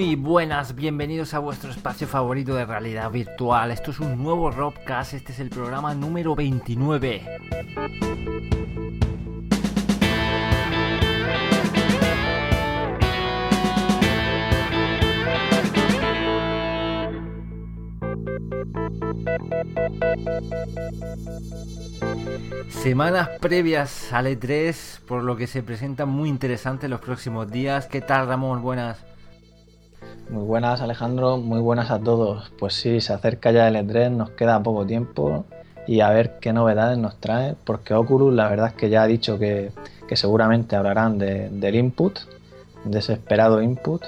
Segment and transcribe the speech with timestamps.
[0.00, 3.70] Muy buenas, bienvenidos a vuestro espacio favorito de realidad virtual.
[3.70, 7.22] Esto es un nuevo Robcast, este es el programa número 29.
[22.70, 27.86] Semanas previas al E3, por lo que se presentan muy interesantes los próximos días.
[27.86, 28.62] ¿Qué tal, Ramón?
[28.62, 29.09] Buenas.
[30.30, 31.38] Muy buenas, Alejandro.
[31.38, 32.52] Muy buenas a todos.
[32.56, 35.44] Pues sí, se acerca ya el E3, nos queda poco tiempo
[35.88, 39.06] y a ver qué novedades nos trae, porque Oculus la verdad es que ya ha
[39.08, 39.72] dicho que,
[40.12, 42.20] seguramente hablarán del input,
[42.84, 44.04] desesperado input.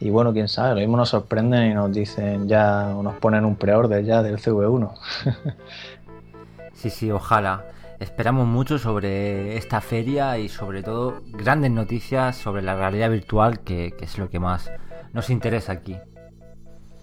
[0.00, 3.44] Y bueno, quién sabe, lo mismo nos sorprenden y nos dicen ya, o nos ponen
[3.44, 4.92] un preorden ya del CV1.
[6.74, 7.66] sí, sí, ojalá.
[8.00, 13.94] Esperamos mucho sobre esta feria y sobre todo grandes noticias sobre la realidad virtual, que,
[14.00, 14.72] es lo que más
[15.12, 15.96] nos interesa aquí.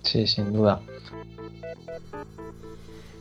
[0.04, 0.80] Sí, sin duda.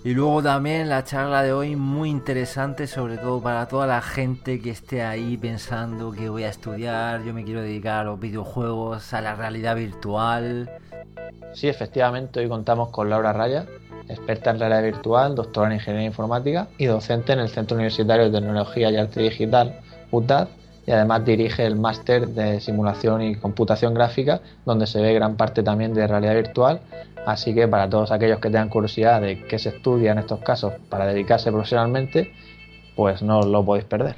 [0.04, 4.60] Y luego también la charla de hoy muy interesante, sobre todo para toda la gente
[4.60, 9.12] que esté ahí pensando que voy a estudiar, yo me quiero dedicar a los videojuegos,
[9.12, 10.70] a la realidad virtual.
[11.52, 13.66] Sí, efectivamente, hoy contamos con Laura Raya,
[14.08, 18.40] experta en realidad virtual, doctora en ingeniería informática y docente en el Centro Universitario de
[18.40, 19.80] Tecnología y Arte Digital,
[20.12, 20.48] UTAD,
[20.88, 25.62] y además dirige el máster de simulación y computación gráfica, donde se ve gran parte
[25.62, 26.80] también de realidad virtual.
[27.26, 30.72] Así que para todos aquellos que tengan curiosidad de qué se estudia en estos casos
[30.88, 32.32] para dedicarse profesionalmente,
[32.96, 34.16] pues no lo podéis perder.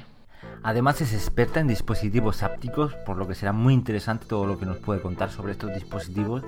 [0.63, 4.65] Además es experta en dispositivos ápticos, por lo que será muy interesante todo lo que
[4.65, 6.41] nos puede contar sobre estos dispositivos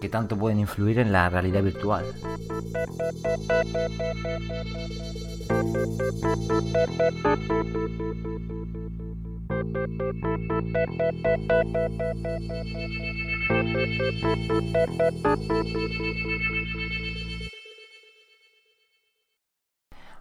[0.00, 2.04] que tanto pueden influir en la realidad virtual.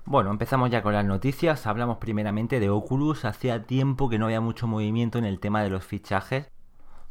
[0.09, 1.67] Bueno, empezamos ya con las noticias.
[1.67, 3.25] Hablamos primeramente de Oculus.
[3.25, 6.49] Hacía tiempo que no había mucho movimiento en el tema de los fichajes.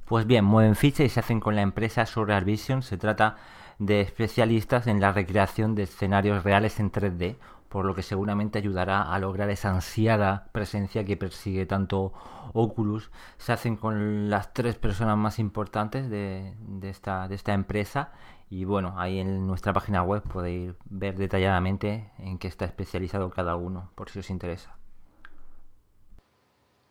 [0.06, 2.82] Pues bien, mueven ficha y se hacen con la empresa Surreal Vision.
[2.82, 3.36] Se trata
[3.78, 7.36] de especialistas en la recreación de escenarios reales en 3D,
[7.68, 12.14] por lo que seguramente ayudará a lograr esa ansiada presencia que persigue tanto
[12.56, 13.10] Oculus.
[13.38, 18.12] Se hacen con las tres personas más importantes de, esta, esta empresa
[18.48, 23.56] y bueno, ahí en nuestra página web podéis ver detalladamente en qué está especializado cada
[23.56, 24.76] uno, por si os interesa.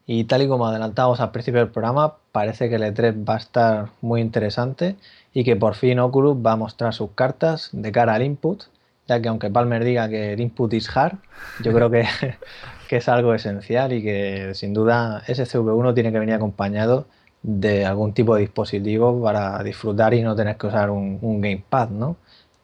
[0.07, 3.37] Y tal y como adelantamos al principio del programa, parece que el E3 va a
[3.37, 4.97] estar muy interesante
[5.33, 8.65] y que por fin Oculus va a mostrar sus cartas de cara al input,
[9.07, 11.17] ya que aunque Palmer diga que el input is hard,
[11.63, 12.05] yo creo que,
[12.89, 17.07] que es algo esencial y que sin duda ese CV1 tiene que venir acompañado
[17.43, 21.89] de algún tipo de dispositivo para disfrutar y no tener que usar un, un gamepad,
[21.89, 22.17] ¿no?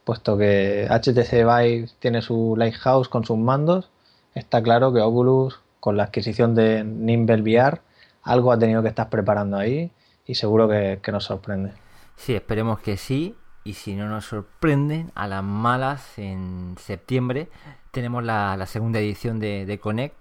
[0.04, 3.92] Puesto que HTC Vive tiene su Lighthouse con sus mandos,
[4.34, 7.82] está claro que Oculus con la adquisición de Nimble VR,
[8.24, 9.92] algo ha tenido que estar preparando ahí
[10.26, 11.74] y seguro que, nos sorprende.
[12.16, 13.36] Sí, esperemos que sí.
[13.64, 17.50] Y si no nos sorprende, a las malas en septiembre
[17.92, 20.16] tenemos la, segunda edición de, Connect.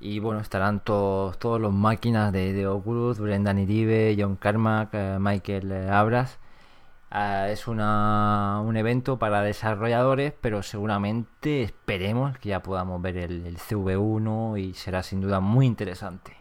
[0.00, 5.90] Y bueno, estarán todos, todos los máquinas de, Oculus, Brendan Iribe, John Carmack, eh, Michael
[5.90, 6.38] Abras
[7.12, 13.56] Ah, es una, un evento para desarrolladores, pero seguramente esperemos que ya podamos ver el,
[13.56, 16.36] CV1 y será sin duda muy interesante.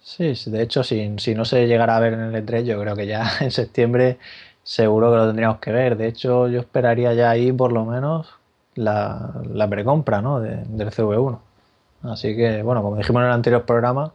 [0.00, 2.94] Sí, de hecho, si, si no se llegara a ver en el E3, yo creo
[2.94, 4.18] que ya en septiembre
[4.66, 5.96] seguro que lo tendríamos que ver.
[5.96, 8.28] De hecho, yo esperaría ya ahí por lo menos
[8.74, 10.40] la, la precompra ¿no?
[10.40, 11.38] del CV1.
[12.02, 14.12] Así que, bueno, como dijimos en el anterior programa,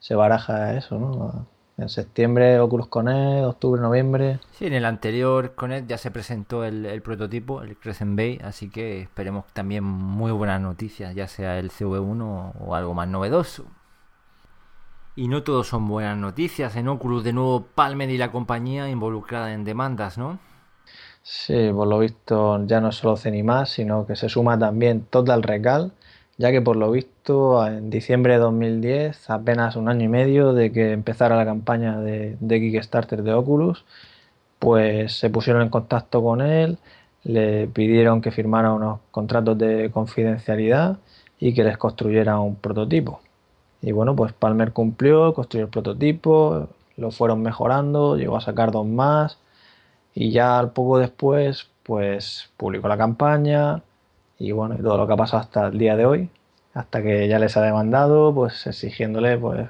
[0.00, 1.46] se baraja eso, ¿no?
[1.78, 4.40] En septiembre Oculus Connect, octubre, noviembre.
[4.52, 9.00] Sí, en el anterior Connect ya se presentó el, prototipo, el Crescent Bay, así que
[9.00, 13.64] esperemos también muy buenas noticias, ya sea el CV1 o algo más novedoso.
[15.14, 16.76] Y no todos son buenas noticias.
[16.76, 20.38] En Oculus, de nuevo, Palmer y la compañía involucrada en demandas, ¿no?
[21.22, 25.92] Sí, por lo visto ya no solo más sino que se suma también Total Recall
[26.38, 30.72] ya que por lo visto en diciembre de 2010, apenas un año y medio de
[30.72, 33.84] que empezara la campaña de, Kickstarter de Oculus,
[34.58, 36.78] pues se pusieron en contacto con él,
[37.24, 40.98] le pidieron que firmara unos contratos de confidencialidad
[41.38, 43.20] y que les construyera un prototipo.
[43.82, 48.86] Y bueno, pues Palmer cumplió, construyó el prototipo, lo fueron mejorando, llegó a sacar dos
[48.86, 49.38] más.
[50.14, 53.82] Y ya al poco después pues publicó la campaña,
[54.38, 56.30] y bueno, todo lo que ha pasado hasta el día de hoy,
[56.74, 59.68] hasta que ya les ha demandado, pues exigiéndole, pues,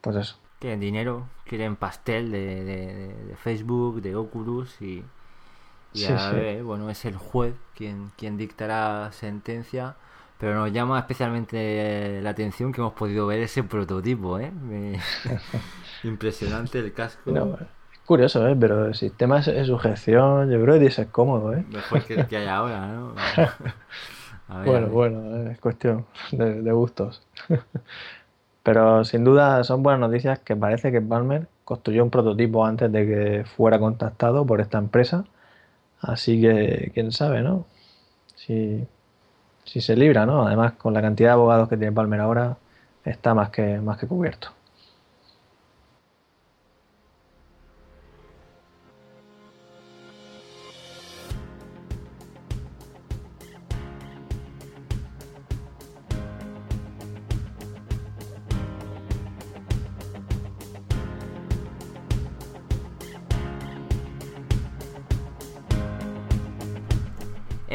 [0.00, 5.04] pues eso, quieren dinero, quieren pastel de, Facebook, de Oculus y,
[6.08, 9.96] a ver, bueno, es el juez quien, quien dictará sentencia.
[10.38, 14.52] Pero nos llama especialmente la atención que hemos podido ver ese prototipo, ¿eh?
[16.04, 17.58] Impresionante el casco.
[18.06, 18.56] curioso, ¿eh?
[18.58, 21.64] Pero el sistema de sujeción, yo creo que es cómodo, ¿eh?
[21.68, 23.14] Mejor que el que hay ahora, ¿no?
[24.64, 27.20] bueno, bueno, es cuestión de, gustos.
[28.62, 33.06] Pero sin duda son buenas noticias que parece que Palmer construyó un prototipo antes de
[33.06, 35.24] que fuera contactado por esta empresa.
[36.00, 37.66] Así que quién sabe, ¿no?
[38.36, 38.86] Si,
[39.68, 40.46] si se libra, ¿no?
[40.46, 42.56] Además, con la cantidad de abogados que tiene Palmer ahora,
[43.04, 44.57] está más que, más que cubierto.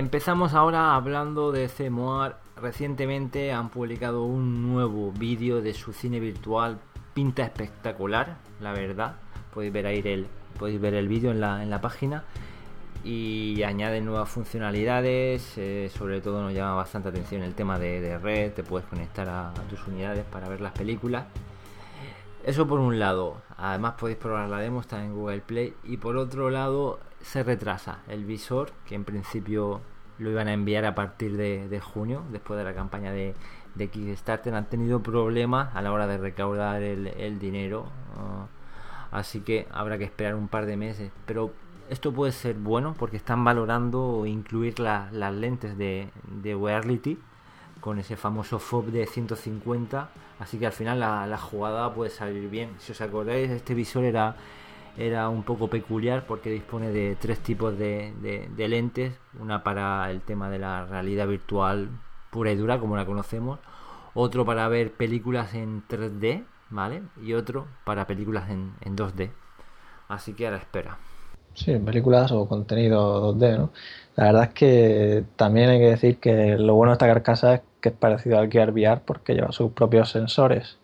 [0.03, 2.37] Empezamos ahora hablando de CMOAR.
[2.57, 6.77] Recientemente han publicado un nuevo vídeo de su cine virtual.
[7.13, 9.15] Pinta espectacular, la verdad.
[9.53, 10.27] Podéis ver ahí el,
[10.59, 12.25] podéis ver el vídeo en la, en la página.
[13.05, 15.57] Y añaden nuevas funcionalidades.
[15.57, 18.51] Eh, sobre todo nos llama bastante atención el tema de, red.
[18.51, 21.27] Te puedes conectar a, tus unidades para ver las películas.
[22.43, 23.37] Eso por un lado.
[23.55, 25.73] Además podéis probar la demo, está en Google Play.
[25.85, 29.79] Y por otro lado, se retrasa el visor, que en principio
[30.19, 33.35] lo iban a enviar a partir de, junio, después de la campaña de,
[33.75, 34.53] de, Kickstarter.
[34.53, 37.87] Han tenido problemas a la hora de recaudar el, dinero,
[38.17, 38.47] ah,
[39.11, 41.11] así que habrá que esperar un par de meses.
[41.25, 41.53] Pero
[41.89, 46.09] esto puede ser bueno porque están valorando incluir las lentes de,
[46.41, 47.17] de
[47.79, 50.09] con ese famoso FOB de 150
[50.39, 54.05] así que al final la, la, jugada puede salir bien si os acordáis este visor
[54.05, 54.37] era
[54.97, 58.13] era un poco peculiar porque dispone de tres tipos de,
[58.57, 61.89] lentes, una para el tema de la realidad virtual
[62.31, 63.59] pura y dura como la conocemos,
[64.13, 67.03] otro para ver películas en 3D, ¿vale?
[67.21, 69.31] Y otro para películas en, 2D.
[70.07, 70.97] Así que a la espera.
[71.53, 73.71] Sí, películas o contenido 2D, ¿no?
[74.15, 77.61] La verdad es que también hay que decir que lo bueno de esta carcasa es
[77.81, 80.77] que es parecido al Gear VR porque lleva sus propios sensores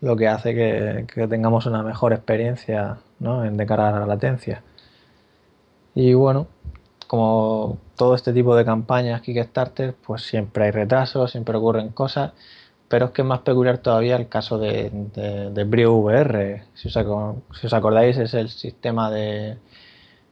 [0.00, 3.44] lo que hace que, tengamos una mejor experiencia ¿no?
[3.44, 4.62] en de cara a la latencia.
[5.94, 6.46] Y bueno,
[7.06, 12.32] como todo este tipo de campañas Kickstarter, pues siempre hay retrasos, siempre ocurren cosas,
[12.88, 14.90] pero es que es más peculiar todavía el caso de,
[15.52, 16.64] de, Brio VR.
[16.74, 19.58] Si os, acordáis, es el sistema de,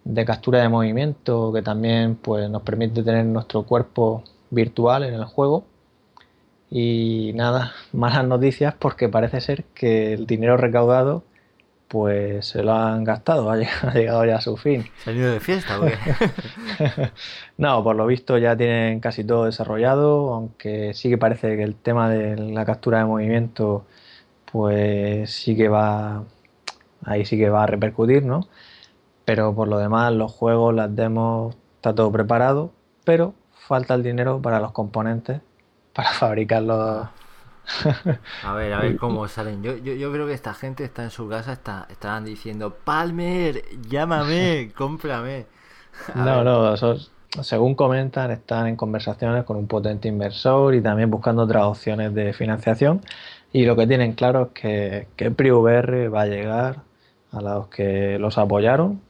[0.04, 5.24] de, captura de movimiento que también pues, nos permite tener nuestro cuerpo virtual en el
[5.24, 5.64] juego
[6.70, 11.24] y nada, malas noticias porque parece ser que el dinero recaudado
[11.94, 14.84] pues se lo han gastado, ha llegado, ya a su fin.
[15.04, 15.86] ¿Se han ido de fiesta o
[17.56, 21.76] no, por lo visto ya tienen casi todo desarrollado, aunque sí que parece que el
[21.76, 23.86] tema de la captura de movimiento
[24.50, 26.24] pues sí que va,
[27.04, 28.48] ahí sí que va a repercutir, ¿no?
[29.24, 32.72] Pero por lo demás los juegos, las demos, está todo preparado,
[33.04, 35.42] pero falta el dinero para los componentes
[35.94, 37.08] para fabricarlo.
[38.42, 39.62] A ver, a ver cómo salen.
[39.62, 44.72] Yo, yo, creo que esta gente está en su casa, está, están diciendo, Palmer, llámame,
[44.76, 45.46] cómprame.
[46.14, 46.76] no, no,
[47.42, 52.32] según comentan, están en conversaciones con un potente inversor y también buscando otras opciones de
[52.32, 53.00] financiación.
[53.52, 56.82] Y lo que tienen claro es que, que PriVR va a llegar
[57.32, 59.00] a los que los apoyaron.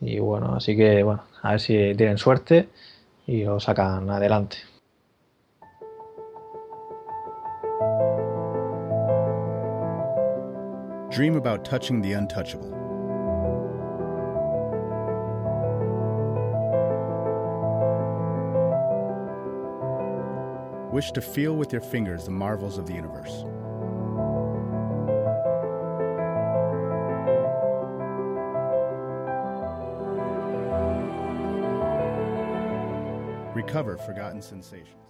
[0.00, 2.68] Y bueno, así que bueno, a ver si tienen suerte
[3.26, 4.58] y lo sacan adelante.
[11.14, 12.70] Dream about touching the untouchable.
[20.90, 23.44] Wish to feel with your fingers the marvels of the universe.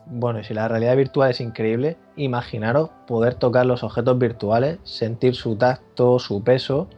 [0.07, 5.57] Bueno, si la realidad virtual es increíble, imaginaros poder tocar los objetos virtuales, sentir su
[5.57, 6.89] tacto, su peso.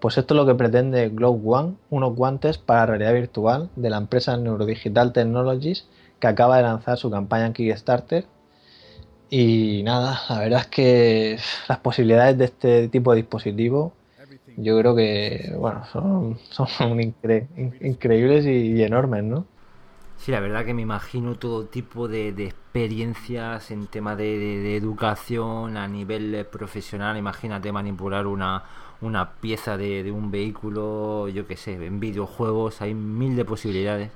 [0.00, 3.98] Pues esto es lo que pretende Glow One, unos guantes para realidad virtual de la
[3.98, 5.86] empresa Neurodigital Technologies
[6.18, 8.26] que acaba de lanzar su campaña en Kickstarter.
[9.30, 11.38] Y nada, la verdad es que
[11.68, 13.92] las posibilidades de este tipo de dispositivo
[14.56, 17.00] yo creo que bueno, son,
[17.80, 19.46] increíbles y enormes, ¿no?
[20.20, 25.88] Sí, la verdad que me imagino todo tipo de, experiencias en tema de, educación a
[25.88, 27.16] nivel profesional.
[27.16, 28.62] Imagínate manipular una,
[29.00, 34.10] una pieza de, un vehículo, yo qué sé, en videojuegos, hay mil de posibilidades.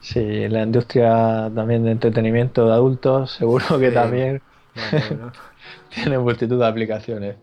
[0.00, 4.42] Sí, la industria también de entretenimiento de adultos, seguro que también
[5.94, 7.36] tiene multitud de aplicaciones.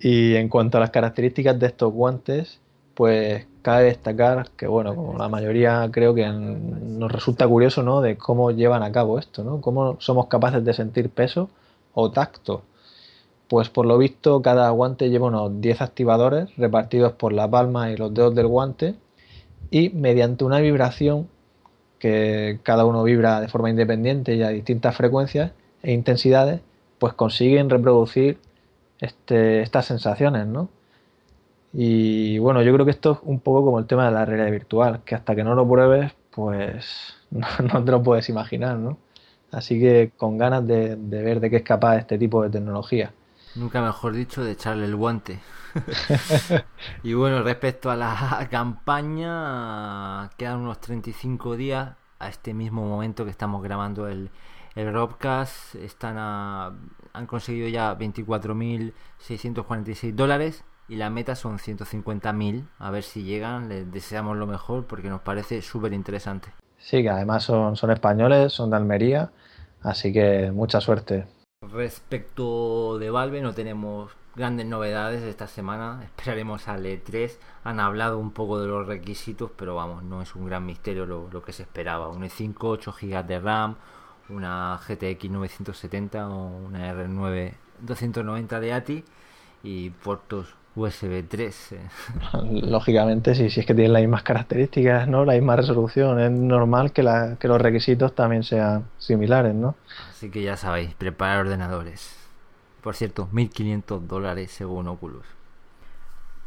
[0.00, 2.60] Y en cuanto a las características de estos guantes,
[2.92, 8.00] pues cabe destacar que, bueno, como la mayoría creo que nos resulta curioso, ¿no?
[8.00, 9.60] De cómo llevan a cabo esto, ¿no?
[9.60, 11.50] Cómo somos capaces de sentir peso
[11.92, 12.62] o tacto.
[13.48, 17.96] Pues por lo visto cada guante lleva unos 10 activadores repartidos por la palma y
[17.96, 18.94] los dedos del guante
[19.72, 21.26] y mediante una vibración
[21.98, 25.50] que cada uno vibra de forma independiente y a distintas frecuencias
[25.82, 26.60] e intensidades,
[27.00, 28.38] pues consiguen reproducir
[29.00, 30.68] este, estas sensaciones, ¿no?
[31.78, 34.50] Y bueno, yo creo que esto es un poco como el tema de la realidad
[34.50, 38.96] virtual, que hasta que no lo pruebes, pues no, te lo puedes imaginar, ¿no?
[39.52, 43.12] Así que con ganas de, de ver de qué es capaz este tipo de tecnología.
[43.56, 45.38] Nunca mejor dicho, de echarle el guante.
[47.02, 53.30] y bueno, respecto a la campaña, quedan unos 35 días a este mismo momento que
[53.30, 54.30] estamos grabando el,
[54.76, 55.74] el Robcast.
[55.74, 62.64] Están han conseguido ya 24.646 dólares y la meta son 150.000.
[62.78, 66.52] A ver si llegan, les deseamos lo mejor porque nos parece súper interesante.
[66.78, 69.30] Sí, que además son, son españoles, son de Almería,
[69.82, 71.26] así que mucha suerte.
[71.62, 77.32] Respecto de Valve no tenemos grandes novedades esta semana, esperaremos al E3,
[77.64, 81.42] han hablado un poco de los requisitos, pero vamos, no es un gran misterio lo,
[81.42, 83.76] que se esperaba, un E5, 8 GB de RAM,
[84.28, 89.04] una GTX 970 o una R9 290 de ATI
[89.62, 91.72] y puertos USB 3.
[91.72, 91.78] Eh.
[92.62, 95.24] Lógicamente, sí, si es que tienen las mismas características, ¿no?
[95.24, 99.74] La misma resolución, es normal que, la, que los requisitos también sean similares, ¿no?
[100.10, 102.14] Así que ya sabéis, preparar ordenadores.
[102.82, 105.26] Por cierto, 1500 dólares según Oculus.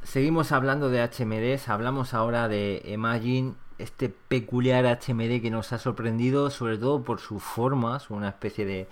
[0.04, 6.50] Seguimos hablando de HMDs, hablamos ahora de Imagine, este peculiar HMD que nos ha sorprendido,
[6.50, 8.88] sobre todo por su forma, una especie de,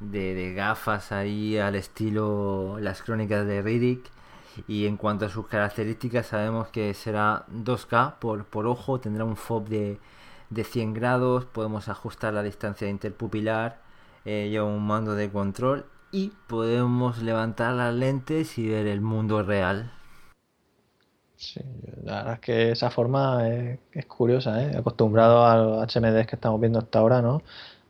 [0.00, 4.15] de, de gafas ahí al estilo las crónicas de Riddick
[4.68, 9.36] y en cuanto a sus características sabemos que será 2K por, por ojo, tendrá un
[9.36, 9.98] FOB de,
[10.50, 13.80] de 100 grados, podemos ajustar la distancia interpupilar,
[14.24, 19.42] eh, lleva un mando de control y podemos levantar las lentes y ver el mundo
[19.42, 19.92] real.
[21.36, 21.60] Sí,
[22.02, 24.76] la verdad es que esa forma es, curiosa, ¿eh?
[24.76, 27.42] acostumbrado a los HMDs que estamos viendo hasta ahora, ¿no?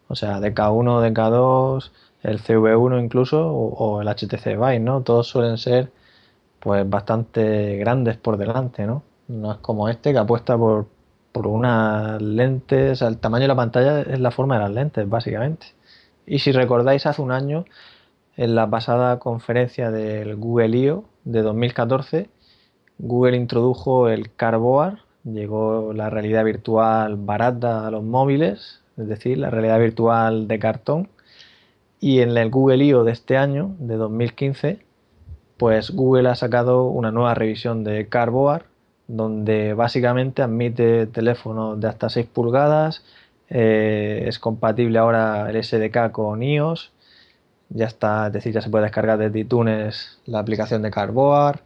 [0.09, 1.91] O sea, DK1, DK2,
[2.23, 5.03] el CV1 incluso, o, el HTC Vive, ¿no?
[5.03, 5.93] Todos suelen ser
[6.61, 9.03] pues bastante grandes por delante, ¿no?
[9.29, 10.87] No es como este que apuesta por,
[11.33, 15.67] por unas lentes, el tamaño de la pantalla es la forma de las lentes, básicamente.
[16.27, 17.65] Y si recordáis, hace un año,
[18.37, 21.05] en la pasada conferencia del Google I.O.
[21.25, 22.31] de 2014,
[22.99, 29.51] Google introdujo el Carboard, llegó la realidad virtual barata a los móviles, es decir, la
[29.51, 31.09] realidad virtual de cartón.
[32.01, 33.05] Y en el Google I.O.
[33.05, 34.86] de este año, de 2015,
[35.57, 38.65] pues Google ha sacado una nueva revisión de Carboard
[39.09, 43.05] donde básicamente admite teléfonos de hasta 6 pulgadas,
[43.49, 46.93] eh, es compatible ahora el SDK con iOS,
[47.69, 51.61] ya está, es decir, ya se puede descargar desde iTunes la aplicación de Carboard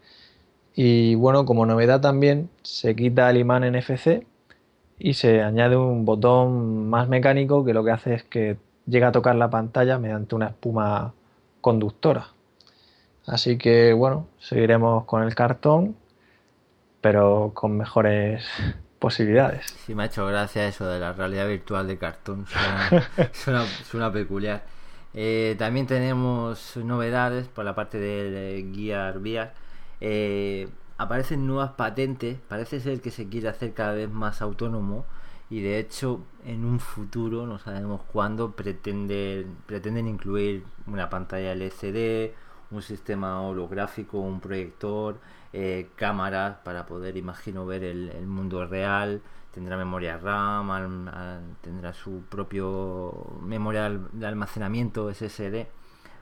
[0.75, 4.27] y bueno, como novedad también se quita el imán NFC
[4.99, 9.13] y se añade un botón más mecánico que lo que hace es que llega a
[9.13, 11.15] tocar la pantalla mediante una espuma
[11.61, 12.29] conductora.
[13.31, 15.95] Así que bueno, seguiremos con el cartón,
[17.01, 18.45] pero con mejores
[18.99, 19.67] posibilidades.
[19.87, 22.45] Sí, me ha hecho gracia eso de la realidad virtual de cartón,
[23.33, 24.65] suena, peculiar.
[25.15, 29.53] Eh, también tenemos novedades por la parte del Gear VR.
[30.01, 30.69] Eh,
[30.99, 35.07] aparecen nuevas patentes, parece ser que se quiere hacer cada vez más autónomo
[35.51, 42.33] y de hecho en un futuro, no sabemos cuándo, pretenden, pretenden incluir una pantalla LCD,
[42.71, 45.19] un sistema holográfico, un proyector,
[45.53, 49.21] eh, cámaras para poder, imagino, ver el, mundo real,
[49.53, 51.11] tendrá memoria RAM,
[51.61, 55.67] tendrá su propio memoria de almacenamiento SSD.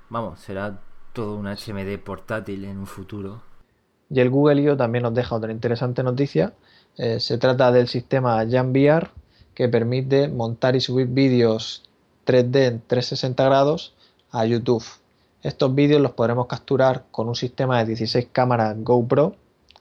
[0.08, 0.80] Vamos, será
[1.12, 3.42] todo un HMD portátil en un futuro.
[4.10, 4.76] Y el Google I.O.
[4.76, 6.54] también nos deja otra interesante noticia.
[6.96, 9.10] Eh, se trata del sistema JamVR
[9.54, 11.82] que permite montar y subir vídeos
[12.26, 13.94] 3D en 360 grados
[14.30, 14.84] a YouTube.
[15.48, 19.34] Estos vídeos los podremos capturar con un sistema de 16 cámaras GoPro.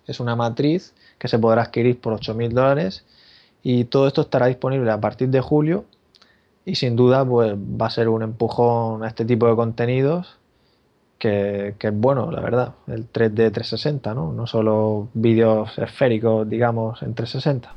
[0.05, 3.05] Es una matriz que se podrá adquirir por 8.000 dólares
[3.63, 5.83] Y todo esto estará disponible a partir de julio
[6.63, 10.37] y sin duda pues va a ser un empujón a este tipo de contenidos
[11.17, 14.31] que, que, es bueno, la verdad, el 3D 360, ¿no?
[14.31, 17.73] No solo vídeos esféricos, digamos, en 360.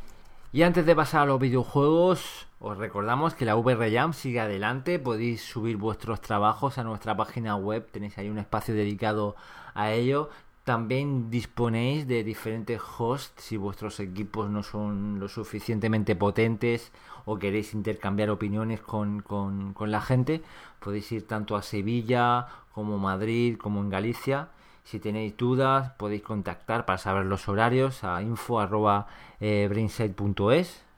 [0.52, 4.98] Y antes de pasar a los videojuegos, os recordamos que la VR Jam sigue adelante,
[4.98, 9.34] podéis subir vuestros trabajos a nuestra página web, tenéis ahí un espacio dedicado
[9.72, 10.28] a ello.
[10.64, 16.92] También disponéis de diferentes hosts si vuestros equipos no son lo suficientemente potentes
[17.24, 20.42] o queréis intercambiar opiniones con, con, con la gente.
[20.80, 24.50] Podéis ir tanto a Sevilla como Madrid como en Galicia.
[24.84, 30.89] Si tenéis dudas podéis contactar para saber los horarios a info.brainside.es.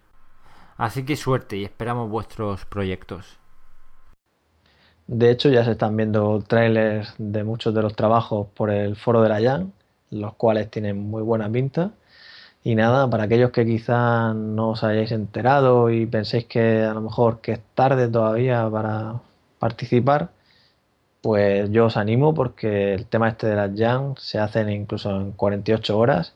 [0.76, 3.38] Así que suerte y esperamos vuestros proyectos.
[5.06, 9.22] De hecho, ya se están viendo trailers de muchos de los trabajos por el foro
[9.22, 9.72] de la Jan,
[10.10, 11.92] los cuales tienen muy buena pinta.
[12.64, 17.00] Y nada, para aquellos que quizás no os hayáis enterado y penséis que a lo
[17.02, 19.20] mejor que es tarde todavía para
[19.58, 20.30] participar,
[21.22, 25.32] pues yo os animo porque el tema este de las Jam se hacen incluso en
[25.32, 26.34] 48 horas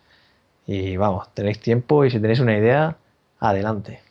[0.66, 2.96] y vamos, tenéis tiempo y si tenéis una idea,
[3.40, 4.05] adelante.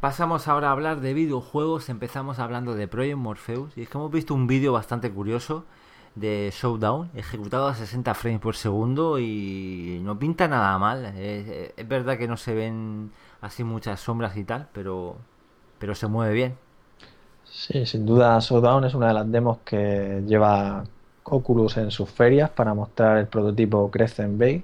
[0.00, 4.12] Pasamos ahora a hablar de videojuegos, empezamos hablando de Project Morpheus y es que hemos
[4.12, 5.64] visto un vídeo bastante curioso
[6.14, 11.04] de Showdown ejecutado a 60 frames por segundo y no pinta nada mal.
[11.18, 15.16] Es, es verdad que no se ven así muchas sombras y tal, pero,
[15.80, 16.56] pero se mueve bien.
[17.42, 20.84] Sí, sin duda Showdown es una de las demos que lleva
[21.24, 24.62] Oculus en sus ferias para mostrar el prototipo Crescent Bay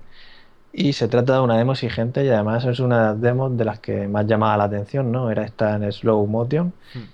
[0.77, 3.65] y se trata de una demo exigente y además es una de las demos de
[3.65, 5.31] las que más llamaba la atención, ¿no?
[5.31, 6.73] Era esta en slow motion.
[6.93, 7.05] Hmm.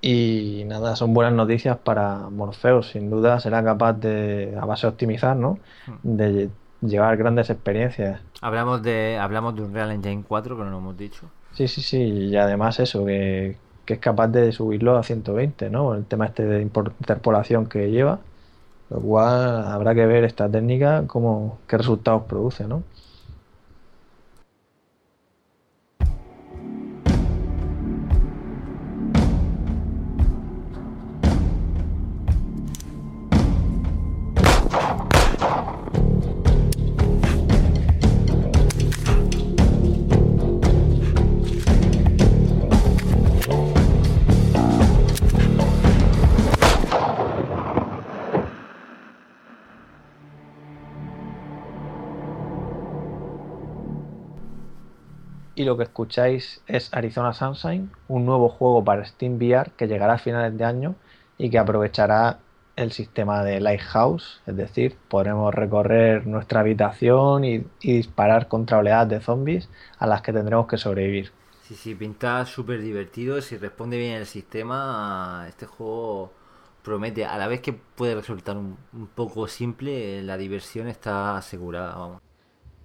[0.00, 2.92] Y nada, son buenas noticias para Morpheus.
[2.92, 5.58] Sin duda será capaz de, a base de optimizar, ¿no?
[5.86, 6.16] Hmm.
[6.16, 6.48] De
[6.80, 8.22] llevar grandes experiencias.
[8.40, 11.26] Hablamos de, hablamos de un Real Engine 4, que no lo hemos dicho.
[11.52, 11.98] Sí, sí, sí.
[11.98, 15.94] Y además eso, que, que es capaz de subirlo a 120, ¿no?
[15.94, 18.20] El tema este de interpolación que lleva.
[18.88, 22.84] Lo cual habrá que ver esta técnica cómo, qué resultados produce, ¿no?
[55.66, 60.18] Lo que escucháis es Arizona Sunshine, un nuevo juego para Steam VR que llegará a
[60.18, 60.94] finales de año
[61.36, 62.38] y que aprovechará
[62.76, 69.20] el sistema de Lighthouse, es decir, podremos recorrer nuestra habitación y, disparar contra oleadas de
[69.20, 71.32] zombies a las que tendremos que sobrevivir.
[71.62, 76.32] Sí, sí, pinta súper divertido, si responde bien el sistema, este juego
[76.82, 81.96] promete, a la vez que puede resultar un, un poco simple, la diversión está asegurada,
[81.96, 82.25] vamos.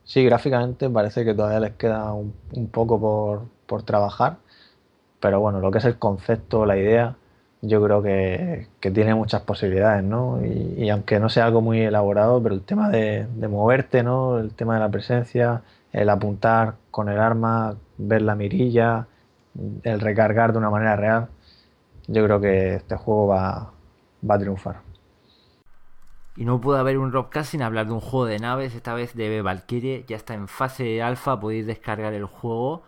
[0.04, 2.34] Sí, gráficamente parece que todavía les queda un,
[2.72, 4.38] poco por, trabajar,
[5.20, 7.16] pero bueno, lo que es el concepto, la idea,
[7.62, 10.40] yo creo que, tiene muchas posibilidades, ¿no?
[10.46, 14.40] Y, aunque no sea algo muy elaborado, pero el tema de, moverte, ¿no?
[14.40, 19.08] El tema de la presencia, el apuntar con el arma, ver la mirilla,
[19.84, 21.30] el recargar de una manera real,
[22.08, 23.72] yo creo que este juego va,
[24.30, 24.90] va a triunfar.
[26.36, 29.13] Y no puede haber un Robcast sin hablar de un juego de naves, esta vez
[29.15, 32.84] de Valkyrie, ya está en fase alfa, podéis descargar el juego,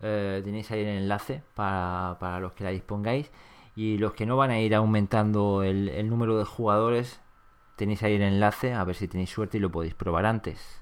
[0.00, 3.30] eh, tenéis ahí el enlace para, los que la dispongáis.
[3.74, 7.20] Y los que no van a ir aumentando el, el número de jugadores,
[7.76, 10.80] tenéis ahí el enlace, a ver si tenéis suerte y lo podéis probar antes.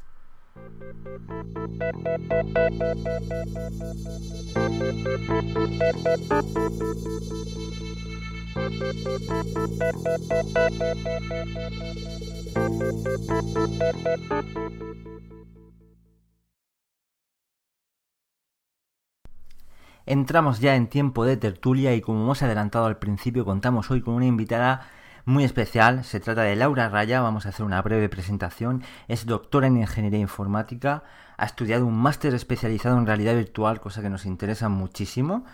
[20.07, 24.15] Entramos ya en tiempo de tertulia y como hemos adelantado al principio contamos hoy con
[24.15, 24.87] una invitada
[25.25, 26.05] muy especial.
[26.05, 28.83] Se trata de Laura Raya, vamos a hacer una breve presentación.
[29.09, 31.03] Es doctora en Ingeniería Informática,
[31.37, 35.45] ha estudiado un máster especializado en realidad virtual, cosa que nos interesa muchísimo.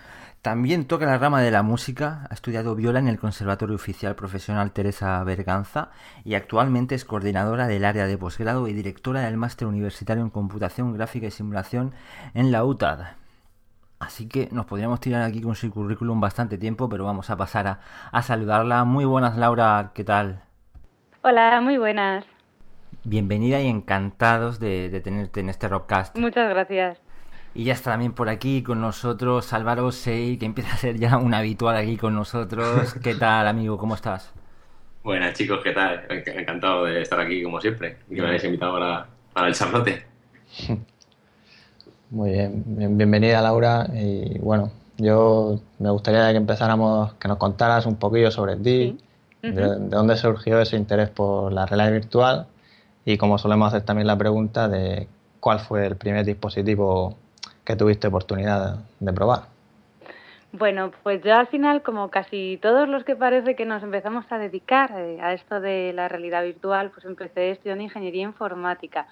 [0.42, 4.72] También toca la rama de la música, ha estudiado viola en el Conservatorio Oficial Profesional
[4.72, 5.90] Teresa Berganza
[6.24, 10.94] y actualmente es coordinadora del área de posgrado y directora del máster universitario en computación
[10.94, 11.92] gráfica y simulación
[12.32, 13.00] en la UTAD.
[13.98, 17.66] Así que nos podríamos tirar aquí con su currículum bastante tiempo, pero vamos a pasar
[17.66, 18.84] a, a saludarla.
[18.84, 20.42] Muy buenas, Laura, ¿qué tal?
[21.22, 22.24] Hola, muy buenas.
[23.04, 26.16] bienvenida y encantados de, tenerte en este Rockcast.
[26.16, 26.98] Muchas gracias.
[27.54, 31.16] Y ya está también por aquí con nosotros Álvaro Sei, que empieza a ser ya
[31.16, 32.94] un habitual aquí con nosotros.
[33.02, 33.76] ¿Qué tal, amigo?
[33.76, 34.32] ¿Cómo estás?
[35.02, 36.04] Buenas, chicos, ¿qué tal?
[36.10, 40.04] Encantado de estar aquí, como siempre, y que me hayáis invitado para, para el charlote.
[42.10, 42.64] Muy bien,
[42.96, 43.86] bienvenida Laura.
[43.94, 48.98] Y bueno, yo me gustaría que empezáramos, que nos contaras un poquillo sobre ti,
[49.42, 52.46] de, dónde surgió ese interés por la realidad virtual
[53.04, 55.08] y como solemos hacer también la pregunta de
[55.40, 57.16] cuál fue el primer dispositivo
[57.64, 59.42] que tuviste oportunidad de probar.
[60.52, 64.38] Bueno, pues yo al final, como casi todos los que parece que nos empezamos a
[64.38, 69.06] dedicar eh, a esto de la realidad virtual, pues empecé estudiando ingeniería informática.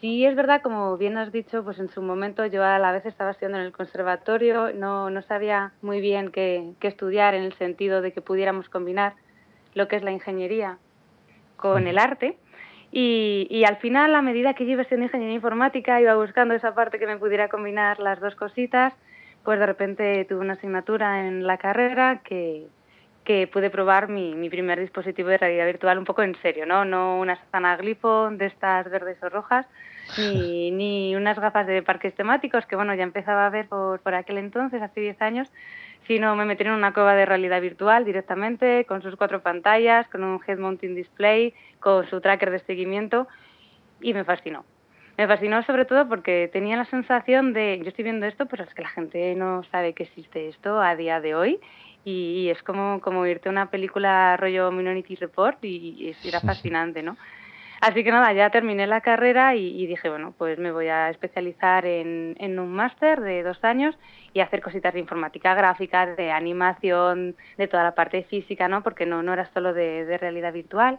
[0.00, 3.06] Sí, es verdad, como bien has dicho, pues en su momento yo a la vez
[3.06, 8.02] estaba estudiando en el conservatorio, no, no sabía muy bien qué, estudiar en el sentido
[8.02, 9.14] de que pudiéramos combinar
[9.74, 10.78] lo que es la ingeniería
[11.56, 12.36] con el arte.
[12.96, 16.76] Y, y, al final, a medida que yo iba estudiando ingeniería informática, iba buscando esa
[16.76, 18.92] parte que me pudiera combinar las dos cositas,
[19.42, 22.68] pues de repente tuve una asignatura en la carrera que,
[23.24, 26.84] que pude probar mi, mi primer dispositivo de realidad virtual un poco en serio, ¿no?
[26.84, 29.66] No una satana glifo de estas verdes o rojas,
[30.16, 34.14] ni, ni unas gafas de parques temáticos, que bueno, ya empezaba a ver por, por
[34.14, 35.50] aquel entonces, hace 10 años,
[36.06, 40.24] sino me metí en una cueva de realidad virtual directamente, con sus cuatro pantallas, con
[40.24, 43.26] un head mounting display, con su tracker de seguimiento,
[44.00, 44.64] y me fascinó.
[45.16, 48.74] Me fascinó sobre todo porque tenía la sensación de, yo estoy viendo esto, pero es
[48.74, 51.60] que la gente no sabe que existe esto a día de hoy
[52.04, 57.02] y, es como, como irte a una película rollo Minority Report y, y era fascinante,
[57.02, 57.16] ¿no?
[57.86, 61.84] Así que nada, ya terminé la carrera y, dije, bueno, pues me voy a especializar
[61.84, 63.94] en, un máster de dos años
[64.32, 68.82] y hacer cositas de informática gráfica, de animación, de toda la parte física, ¿no?
[68.82, 70.98] Porque no, era solo de, realidad virtual.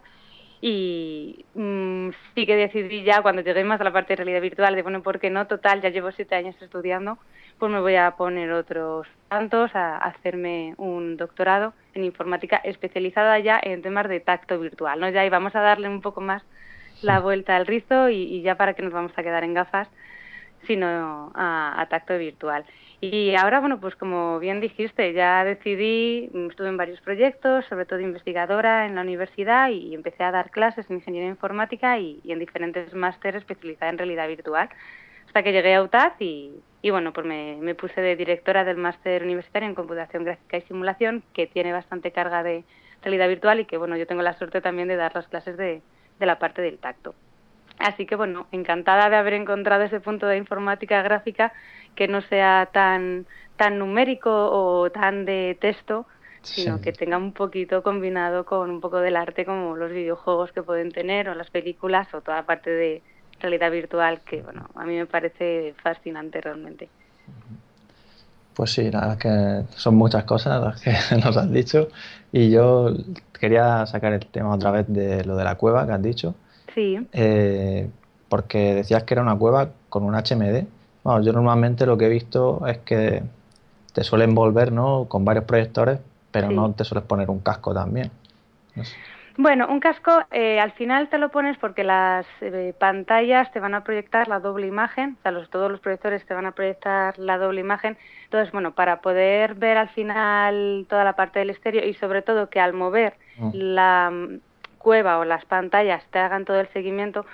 [0.60, 4.76] Y mm, sí que decidí ya, cuando llegué más a la parte de realidad virtual,
[4.76, 5.48] de bueno, ¿por qué no?
[5.48, 7.18] Total, ya llevo siete años estudiando,
[7.58, 13.58] pues me voy a poner otros tantos a, hacerme un doctorado en informática especializada ya
[13.60, 15.08] en temas de tacto virtual, ¿no?
[15.10, 16.44] Ya y vamos a darle un poco más
[17.02, 19.88] la vuelta al rizo y, ya para que nos vamos a quedar en gafas,
[20.66, 22.64] sino a, tacto virtual.
[23.00, 28.00] Y ahora, bueno, pues como bien dijiste, ya decidí, estuve en varios proyectos, sobre todo
[28.00, 32.94] investigadora en la universidad y, empecé a dar clases en ingeniería informática y, en diferentes
[32.94, 34.68] másteres especializadas en realidad virtual,
[35.26, 39.24] hasta que llegué a UTAD y, y bueno, pues me, puse de directora del máster
[39.24, 42.64] universitario en computación gráfica y simulación, que tiene bastante carga de
[43.02, 45.82] realidad virtual y que bueno, yo tengo la suerte también de dar las clases de,
[46.18, 47.14] de la parte del tacto.
[47.78, 51.52] Así que bueno, encantada de haber encontrado ese punto de informática gráfica
[51.94, 53.26] que no sea tan,
[53.56, 56.06] tan numérico o tan de texto,
[56.42, 60.62] sino que tenga un poquito combinado con un poco del arte como los videojuegos que
[60.62, 63.02] pueden tener o las películas o toda parte de
[63.40, 66.88] realidad virtual que bueno, a mí me parece fascinante realmente.
[68.56, 70.90] Pues sí, la verdad es que son muchas cosas las que
[71.22, 71.88] nos has dicho
[72.32, 72.90] y yo
[73.38, 76.34] quería sacar el tema otra vez de lo de la cueva que has dicho.
[76.74, 76.98] Sí.
[77.12, 77.88] Eh,
[78.30, 80.64] porque decías que era una cueva con un HMD.
[81.04, 83.22] Bueno, yo normalmente lo que he visto es que
[83.92, 85.04] te suelen volver ¿no?
[85.06, 88.10] con varios proyectores, pero no te sueles poner un casco también.
[89.38, 93.74] Bueno, un casco eh, al final te lo pones porque las eh, pantallas te van
[93.74, 97.18] a proyectar la doble imagen, o sea, los, todos los proyectores te van a proyectar
[97.18, 97.98] la doble imagen.
[98.24, 102.48] Entonces, bueno, para poder ver al final toda la parte del estéreo y sobre todo
[102.48, 103.50] que al mover mm.
[103.52, 104.40] la mm,
[104.78, 107.26] cueva o las pantallas te hagan todo el seguimiento,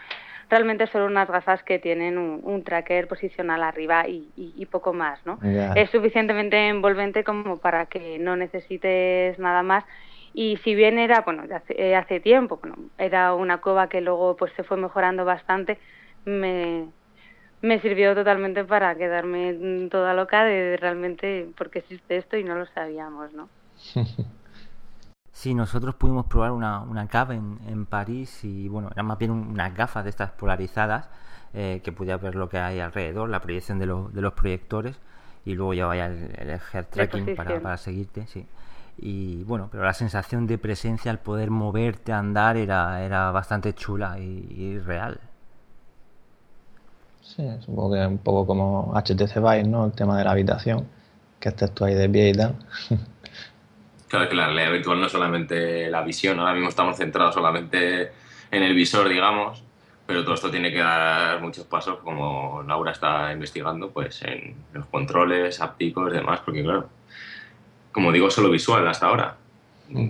[0.51, 5.39] realmente son unas gafas que tienen un, tracker posicional arriba y, poco más, ¿no?
[5.75, 9.85] Es suficientemente envolvente como para que no necesites nada más
[10.35, 14.37] y si bien era, bueno, hace, eh, hace tiempo, bueno, era una cueva que luego
[14.37, 15.79] pues se fue mejorando bastante,
[16.25, 16.93] me,
[17.63, 22.57] me sirvió totalmente para quedarme toda loca de realmente por qué existe esto y no
[22.57, 23.51] lo sabíamos, ¿no?
[25.33, 29.31] Sí, nosotros pudimos probar una, una cava en, en París y bueno, eran más bien
[29.33, 31.09] unas gafas de estas polarizadas
[31.55, 34.99] eh, que podía ver lo que hay alrededor, la proyección de, de los proyectores
[35.45, 38.47] y luego ya vaya el, el tracking para, para seguirte, sí
[38.99, 44.19] y bueno, pero la sensación de presencia al poder moverte, andar, era, era bastante chula
[44.19, 45.19] y, real.
[47.23, 49.87] Sí, supongo que es un poco como HTC Vive, ¿no?
[49.87, 50.87] El tema de la habitación,
[51.41, 52.55] que estés tú ahí de pie y tal.
[54.09, 58.13] Claro que la realidad virtual no es solamente la visión, ahora mismo estamos centrados solamente
[58.51, 59.65] en el visor, digamos,
[60.07, 64.85] pero todo esto tiene que dar muchos pasos, como Laura está investigando, pues en los
[64.85, 66.91] controles ápticos y demás, porque claro,
[67.93, 69.37] como digo, solo visual hasta ahora.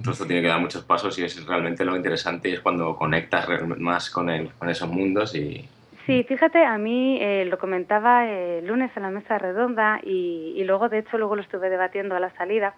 [0.02, 2.96] todo esto tiene que dar muchos pasos y es realmente lo interesante y es cuando
[2.96, 3.46] conectas
[3.78, 5.68] más con, el, con esos mundos y,
[6.06, 10.64] Sí, fíjate, a mí eh, lo comentaba el lunes en la mesa redonda y, y,
[10.64, 12.74] luego, de hecho, luego lo estuve debatiendo a la salida.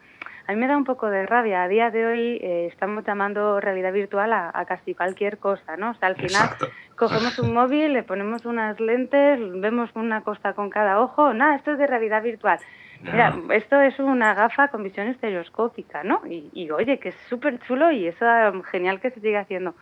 [0.47, 1.63] A mí me da un poco de rabia.
[1.63, 5.93] A día de hoy eh, estamos llamando realidad virtual a, casi cualquier cosa, ¿no?
[5.93, 6.51] O sea, al final
[6.97, 11.33] cogemos un móvil, le ponemos unas lentes, vemos una costa con cada ojo.
[11.33, 12.59] Nada, esto es de realidad virtual.
[13.03, 16.23] Mira, esto es una gafa con visión estereoscópica, ¿no?
[16.27, 18.27] Y, y oye, que es súper chulo y eso
[18.71, 19.75] genial que se siga haciendo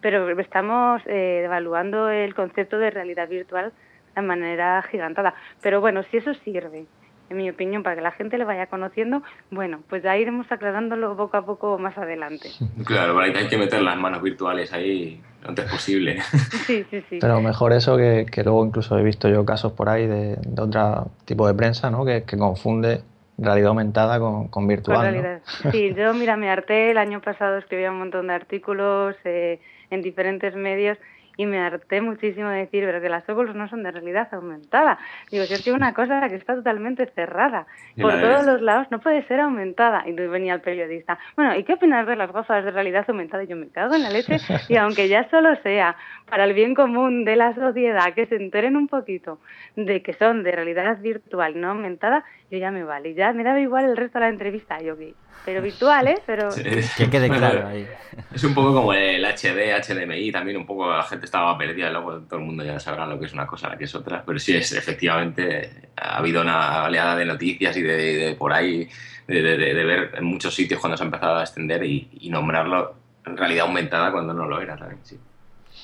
[0.00, 3.72] pero estamos eh, evaluando el concepto de realidad virtual
[4.16, 5.34] de manera gigantada.
[5.62, 6.86] Pero bueno, si eso sirve,
[7.30, 11.16] en mi opinión, para que la gente le vaya conociendo, bueno, pues ya iremos aclarándolo
[11.16, 12.50] poco a poco más adelante.
[12.84, 16.18] Claro, hay que meter las manos virtuales ahí lo antes posible.
[16.66, 17.18] Sí, sí, sí.
[17.20, 21.46] Pero mejor eso que, luego incluso he visto yo casos por ahí de, otro tipo
[21.46, 22.04] de prensa, ¿no?
[22.04, 23.02] Que, confunde
[23.38, 25.40] realidad aumentada con, virtual.
[25.72, 29.16] Sí, yo, mira, me harté el año pasado, escribí un montón de artículos.
[29.24, 30.98] Eh, en diferentes medios
[31.40, 34.98] y me harté muchísimo de decir, pero que las Oculus no son de realidad aumentada.
[35.30, 37.66] Digo, si es que una cosa que está totalmente cerrada,
[37.98, 40.02] por todos los lados, no puede ser aumentada.
[40.06, 43.42] Y venía el periodista, bueno, ¿y qué opinas de las gafas de realidad aumentada?
[43.42, 44.36] Y yo me cago en la leche,
[44.68, 45.96] y aunque ya solo sea
[46.28, 49.38] para el bien común de la sociedad, que se enteren un poquito
[49.76, 53.14] de que son de realidad virtual, no aumentada, yo ya me vale.
[53.14, 56.18] Ya me daba igual el resto de la entrevista, yo que pero virtual, ¿eh?
[56.26, 56.48] Pero...
[56.50, 57.86] Que quede claro ahí.
[58.34, 62.20] Es un poco como el HD, HDMI, también un poco la gente estaba perdida, luego
[62.20, 64.38] todo el mundo ya sabrá lo que es una cosa, la que es otra, pero
[64.38, 68.88] sí, es, efectivamente ha habido una oleada de noticias y de, por ahí,
[69.26, 72.94] de, de, ver en muchos sitios cuando se ha empezado a extender y, y nombrarlo
[73.24, 75.18] en realidad aumentada cuando no lo era también, sí.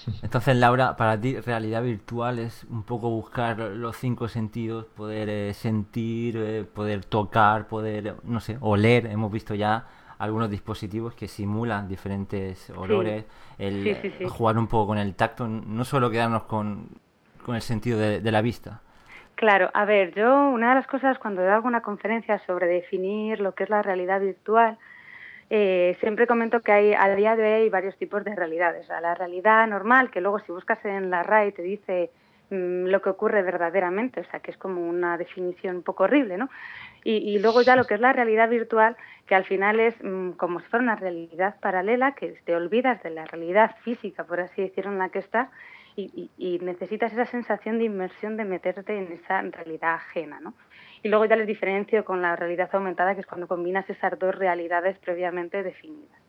[0.23, 5.55] Entonces, Laura, para ti realidad virtual es un poco buscar los cinco sentidos, poder eh,
[5.55, 9.07] sentir, eh, poder tocar, poder, no sé, oler.
[9.07, 9.87] Hemos visto ya
[10.19, 13.25] algunos dispositivos que simulan diferentes olores,
[13.59, 16.89] el jugar un poco con el tacto, no solo quedarnos con,
[17.45, 18.81] con el sentido de la vista.
[19.37, 23.55] Claro, a ver, yo una de las cosas cuando doy alguna conferencia sobre definir lo
[23.55, 24.79] que es la realidad virtual,
[25.49, 28.89] eh, siempre comento que hay a día de hoy hay varios tipos de realidades.
[28.89, 32.11] la realidad normal, que luego si buscas en la RAI te dice
[32.51, 36.37] mm, lo que ocurre verdaderamente, o sea, que es como una definición un poco horrible,
[36.37, 36.51] ¿no?
[37.05, 38.97] Y, luego ya lo que es la realidad virtual,
[39.29, 43.11] que al final es mm, como si fuera una realidad paralela, que te olvidas de
[43.11, 45.49] la realidad física, por así decirlo, en la que estás,
[45.97, 50.55] y, necesitas esa sensación de inmersión de meterte en esa realidad ajena, ¿no?
[51.03, 54.35] Y luego ya les diferencio con la realidad aumentada, que es cuando combinas esas dos
[54.35, 56.21] realidades previamente definidas.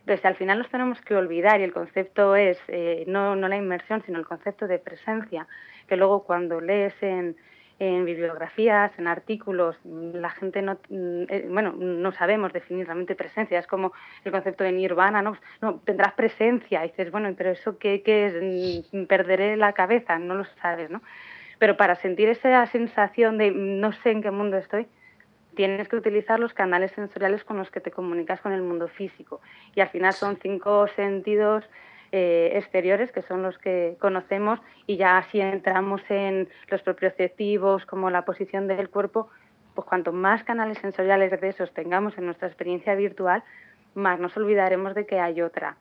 [0.00, 3.56] Entonces, al final nos tenemos que olvidar, y el concepto es eh, no, no la
[3.56, 5.46] inmersión, sino el concepto de presencia,
[5.88, 7.36] que luego cuando lees en,
[7.80, 13.58] en bibliografías, en artículos, la gente no, mm, eh, bueno, no sabemos definir realmente presencia,
[13.58, 15.36] es como el concepto de nirvana, ¿no?
[15.62, 20.18] no tendrás presencia, y dices, bueno, pero eso qué, qué es, mm, perderé la cabeza,
[20.18, 21.00] no lo sabes, ¿no?
[21.58, 24.86] Pero para sentir esa sensación de no sé en qué mundo estoy,
[25.54, 29.40] tienes que utilizar los canales sensoriales con los que te comunicas con el mundo físico.
[29.74, 31.64] Y al final son cinco sentidos
[32.12, 38.10] eh, exteriores que son los que conocemos y ya así entramos en los propioceptivos como
[38.10, 39.28] la posición del cuerpo,
[39.74, 43.44] pues cuanto más canales sensoriales de esos tengamos en nuestra experiencia virtual,
[43.94, 45.76] más nos olvidaremos de que hay otra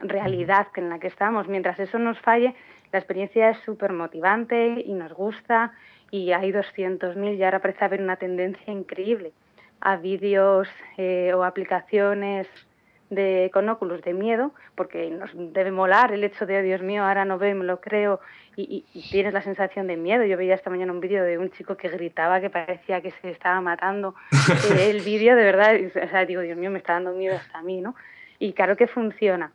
[0.00, 1.48] realidad en la que estamos.
[1.48, 2.54] Mientras eso nos falle,
[2.92, 5.72] la experiencia es súper motivante y nos gusta
[6.10, 9.32] y hay 200.000 y ahora parece haber una tendencia increíble
[9.80, 12.48] a vídeos eh, o aplicaciones
[13.10, 17.04] de, con óculos de miedo, porque nos debe molar el hecho de, oh, Dios mío,
[17.04, 18.20] ahora no veo, me lo creo,
[18.56, 20.24] y, tienes la sensación de miedo.
[20.24, 23.30] Yo veía esta mañana un vídeo de un chico que gritaba que parecía que se
[23.30, 24.14] estaba matando.
[24.76, 27.58] Eh, el vídeo, de verdad, o sea, digo, Dios mío, me está dando miedo hasta
[27.58, 27.94] a mí, ¿no?
[28.38, 29.52] Y claro que funciona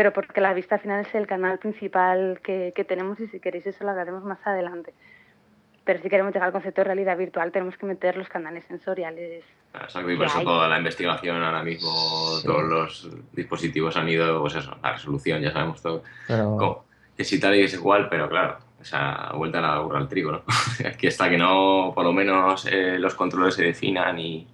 [0.00, 3.84] pero porque la vista final es el canal principal que, tenemos y si queréis eso
[3.84, 4.94] lo hablaremos más adelante.
[5.90, 9.42] Pero si queremos llegar al concepto de realidad virtual tenemos que meter los canales sensoriales.
[9.74, 11.90] Exacto, y por eso toda la investigación ahora mismo,
[12.44, 16.04] todos los dispositivos han ido, pues eso, la resolución, ya sabemos todo.
[17.16, 20.30] que si tal y es igual, pero claro, esa vuelta a la burra al trigo,
[20.30, 20.42] ¿no?
[20.86, 24.46] Aquí está que no, por lo menos eh, los controles se definan y,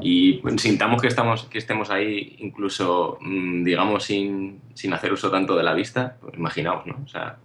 [0.00, 5.54] y sintamos que, estamos, que estemos ahí incluso, mm, digamos, sin, sin, hacer uso tanto
[5.56, 7.02] de la vista, pues imaginaos, ¿no?
[7.04, 7.36] O sea,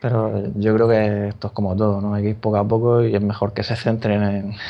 [0.00, 2.14] pero yo creo que esto es como todo, ¿no?
[2.14, 4.22] Hay que ir poco a poco y es mejor que se centren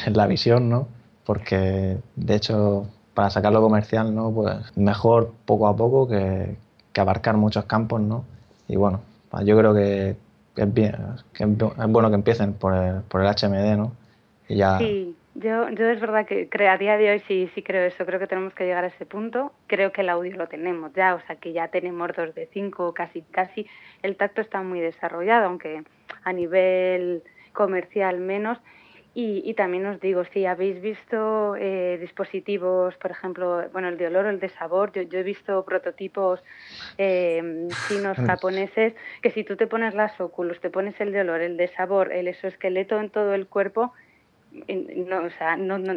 [0.06, 0.88] en, la visión, ¿no?
[1.24, 4.30] Porque, de hecho, para sacarlo comercial, ¿no?
[4.30, 6.56] Pues mejor poco a poco que,
[6.92, 8.24] que abarcar muchos campos, ¿no?
[8.68, 9.00] Y bueno,
[9.44, 10.16] yo creo que,
[10.56, 10.96] es, bien,
[11.32, 13.92] que es bueno que empiecen por el, por el HMD, ¿no?
[14.48, 14.78] Y ya...
[14.78, 18.18] Sí Yo, yo es verdad que a día de hoy sí, sí creo eso, creo
[18.18, 19.52] que tenemos que llegar a ese punto.
[19.68, 22.92] Creo que el audio lo tenemos ya, o sea que ya tenemos dos de cinco,
[22.92, 23.64] casi, casi.
[24.02, 25.84] El tacto está muy desarrollado, aunque
[26.24, 27.22] a nivel
[27.52, 28.58] comercial menos.
[29.14, 34.26] Y, también os digo, si habéis visto eh, dispositivos, por ejemplo, bueno, el de olor
[34.26, 36.40] o el de sabor, yo, yo he visto prototipos
[36.98, 41.40] eh, chinos, japoneses, que si tú te pones las óculos, te pones el de olor,
[41.40, 43.92] el de sabor, el exoesqueleto en todo el cuerpo,
[44.50, 45.92] no, o sea, no, no,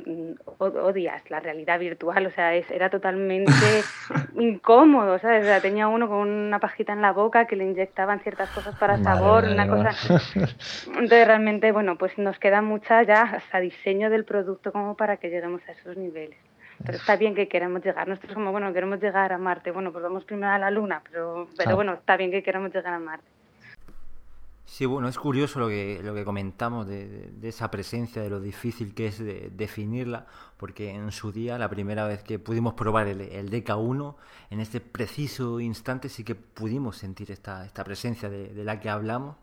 [0.58, 3.52] odias la realidad virtual, o sea, es, era totalmente
[4.36, 5.44] incómodo, ¿sabes?
[5.44, 8.76] O sea, tenía uno con una pajita en la boca que le inyectaban ciertas cosas
[8.76, 9.92] para sabor, una cosa...
[10.88, 15.30] Entonces, realmente, bueno, pues nos queda mucha ya hasta diseño del producto como para que
[15.30, 16.38] lleguemos a esos niveles.
[16.86, 18.08] Pero está bien que queramos llegar.
[18.08, 19.72] Nosotros como, bueno, queremos llegar a Marte.
[19.72, 22.94] Bueno, pues vamos primero a la Luna, pero, pero bueno, está bien que queramos llegar
[22.94, 23.28] a Marte.
[24.72, 28.94] Sí, bueno, es curioso lo que, lo que comentamos de, esa presencia, de lo difícil
[28.94, 29.22] que es
[29.58, 34.16] definirla, porque en su día, la primera vez que pudimos probar el, el DK1,
[34.50, 39.36] en este preciso instante sí que pudimos sentir esta, esta presencia de, la que hablamos,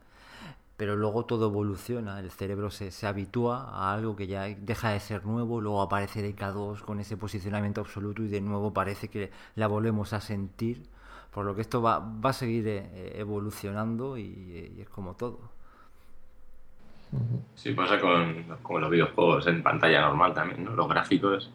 [0.79, 5.01] pero luego todo evoluciona, el cerebro se, se habitúa a algo que ya deja de
[5.01, 9.67] ser nuevo, luego aparece DK2 con ese posicionamiento absoluto y de nuevo parece que la
[9.67, 10.89] volvemos a sentir
[11.33, 15.39] por lo que esto va, va a seguir eh, evolucionando y, es como todo.
[17.55, 18.45] Sí, pasa con,
[18.81, 20.73] los videojuegos en pantalla normal también, ¿no?
[20.73, 21.51] Los gráficos.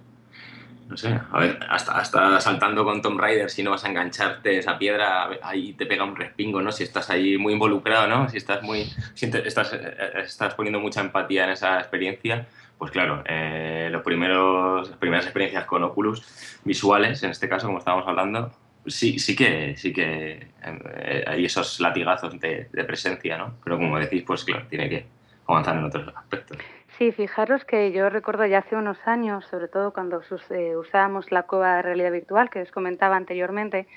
[0.89, 4.57] No sé, a ver, hasta, hasta saltando con Tomb Raider, si no vas a engancharte
[4.57, 6.71] esa piedra, ahí te pega un respingo, ¿no?
[6.71, 8.27] Si estás ahí muy involucrado, ¿no?
[8.29, 8.83] Si estás muy.
[9.13, 14.89] Si estás, eh, estás poniendo mucha empatía en esa experiencia, pues claro, eh, los primeros,
[14.89, 18.51] las primeras experiencias con Oculus visuales, en este caso, como estábamos hablando,
[18.87, 23.55] sí, sí que, sí que eh, hay esos latigazos de, presencia, ¿no?
[23.63, 25.05] Pero como decís, pues claro, tiene que
[25.47, 26.57] avanzar en otros aspectos.
[26.97, 31.43] Sí, fijaros que yo recuerdo ya hace unos años, sobre todo cuando eh, usábamos la
[31.43, 33.87] cueva de realidad virtual que os comentaba anteriormente,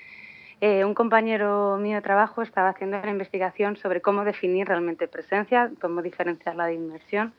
[0.63, 5.71] eh, un compañero mío de trabajo estaba haciendo una investigación sobre cómo definir realmente presencia,
[5.81, 7.35] cómo diferenciarla de inmersión.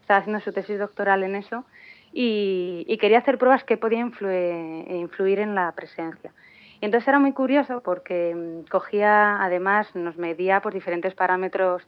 [0.00, 1.66] Estaba haciendo su tesis doctoral en eso
[2.12, 6.32] y, y quería hacer pruebas que podían influir, influir en la presencia.
[6.82, 11.86] Y entonces era muy curioso porque mm, cogía, además, nos medía por diferentes parámetros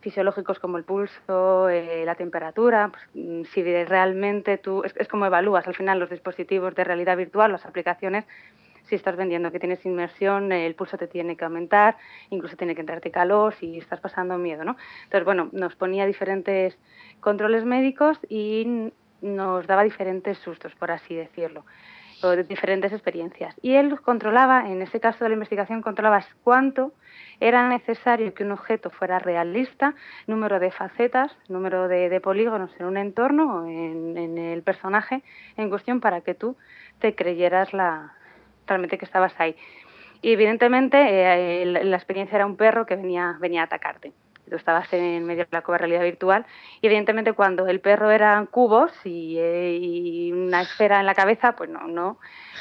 [0.00, 5.66] fisiológicos como el pulso, eh, la temperatura, pues, mm, si realmente tú, es, como evalúas
[5.66, 8.24] al final los dispositivos de realidad virtual, las aplicaciones,
[8.84, 11.96] si estás vendiendo que tienes inmersión, el pulso te tiene que aumentar,
[12.30, 14.76] incluso tiene que entrarte calor si estás pasando miedo, ¿no?
[15.02, 16.78] Entonces, bueno, nos ponía diferentes
[17.18, 21.64] controles médicos y nos daba diferentes sustos, por así decirlo
[22.22, 23.54] de diferentes experiencias.
[23.62, 26.92] Y él controlaba, en ese caso de la investigación, controlaba cuánto
[27.40, 29.94] era necesario que un objeto fuera realista,
[30.26, 35.22] número de facetas, número de, polígonos en un entorno o en, el personaje
[35.56, 36.56] en cuestión para que tú
[36.98, 38.14] te creyeras la,
[38.66, 39.54] realmente que estabas ahí.
[40.22, 44.12] Y evidentemente eh, la, experiencia era un perro que venía, venía a atacarte
[44.50, 46.46] tú estabas en medio de la cueva realidad virtual
[46.80, 51.70] y evidentemente cuando el perro eran cubos eh, y, una esfera en la cabeza, pues
[51.70, 52.18] no, no,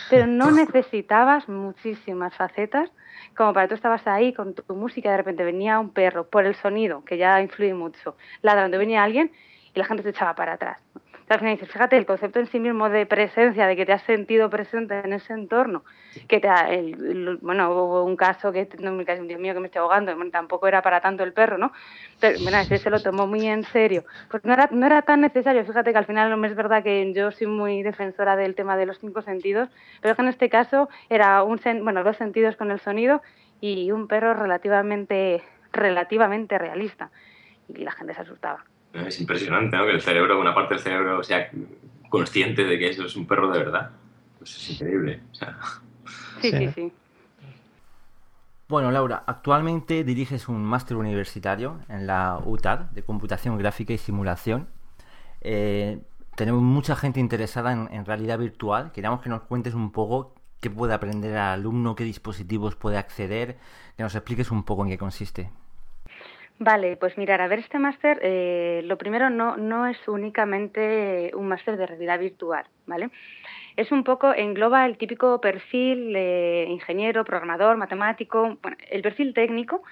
[0.10, 2.92] pero no necesitabas muchísimas facetas
[3.36, 6.46] como para tú estabas ahí con tu, música y de repente venía un perro por
[6.46, 9.32] el sonido, que ya influye mucho, ladrando, venía alguien
[9.74, 10.82] y la gente se echaba para atrás
[11.28, 14.04] al final dices, fíjate, el concepto en sí mismo de presencia, de que te has
[14.04, 15.84] sentido presente en ese entorno,
[16.28, 16.40] que
[17.42, 21.02] bueno, hubo un caso que, no, Dios mío, que me estoy ahogando, tampoco era para
[21.02, 21.72] tanto el perro, ¿no?
[22.20, 24.04] Pero, bueno, ese se lo tomó muy en serio.
[24.30, 27.12] Pues no era, no era tan necesario, fíjate que al final no es verdad que
[27.14, 29.70] yo soy muy defensora del tema de los cinco sentidos,
[30.02, 33.24] pero que en este caso era un, bueno, dos sentidos con el sonido
[33.62, 37.10] y un perro relativamente, relativamente realista.
[37.68, 38.64] Y la gente se asustaba.
[38.96, 39.86] Es impresionante, ¿no?
[39.86, 41.50] Que el cerebro, una parte del cerebro sea
[42.10, 43.92] consciente de que eso es un perro de verdad.
[44.38, 45.22] Pues es increíble.
[46.42, 46.94] sí, sí, sí,
[48.68, 54.68] Bueno, Laura, actualmente diriges un máster universitario en la UTAD de Computación Gráfica y Simulación.
[55.42, 56.00] Eh,
[56.36, 58.92] tenemos mucha gente interesada en, en, realidad virtual.
[58.92, 63.58] Queríamos que nos cuentes un poco qué puede aprender el alumno, qué dispositivos puede acceder,
[63.98, 65.52] que nos expliques un poco en qué consiste.
[66.58, 71.50] Vale, pues mirar, a ver, este máster, eh, lo primero no, no es únicamente un
[71.50, 73.10] máster de realidad virtual, ¿vale?
[73.76, 79.84] Es un poco, engloba el típico perfil de ingeniero, programador, matemático, bueno, el perfil técnico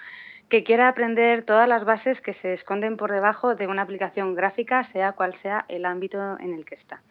[0.48, 4.84] que quiera aprender todas las bases que se esconden por debajo de una aplicación gráfica,
[4.92, 7.02] sea cual sea el ámbito en el que está.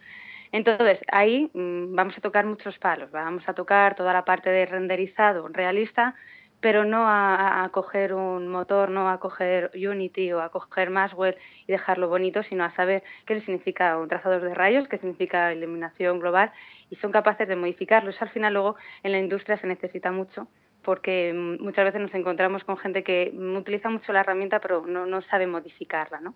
[0.52, 4.66] Entonces, ahí mm, vamos a tocar muchos palos, vamos a tocar toda la parte de
[4.66, 6.16] renderizado realista,
[6.64, 11.36] pero no a, coger un motor, no a coger Unity o a coger Maxwell
[11.68, 16.22] y dejarlo bonito, sino a saber qué significa un trazador de rayos, qué significa iluminación
[16.22, 16.54] global
[16.90, 18.12] y son capaces de modificarlo.
[18.12, 20.48] Eso al final luego en la industria se necesita mucho
[20.84, 25.22] porque muchas veces nos encontramos con gente que utiliza mucho la herramienta pero no, no
[25.24, 26.34] sabe modificarla, ¿no?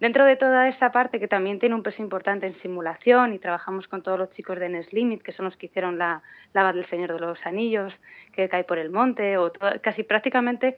[0.00, 3.86] Dentro de toda esa parte que también tiene un peso importante en simulación y trabajamos
[3.86, 6.22] con todos los chicos de Neslimit, que son los que hicieron la
[6.52, 7.92] lava del Señor de los Anillos,
[8.32, 10.76] que cae por el monte, o casi prácticamente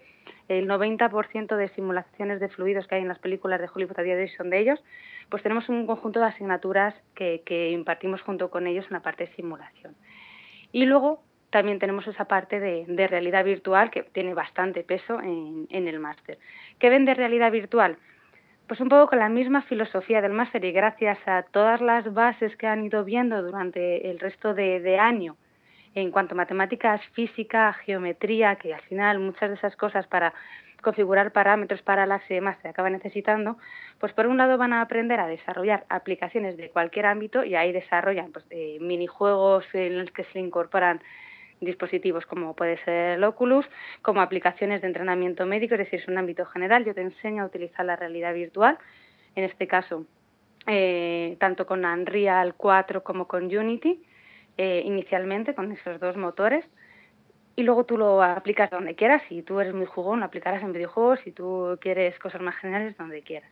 [0.49, 4.17] el 90% de simulaciones de fluidos que hay en las películas de Hollywood a día
[4.17, 4.83] de hoy son de ellos,
[5.31, 9.35] pues tenemos un conjunto de asignaturas que, impartimos junto con ellos en la parte de
[9.35, 9.97] simulación.
[10.71, 15.89] Y luego también tenemos esa parte de, realidad virtual que tiene bastante peso en, en
[15.89, 16.39] el máster.
[16.79, 17.97] ¿Qué ven de realidad virtual?
[18.67, 22.57] Pues un poco con la misma filosofía del máster y gracias a todas las bases
[22.57, 25.37] que han ido viendo durante el resto de, año
[25.95, 30.33] en cuanto a matemáticas, física, geometría, que al final muchas de esas cosas para
[30.81, 33.59] configurar parámetros, para las y demás se acaban necesitando,
[34.01, 37.71] pues por un lado van a aprender a desarrollar aplicaciones de cualquier ámbito y ahí
[37.71, 41.03] desarrollan pues, eh, minijuegos en los que se incorporan
[41.65, 43.67] dispositivos como puede ser el Oculus,
[44.03, 46.85] como aplicaciones de entrenamiento médico, es decir, es un ámbito general.
[46.85, 48.79] Yo te enseño a utilizar la realidad virtual,
[49.35, 50.07] en este caso,
[50.67, 54.03] eh, tanto con Unreal 4 como con Unity,
[54.57, 56.65] eh, inicialmente con esos dos motores.
[57.57, 59.23] Y luego tú lo aplicas donde quieras.
[59.29, 61.21] Si tú eres muy jugón, lo aplicarás en videojuegos.
[61.21, 63.51] Si tú quieres cosas más generales, donde quieras.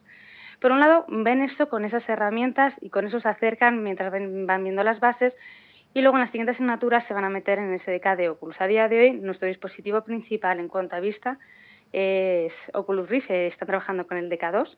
[0.61, 4.63] Por un lado, ven esto con esas herramientas y con eso se acercan mientras van
[4.63, 5.35] viendo las bases
[5.95, 8.61] y luego en las siguientes asignaturas se van a meter en el SDK de Oculus.
[8.61, 11.39] A día de hoy, nuestro dispositivo principal en cuanto a vista
[11.93, 14.77] es Oculus Rift, está trabajando con el DK2.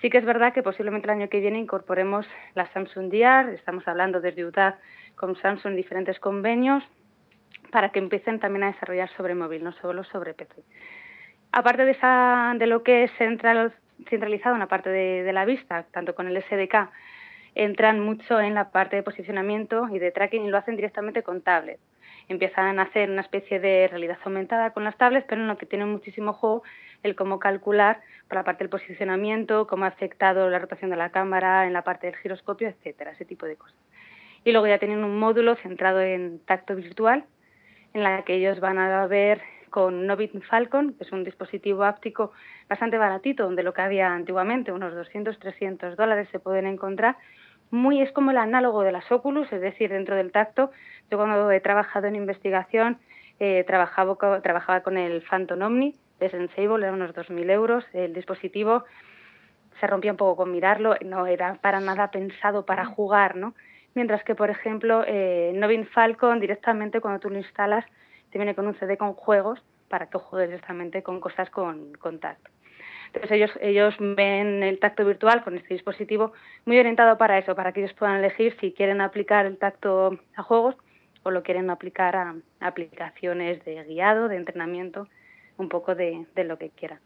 [0.00, 3.86] Sí que es verdad que posiblemente el año que viene incorporemos la Samsung DR, estamos
[3.86, 4.78] hablando desde Utah
[5.14, 6.82] con Samsung en diferentes convenios
[7.70, 10.62] para que empiecen también a desarrollar sobre móvil, no solo sobre PC.
[11.52, 15.84] Aparte de, esa, de lo que es centralizado en la parte de, de la vista,
[15.92, 16.88] tanto con el SDK
[17.54, 21.42] entran mucho en la parte de posicionamiento y de tracking y lo hacen directamente con
[21.42, 21.80] tablets.
[22.28, 25.66] Empiezan a hacer una especie de realidad aumentada con las tablets, pero en lo que
[25.66, 26.62] tiene muchísimo juego
[27.02, 31.10] el cómo calcular por la parte del posicionamiento, cómo ha afectado la rotación de la
[31.10, 33.76] cámara en la parte del giroscopio, etcétera, ese tipo de cosas.
[34.44, 37.24] Y luego ya tienen un módulo centrado en tacto virtual,
[37.94, 39.40] en la que ellos van a ver
[39.70, 42.32] con Novit Falcon, que es un dispositivo áptico
[42.68, 47.16] bastante baratito, donde lo que había antiguamente, unos 200, 300 dólares, se pueden encontrar
[47.70, 50.72] muy es como el análogo de las Oculus, es decir, dentro del tacto.
[51.10, 52.98] Yo cuando he trabajado en investigación
[53.38, 57.84] eh, trabajaba, trabajaba con el Phantom Omni de Sensable, era unos 2.000 euros.
[57.92, 58.84] El dispositivo
[59.78, 63.54] se rompía un poco con mirarlo, no era para nada pensado para jugar, ¿no?
[63.94, 67.84] Mientras que, por ejemplo, eh, Novin Falcon directamente cuando tú lo instalas
[68.30, 72.20] te viene con un CD con juegos para que juegues directamente con cosas con, con
[72.20, 72.50] tacto.
[73.06, 76.32] Entonces ellos, ellos ven el tacto virtual con este dispositivo
[76.64, 80.42] muy orientado para eso, para que ellos puedan elegir si quieren aplicar el tacto a
[80.42, 80.76] juegos
[81.24, 85.08] o lo quieren aplicar a, aplicaciones de guiado, de entrenamiento,
[85.56, 87.00] un poco de, de lo que quieran.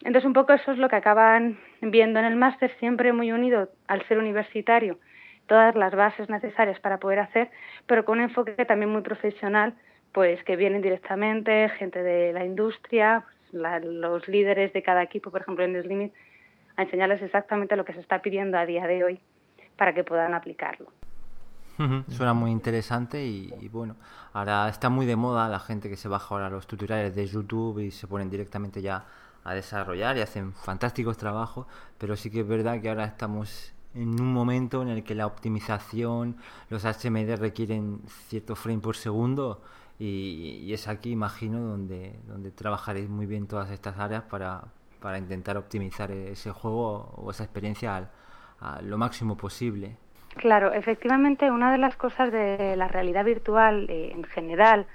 [0.00, 3.70] Entonces, un poco eso es lo que acaban viendo en el máster, siempre muy unido
[3.86, 4.98] al ser universitario,
[5.46, 7.50] todas las bases necesarias para poder hacer,
[7.86, 9.74] pero con un enfoque también muy profesional,
[10.14, 15.64] pues que vienen directamente gente de la industria, los líderes de cada equipo, por ejemplo
[15.64, 16.12] en Limit,
[16.76, 19.20] a enseñarles exactamente lo que se está pidiendo a día de hoy
[19.76, 20.86] para que puedan aplicarlo.
[22.08, 23.96] Suena muy interesante y, bueno,
[24.32, 27.80] ahora está muy de moda la gente que se baja ahora los tutoriales de YouTube
[27.80, 29.04] y se ponen directamente ya
[29.42, 31.66] a desarrollar y hacen fantásticos trabajos,
[31.98, 35.26] pero sí que es verdad que ahora estamos en un momento en el que la
[35.26, 36.36] optimización,
[36.70, 39.60] los HMD requieren cierto frame por segundo
[39.98, 44.64] y, es aquí, imagino, donde, donde trabajaréis muy bien todas estas áreas para,
[45.00, 48.10] para intentar optimizar ese juego o esa experiencia
[48.60, 49.96] a lo máximo posible.
[50.36, 54.86] Claro, efectivamente, una de las cosas de la realidad virtual eh, en general,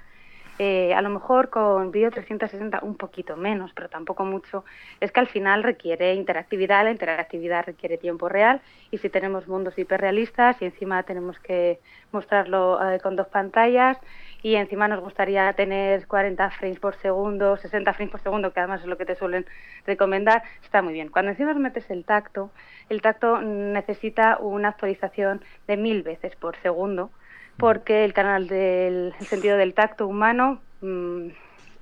[0.62, 4.62] eh, a lo mejor con vídeo 360 un poquito menos, pero tampoco mucho,
[5.00, 9.78] es que al final requiere interactividad, la interactividad requiere tiempo real y si tenemos mundos
[9.78, 11.80] hiperrealistas y encima tenemos que
[12.12, 13.96] mostrarlo eh, con dos pantallas,
[14.42, 18.82] y encima nos gustaría tener 40 frames por segundo, 60 frames por segundo, que además
[18.82, 19.46] es lo que te suelen
[19.86, 21.08] recomendar, está muy bien.
[21.08, 22.50] Cuando encima metes el tacto,
[22.90, 27.10] el tacto necesita una actualización de mil veces por segundo,
[27.60, 31.28] porque el canal del sentido del tacto humano mm,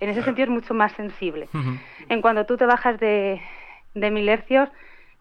[0.00, 1.48] en ese sentido es mucho más sensible.
[2.08, 3.40] En cuando tú te bajas de,
[3.94, 4.68] de mil hercios,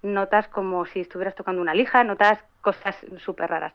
[0.01, 3.73] notas como si estuvieras tocando una lija, notas cosas súper raras.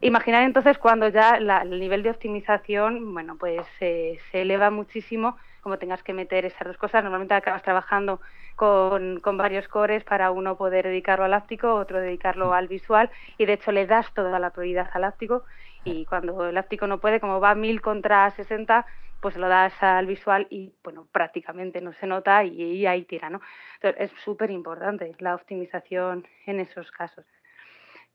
[0.00, 6.02] imaginar entonces cuando ya el nivel de optimización, bueno, pues se eleva muchísimo, como tengas
[6.02, 7.02] que meter esas dos cosas.
[7.04, 8.20] Normalmente acabas trabajando
[8.56, 13.46] con, con, varios cores para uno poder dedicarlo al áptico, otro dedicarlo al visual, y
[13.46, 15.44] de hecho le das toda la prioridad al áptico,
[15.84, 18.86] y cuando el áptico no puede, como va 1000 contra 60,
[19.20, 23.40] pues lo das al visual y, bueno, prácticamente no se nota y, ahí tira, ¿no?
[23.80, 27.24] Entonces, es súper importante la optimización en esos casos.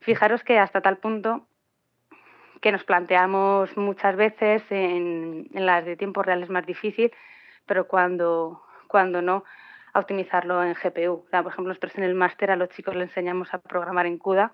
[0.02, 1.48] Fijaros que hasta tal punto
[2.62, 7.12] que nos planteamos muchas veces en, las de tiempo real es más difícil,
[7.66, 9.44] pero cuando, cuando no,
[9.94, 11.26] a optimizarlo en GPU.
[11.30, 14.54] por ejemplo, nosotros en el máster a los chicos les enseñamos a programar en CUDA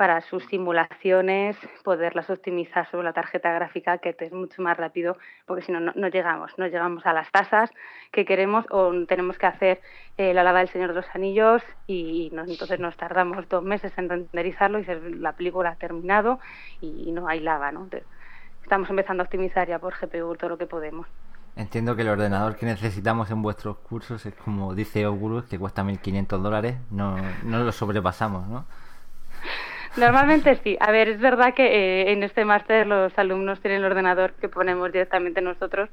[0.00, 5.60] para sus simulaciones, poderlas optimizar sobre la tarjeta gráfica, que es mucho más rápido, porque
[5.62, 7.70] si no, no llegamos, no llegamos a las tasas
[8.10, 9.82] que queremos o tenemos que hacer
[10.16, 14.08] eh, la lava del Señor de los Anillos y entonces nos tardamos dos meses en
[14.08, 14.86] renderizarlo y
[15.18, 16.40] la película ha terminado
[16.80, 17.86] y, no hay lava, ¿no?
[18.62, 21.08] estamos empezando a optimizar ya por GPU todo lo que podemos.
[21.56, 25.84] Entiendo que el ordenador que necesitamos en vuestros cursos es como dice Oculus, que cuesta
[25.84, 28.64] 1.500 dólares, no, no lo sobrepasamos, ¿no?
[29.96, 30.76] Normalmente sí.
[30.80, 34.48] A ver, es verdad que eh, en este máster los alumnos tienen el ordenador que
[34.48, 35.88] ponemos directamente nosotros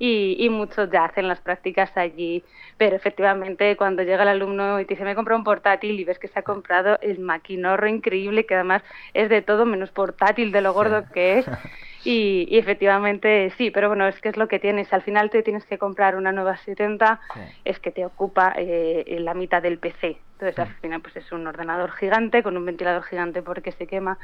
[0.00, 2.42] y, y, muchos ya hacen las prácticas allí.
[2.78, 6.04] Pero efectivamente, cuando llega el alumno y te dice, me he comprado un portátil y
[6.04, 8.82] ves que se ha comprado el maquinorro increíble, que además
[9.12, 11.46] es de todo menos portátil, de lo gordo que es.
[12.02, 14.90] Y, efectivamente sí, pero bueno, es que es lo que tienes.
[14.92, 17.20] Al final te tienes que comprar una nueva 70,
[17.64, 20.16] es que te ocupa eh, la mitad del PC.
[20.32, 24.18] Entonces al final pues es un ordenador gigante con un ventilador gigante porque se quema,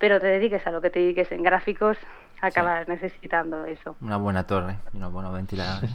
[0.00, 1.96] pero te dediques a lo que te dediques en gráficos,
[2.40, 3.94] acabas necesitando eso.
[4.00, 5.90] Una buena torre y unos buenos ventiladores.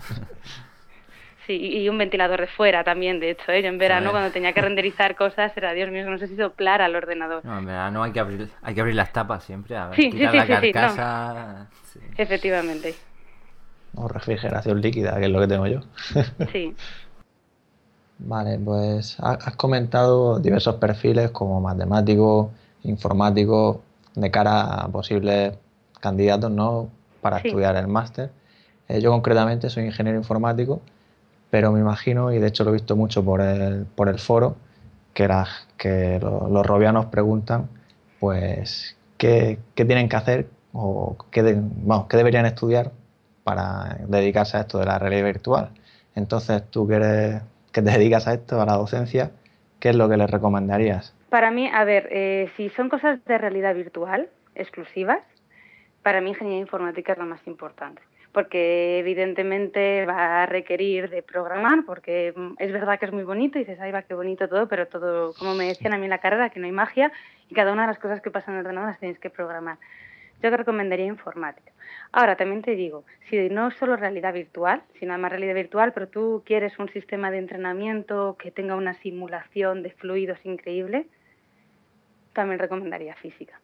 [1.45, 1.53] Sí,
[1.83, 3.51] y un ventilador de fuera también, de hecho.
[3.51, 3.61] ¿eh?
[3.61, 6.81] Yo en verano, cuando tenía que renderizar cosas, era Dios mío, no sé si soplar
[6.81, 7.45] al ordenador.
[7.45, 10.09] No, en verano hay que abrir, hay que abrir las tapas siempre, a ver, sí,
[10.09, 11.67] quitar la carcasa.
[12.17, 12.95] Efectivamente.
[13.93, 15.81] O refrigeración líquida, que es lo que tengo yo.
[16.51, 16.75] sí.
[18.17, 22.49] Vale, pues has comentado diversos perfiles como matemático,
[22.83, 23.81] informático,
[24.15, 25.53] de cara a posibles
[25.99, 26.89] candidatos ¿no?
[27.21, 28.31] para estudiar el máster.
[28.87, 30.81] Eh, yo concretamente soy ingeniero informático
[31.55, 34.57] pero me imagino, y de hecho lo he visto mucho por el, por el foro,
[35.13, 35.29] que,
[35.77, 37.69] que los robianos preguntan,
[38.19, 42.91] pues, ¿qué, ¿qué, tienen que hacer o qué, vamos, qué deberían estudiar
[43.45, 45.69] para dedicarse a esto de la realidad virtual?
[46.13, 47.41] Entonces, tú que, eres,
[47.71, 49.31] que te dedicas a esto, a la docencia,
[49.79, 51.13] ¿qué es lo que les recomendarías?
[51.35, 55.19] Para mí, a ver, eh, si son cosas de realidad virtual exclusivas,
[56.01, 61.83] para mí ingeniería informática es lo más importante porque evidentemente va a requerir de programar,
[61.85, 64.87] porque es verdad que es muy bonito y dices, ay, va, qué bonito todo, pero
[64.87, 67.11] todo, como me decían a mí en la carrera, que no hay magia
[67.49, 69.77] y cada una de las cosas que pasan en el ordenador las tienes que programar.
[70.41, 71.73] Yo te recomendaría informática.
[72.13, 76.43] Ahora, también te digo, si no solo realidad virtual, sino además realidad virtual, pero tú
[76.45, 81.07] quieres un sistema de entrenamiento que tenga una simulación de fluidos increíble,
[82.35, 83.59] también recomendaría física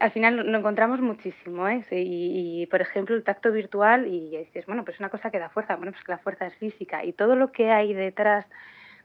[0.00, 1.84] al final lo encontramos muchísimo, ¿eh?
[1.90, 5.76] Y, por ejemplo, el tacto virtual, y dices, bueno, pues una cosa que da fuerza,
[5.76, 8.46] bueno, pues que la fuerza es física, y todo lo que hay detrás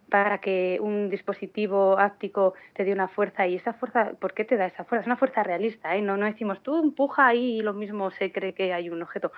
[0.10, 4.58] para que un dispositivo áptico te dé una fuerza, y esa fuerza, ¿por qué te
[4.58, 5.02] da esa fuerza?
[5.02, 6.02] Es una fuerza realista, ¿eh?
[6.02, 9.32] No, no decimos, tú empuja ahí y lo mismo se cree que hay un objeto.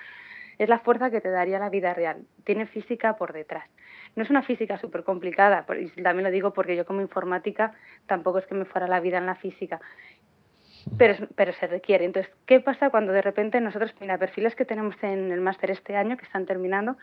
[0.57, 3.67] Es la fuerza que te daría la vida real, tiene física por detrás.
[4.15, 7.73] No es una física súper complicada, y también lo digo porque yo como informática
[8.05, 9.81] tampoco es que me fuera la vida en la física,
[10.97, 12.05] pero, pero se requiere.
[12.05, 15.95] Entonces, ¿qué pasa cuando de repente nosotros, mira, perfiles que tenemos en el máster este
[15.95, 16.97] año, que están terminando,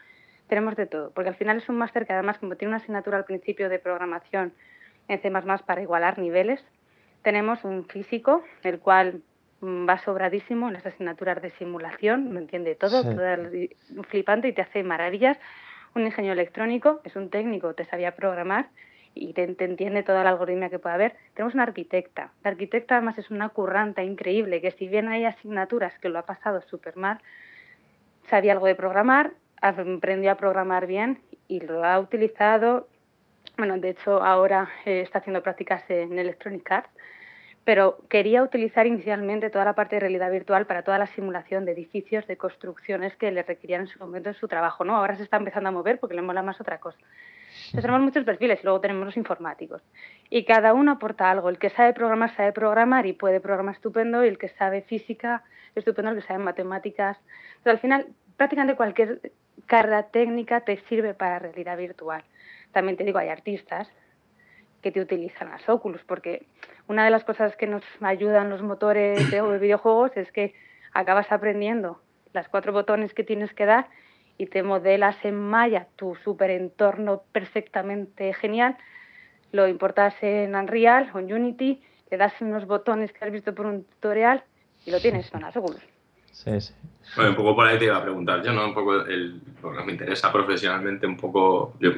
[0.49, 1.11] tenemos de todo?
[1.11, 3.79] Porque al final es un máster que además, como tiene una asignatura al principio de
[3.79, 4.53] programación
[5.09, 5.33] en C++
[5.67, 6.65] para igualar niveles,
[7.23, 9.23] tenemos un físico, el cual
[9.61, 13.19] mm, va sobradísimo en las asignaturas de simulación, lo entiende todo, todo
[14.09, 15.39] flipante y te hace maravillas.
[15.95, 18.69] Un ingeniero electrónico es un técnico, te sabía programar
[19.15, 21.17] y te, entiende toda la algoritmia que pueda haber.
[21.35, 22.33] Tenemos una arquitecta.
[22.45, 26.27] La arquitecta además es una curranta increíble, que si bien hay asignaturas que lo ha
[26.27, 27.19] pasado súper mal,
[28.29, 32.89] sabía algo de programar, aprendió a programar bien y lo ha utilizado.
[33.57, 36.91] Bueno, de hecho ahora eh, está haciendo prácticas en Electronic Arts,
[37.71, 41.71] pero quería utilizar inicialmente toda la parte de realidad virtual para toda la simulación de
[41.71, 44.83] edificios, de construcciones que le requerían en su momento en su trabajo.
[44.83, 44.97] ¿no?
[44.97, 46.99] Ahora se está empezando a mover porque le mola más otra cosa
[47.73, 49.83] tenemos muchos perfiles, luego tenemos los informáticos.
[50.31, 51.49] Y cada uno aporta algo.
[51.49, 55.45] El que sabe programar, sabe programar y puede programar estupendo, y el que sabe física,
[55.77, 57.19] estupendo, el que sabe matemáticas.
[57.65, 59.33] Al final, prácticamente cualquier
[59.67, 62.25] carrera técnica te sirve para realidad virtual.
[62.73, 63.89] También te digo, hay artistas
[64.83, 66.47] que te utilizan las Oculus, porque
[66.89, 70.55] una de las cosas que nos ayudan los motores de videojuegos es que
[70.93, 72.01] acabas aprendiendo
[72.33, 73.89] las cuatro botones que tienes que dar
[74.39, 78.79] y te modelas en Maya tu super entorno perfectamente genial,
[79.53, 83.67] lo importas en Unreal o en Unity, le das unos botones que has visto por
[83.67, 84.43] un tutorial
[84.87, 85.90] y lo tienes en las Oculus.
[86.33, 86.75] Sí, sí.
[87.17, 88.67] Bueno, un poco por ahí te iba a preguntar yo, ¿no?
[88.67, 91.91] Un poco, el, porque me interesa profesionalmente un poco, yo,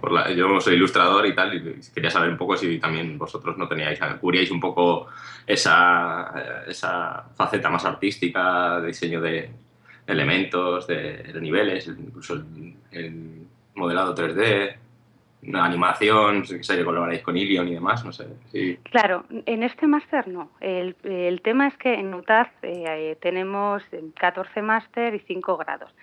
[0.00, 3.68] por yo soy ilustrador y tal, y quería saber un poco si también vosotros no
[3.68, 5.06] teníais, cubríais un poco
[5.46, 9.50] esa, esa faceta más artística, diseño de
[10.06, 14.76] elementos, de, niveles, incluso el, el modelado 3D,
[15.46, 18.26] una animación, sé que colaboráis con Ilion y demás, no sé.
[18.84, 20.50] Claro, en este máster no.
[20.60, 23.82] El, el, tema es que en UTAD eh, tenemos
[24.18, 25.94] 14 máster y 5 grados.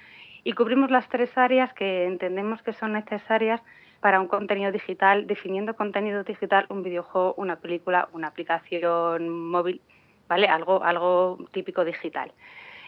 [0.44, 3.62] Y cubrimos las tres áreas que entendemos que son necesarias
[4.00, 9.82] para un contenido digital, definiendo contenido digital, un videojuego, una película, una aplicación móvil,
[10.30, 10.48] ¿vale?
[10.48, 12.32] Algo, algo típico digital.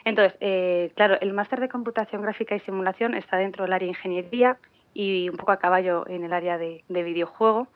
[0.05, 3.93] Entonces, eh, claro, el máster de computación gráfica y simulación está dentro del área de
[3.93, 4.57] ingeniería
[4.97, 7.67] y un poco a caballo en el área de, videojuego,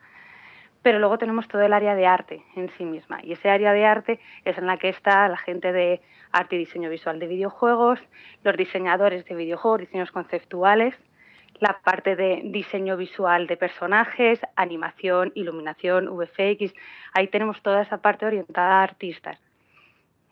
[0.82, 3.20] pero luego tenemos todo el área de arte en sí misma.
[3.22, 6.00] Y ese área de arte es en la que está la gente de
[6.32, 8.00] arte y diseño visual de videojuegos,
[8.42, 10.96] los diseñadores de videojuegos, diseños conceptuales,
[11.60, 16.74] la parte de diseño visual de personajes, animación, iluminación, VFX.
[17.12, 19.38] Ahí tenemos toda esa parte orientada a artistas.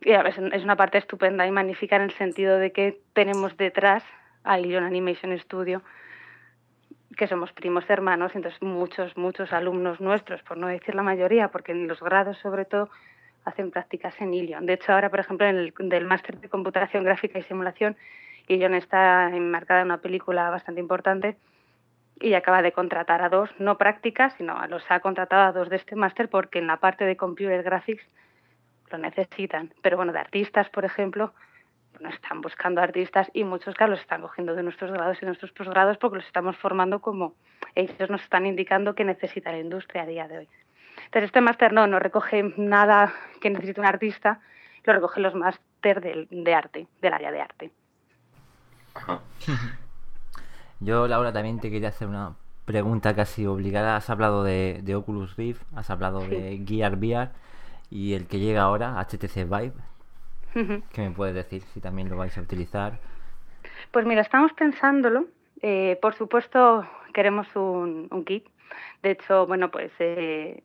[0.01, 4.03] Y es una parte estupenda y magnífica en el sentido de que tenemos detrás
[4.43, 5.83] a Ilion Animation Studio,
[7.17, 11.73] que somos primos hermanos, entonces muchos, muchos alumnos nuestros, por no decir la mayoría, porque
[11.73, 12.89] en los grados sobre todo
[13.45, 14.67] hacen prácticas en Ilion.
[14.67, 17.97] De hecho, ahora, por ejemplo, en el del máster de computación gráfica y simulación,
[18.49, 21.37] Ilion está enmarcada en una película bastante importante
[22.21, 25.77] y acaba de contratar a dos, no prácticas, sino los ha contratado a dos de
[25.77, 28.05] este máster porque en la parte de computer graphics
[28.91, 29.73] lo necesitan.
[29.83, 31.33] Pero bueno, de artistas, por ejemplo,
[32.09, 35.53] están buscando artistas y muchos que los están cogiendo de nuestros grados y de nuestros
[35.53, 37.35] posgrados porque los estamos formando como
[37.75, 40.49] ellos nos están indicando que necesita la industria a día de hoy.
[41.05, 44.41] Entonces este máster no, no recoge nada que necesite un artista,
[44.85, 47.71] lo recoge los máster de, de, arte, del área de arte.
[50.81, 52.35] Yo, Laura, también te quería hacer una
[52.65, 53.97] pregunta casi obligada.
[53.97, 57.31] Has hablado de, Oculus Rift, has hablado de Gear VR
[57.91, 59.73] y el que llega ahora, HTC Vive.
[60.53, 62.99] ¿Qué me puedes decir si también lo vais a utilizar?
[63.91, 65.27] Pues mira, estamos pensándolo.
[65.63, 68.47] Eh, por supuesto, queremos un, kit.
[69.03, 70.63] De hecho, bueno, pues eh,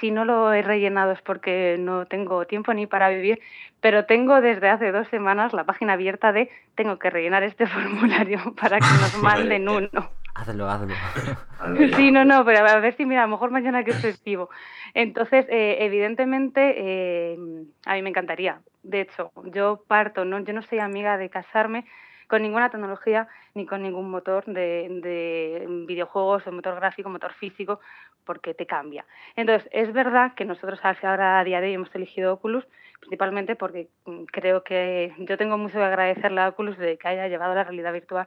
[0.00, 3.40] si no lo he rellenado es porque no tengo tiempo ni para vivir,
[3.80, 8.54] pero tengo desde hace dos semanas la página abierta de tengo que rellenar este formulario
[8.60, 10.10] para que nos manden uno.
[10.34, 10.94] Hazlo, hazlo.
[11.96, 14.50] Sí, no, no, pero a ver si, mira, a lo mejor mañana que es festivo.
[14.94, 17.38] Entonces, eh, evidentemente, eh,
[17.86, 18.60] a mí me encantaría.
[18.82, 20.40] De hecho, yo parto, ¿no?
[20.40, 21.84] yo no soy amiga de casarme
[22.26, 27.80] con ninguna tecnología ni con ningún motor de, videojuegos, o motor gráfico, motor físico,
[28.24, 29.04] porque te cambia.
[29.36, 32.66] Entonces, es verdad que nosotros ahora a día de hoy hemos elegido Oculus,
[33.00, 37.28] principalmente porque mm, creo que yo tengo mucho que agradecerle a Oculus de que haya
[37.28, 38.26] llevado la realidad virtual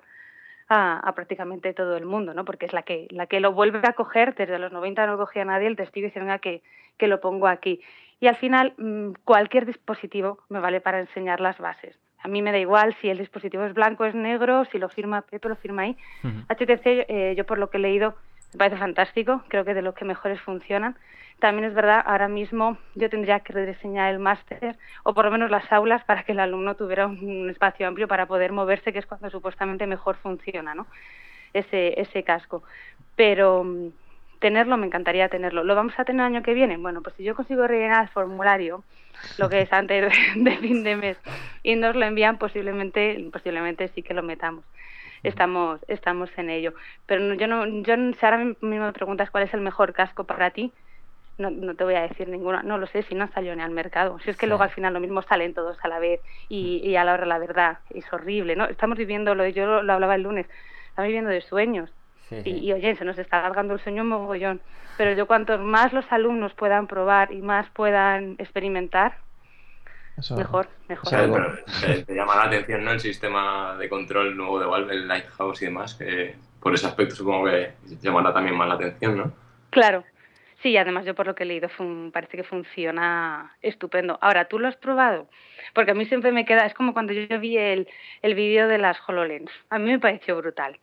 [0.68, 2.46] a, prácticamente todo el mundo, ¿no?
[2.46, 5.46] Porque es la que, la que lo vuelve a coger, desde los 90 no cogía
[5.46, 6.64] nadie, el testigo dice, venga, que,
[6.98, 7.82] que lo pongo aquí.
[8.20, 12.00] Y al final, mm, cualquier dispositivo me vale para enseñar las bases.
[12.20, 15.22] A mí me da igual si el dispositivo es blanco, es negro, si lo firma
[15.22, 15.96] Pepe, lo firma ahí.
[16.50, 18.16] HTC, eh, yo por lo que he leído,
[18.56, 20.96] me parece fantástico, creo que de los que mejores funcionan.
[21.40, 25.52] También es verdad, ahora mismo yo tendría que rediseñar el máster o por lo menos
[25.52, 29.06] las aulas para que el alumno tuviera un espacio amplio para poder moverse, que es
[29.06, 30.88] cuando supuestamente mejor funciona ¿no?
[31.52, 32.64] ese, ese casco.
[33.18, 33.90] Pero mm,
[34.40, 35.66] tenerlo, me encantaría tenerlo.
[35.66, 36.78] ¿Lo vamos a tener el año que viene?
[36.78, 38.86] Bueno, pues si yo consigo rellenar el formulario,
[39.38, 41.18] lo que es antes de fin de mes,
[41.62, 44.64] y nos lo envían, posiblemente, posiblemente sí que lo metamos
[45.28, 46.74] estamos estamos en ello
[47.06, 50.52] pero yo no yo si ahora mismo me preguntas cuál es el mejor casco para
[50.52, 50.72] ti
[51.38, 53.72] no, no te voy a decir ninguna, no lo sé, si no salió ni al
[53.72, 54.20] mercado.
[54.20, 56.96] Si es que luego al final lo mismo salen todos a la vez y, y,
[56.96, 58.66] a la hora la verdad es horrible, ¿no?
[58.66, 60.48] Estamos viviendo, lo, yo lo, hablaba el lunes,
[60.90, 61.92] estamos viviendo de sueños.
[62.44, 64.60] Y, oye, se nos está alargando el sueño un mogollón.
[64.98, 69.18] Pero yo cuanto más los alumnos puedan probar y más puedan experimentar,
[70.38, 71.64] mejor, mejor.
[72.06, 72.92] te, llama la atención ¿no?
[72.92, 77.16] el sistema de control nuevo de Valve, el Lighthouse y demás, que por ese aspecto
[77.16, 79.34] supongo que llamará también más la atención, ¿no?
[79.70, 80.04] Claro,
[80.66, 81.70] Sí, además yo por lo que he leído
[82.12, 84.18] parece que funciona estupendo.
[84.20, 85.28] Ahora, ¿tú lo has probado?
[85.76, 87.88] Porque a mí siempre me queda, es como cuando yo vi el,
[88.24, 89.52] el vídeo de las HoloLens.
[89.70, 90.80] A mí me pareció brutal.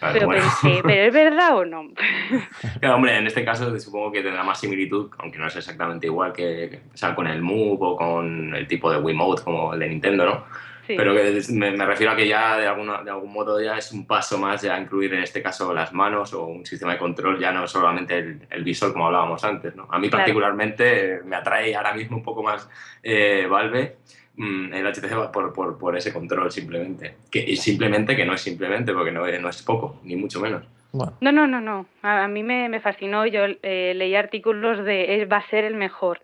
[0.00, 1.88] Pero pensé, ¿pero es verdad o no?
[2.80, 6.32] Claro, hombre, en este caso supongo que tendrá más similitud, aunque no es exactamente igual
[6.32, 9.88] que, o sea, con el Move o con el tipo de Wiimote como el de
[9.88, 10.44] Nintendo, ¿no?
[10.96, 14.06] Pero que me, refiero a que ya de, alguna, de algún modo ya es un
[14.06, 17.52] paso más ya incluir en este caso las manos o un sistema de control, ya
[17.52, 19.76] no solamente el, visor como hablábamos antes.
[19.76, 19.86] ¿no?
[19.90, 22.70] A mí particularmente me atrae ahora mismo un poco más
[23.02, 23.98] eh, Valve
[24.38, 27.16] el HTC por, por, por, ese control simplemente.
[27.30, 30.64] Que, simplemente que no es simplemente porque no, no es poco, ni mucho menos.
[30.92, 31.86] No, no, no, no.
[32.02, 33.26] A, mí me, me fascinó.
[33.26, 36.20] Yo eh, leí artículos de va a ser el mejor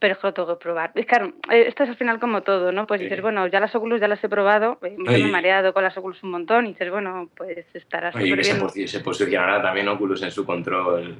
[0.00, 0.92] pero es que lo tengo que probar.
[0.94, 2.86] Es claro, eh, esto es al final como todo, ¿no?
[2.86, 5.84] Pues dices, bueno, ya las Oculus ya las he probado, eh, me he mareado con
[5.84, 8.70] las Oculus un montón, y dices, bueno, pues estará súper bien.
[8.70, 11.16] Se, se posicionará también Oculus en su control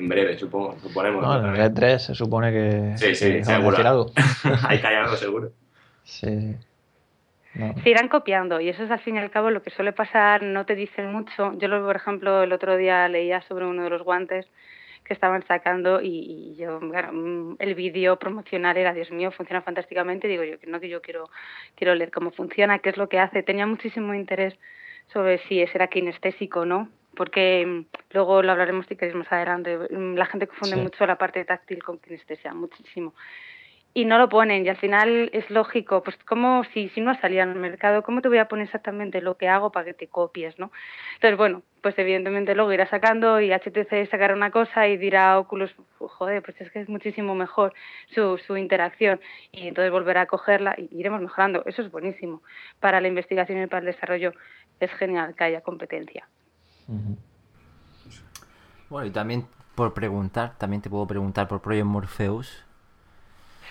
[0.00, 1.22] en breve, supongo, suponemos.
[1.22, 4.06] No, en el E3 se supone que, sí, sí, seguro.
[4.66, 5.52] Hay que algo seguro.
[6.04, 6.56] Sí.
[7.82, 10.42] Se irán copiando y eso es al fin y al cabo lo que suele pasar,
[10.42, 11.52] no te dicen mucho.
[11.58, 14.46] Yo, por ejemplo, el otro día leía sobre uno de los guantes
[15.04, 20.28] que estaban sacando y, yo, bueno, mm, el vídeo promocional era, Dios mío, funciona fantásticamente,
[20.28, 21.28] digo yo, no que yo quiero,
[21.74, 24.54] quiero leer cómo funciona, qué es lo que hace, tenía muchísimo interés
[25.12, 29.78] sobre si era kinestésico o no, porque mm, luego lo hablaremos si queréis más adelante,
[29.90, 33.14] mm, la gente confunde mucho la parte táctil con kinestesia, muchísimo
[33.92, 37.42] y no lo ponen y al final es lógico, pues como si, si no salía
[37.42, 40.06] en el mercado, ¿cómo te voy a poner exactamente lo que hago para que te
[40.06, 40.70] copies, no?
[41.14, 45.74] Entonces, bueno, pues evidentemente luego irá sacando y HTC sacará una cosa y dirá Oculus,
[45.98, 47.74] joder, pues es que es muchísimo mejor
[48.14, 51.64] su, su interacción y entonces volverá a cogerla y iremos mejorando.
[51.66, 52.42] Eso es buenísimo.
[52.78, 54.32] Para la investigación y para el desarrollo
[54.78, 56.28] es genial que haya competencia.
[58.88, 62.64] Bueno, y también por preguntar, también te puedo preguntar por Project Morpheus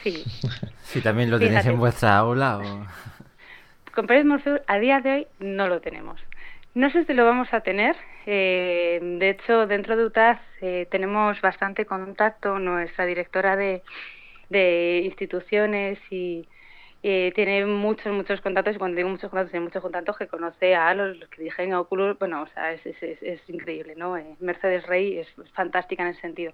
[0.03, 0.23] Sí.
[0.83, 2.63] Si también lo tenéis en vuestra aula o...
[3.93, 6.19] Con Project Morpheus a día de hoy no lo tenemos.
[6.73, 7.95] No sé si lo vamos a tener.
[8.25, 12.59] Eh, de hecho, dentro de UTAS eh, tenemos bastante contacto.
[12.59, 13.83] Nuestra directora de,
[14.49, 16.47] de instituciones y
[17.03, 18.75] eh, tiene muchos, muchos contactos.
[18.75, 21.73] Y cuando digo muchos contactos, tiene muchos contactos que conoce a los, que dije en
[21.73, 22.17] Oculus.
[22.19, 24.15] Bueno, o sea, es, es, es, increíble, ¿no?
[24.39, 26.53] Mercedes Rey es fantástica en ese sentido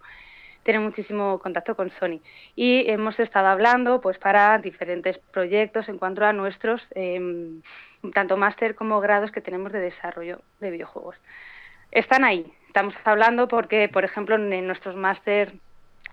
[0.66, 2.20] tiene muchísimo contacto con Sony.
[2.56, 7.62] Y hemos estado hablando pues para diferentes proyectos en cuanto a nuestros em,
[8.14, 11.16] tanto máster como grados que tenemos de desarrollo de videojuegos.
[11.92, 12.52] Están ahí.
[12.68, 15.54] Estamos hablando porque, por ejemplo, en nuestros máster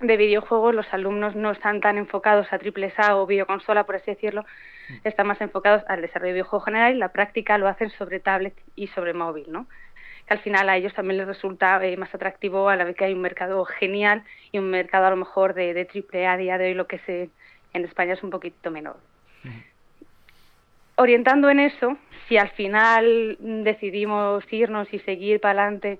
[0.03, 4.11] de videojuegos los alumnos no están tan enfocados a triple A o videoconsola, por así
[4.11, 4.45] decirlo,
[5.05, 8.55] están más enfocados al desarrollo de videojuego general y la práctica lo hacen sobre tablet
[8.77, 9.67] y sobre móvil, ¿no?
[10.27, 13.05] que al final a ellos también les resulta eh, más atractivo a la vez que
[13.05, 14.23] hay un mercado genial
[14.53, 16.99] y un mercado a lo mejor de, de triple A día de hoy lo que
[17.01, 17.31] se
[17.73, 18.97] en España es un poquito menor.
[20.97, 21.97] Orientando en eso,
[22.29, 25.99] si al final decidimos irnos y seguir para adelante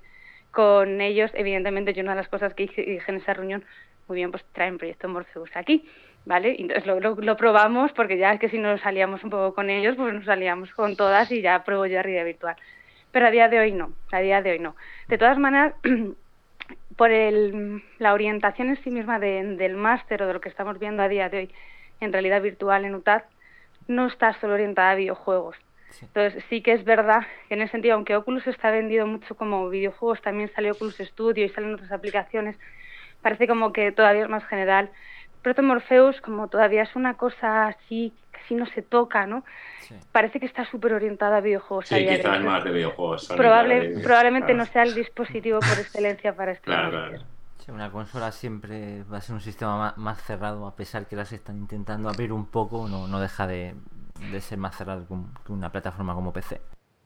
[0.51, 3.65] con ellos, evidentemente yo una de las cosas que dije en esa reunión,
[4.09, 5.89] muy bien, pues traen Proyecto Morpheus aquí,
[6.25, 6.57] ¿vale?
[6.59, 9.97] Entonces lo, lo, probamos porque ya es que si nos salíamos un poco con ellos,
[9.97, 12.57] pues nos salíamos con todas y ya pruebo yo realidad virtual
[13.13, 14.75] pero a día de hoy no, a día de hoy no.
[15.07, 15.75] De todas maneras,
[16.97, 21.03] por el, la orientación en sí misma del máster o de lo que estamos viendo
[21.03, 21.51] a día de hoy
[22.01, 23.23] en realidad virtual en UTAD,
[23.87, 25.57] no está solo orientada a videojuegos.
[26.01, 29.69] Entonces sí que es verdad que en ese sentido, aunque Oculus está vendido mucho como
[29.69, 32.59] videojuegos, también salió Oculus Studio y salen otras aplicaciones,
[33.23, 34.91] parece como que todavía es más general.
[35.43, 39.45] Proto Morpheus, como todavía es una cosa así casi no se toca, ¿no?
[40.11, 41.87] Parece que está súper orientada a videojuegos.
[41.87, 43.29] Sí, quizás más de videojuegos.
[43.29, 47.25] Probable, probablemente no sea el dispositivo por excelencia para este claro, claro.
[47.69, 51.59] una consola siempre va a ser un sistema más, cerrado, a pesar que las están
[51.59, 53.75] intentando abrir un poco, no, no deja de,
[54.31, 55.07] de ser más cerrado
[55.45, 56.61] que una plataforma como PC.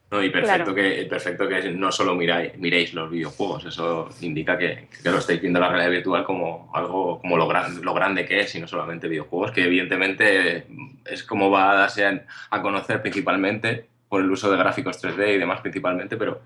[0.09, 4.87] No, y perfecto, que, perfecto que no solo miráis, miréis los videojuegos, eso indica que,
[5.03, 8.39] que, lo estáis viendo la realidad virtual como algo como lo, gran, lo grande que
[8.39, 10.67] es y no solamente videojuegos, que evidentemente
[11.05, 15.39] es como va a darse a, conocer principalmente por el uso de gráficos 3D y
[15.39, 16.41] demás principalmente, pero,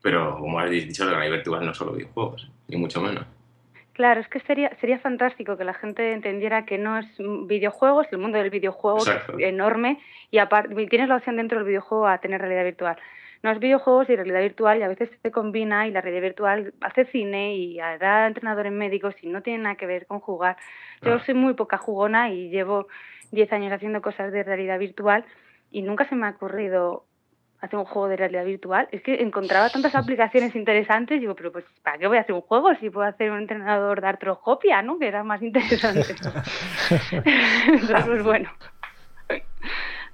[0.00, 3.26] pero como habéis dicho, la realidad virtual no solo videojuegos, ni mucho menos.
[3.96, 7.06] Claro, es que sería, sería fantástico que la gente entendiera que no es
[7.46, 9.98] videojuegos, el mundo del videojuego es enorme
[10.30, 12.98] y aparte tienes la opción dentro del videojuego a tener realidad virtual.
[13.42, 16.74] No es videojuegos y realidad virtual y a veces se combina y la realidad virtual
[16.82, 20.58] hace cine y da entrenadores médicos y no tiene nada que ver con jugar.
[21.00, 21.22] Yo ah.
[21.24, 22.88] soy muy poca jugona y llevo
[23.30, 25.24] 10 años haciendo cosas de realidad virtual
[25.70, 27.05] y nunca se me ha ocurrido
[27.60, 28.88] hacer un juego de realidad virtual.
[28.92, 32.42] Es que encontraba tantas aplicaciones interesantes, digo, pero pues ¿para qué voy a hacer un
[32.42, 34.98] juego si puedo hacer un entrenador de artroscopia, ¿no?
[34.98, 36.00] Que era más interesante.
[37.66, 38.50] Entonces, pues bueno.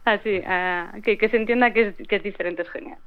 [0.05, 2.99] Así, uh, que, que, se entienda que es, que es diferente, es genial.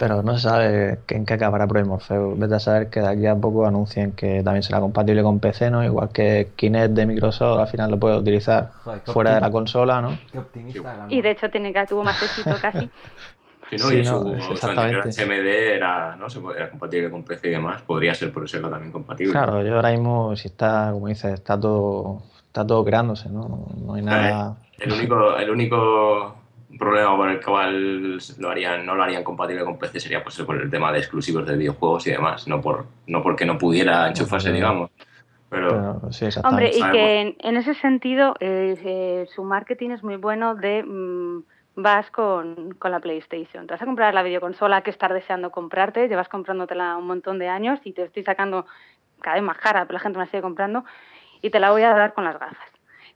[0.00, 2.38] Pero no se sabe en qué acabará Project Morpheus.
[2.38, 5.70] Vete a saber que de aquí a poco anuncien que también será compatible con PC,
[5.70, 5.84] ¿no?
[5.84, 8.70] Igual que Kinect de Microsoft al final lo puede utilizar
[9.04, 10.18] fuera de la consola, ¿no?
[10.32, 11.04] Qué optimista.
[11.10, 12.88] Y de hecho tiene que tuvo más éxito casi.
[13.70, 15.46] Sí, no, y su, HMD
[15.76, 16.26] era, ¿no?
[16.52, 19.30] era compatible con PC y demás, podría ser por serlo también compatible.
[19.30, 23.68] Claro, yo ahora mismo, si está, como dices, está todo, está todo creándose, ¿no?
[23.76, 24.56] No hay nada.
[24.76, 26.39] El único, el único
[26.78, 30.60] problema por el cual lo harían, no lo harían compatible con PC sería pues, por
[30.60, 34.52] el tema de exclusivos de videojuegos y demás, no, por, no porque no pudiera enchufarse,
[34.52, 34.90] digamos.
[35.48, 36.00] Pero,
[36.44, 41.42] Hombre, y que en, ese sentido eh, eh, su marketing es muy bueno de mm,
[41.74, 43.66] vas con, con, la PlayStation.
[43.66, 47.48] Te vas a comprar la videoconsola que estás deseando comprarte, llevas comprándotela un montón de
[47.48, 48.64] años y te estoy sacando
[49.20, 50.84] cada vez más cara, pero la gente me la sigue comprando
[51.42, 52.69] y te la voy a dar con las gafas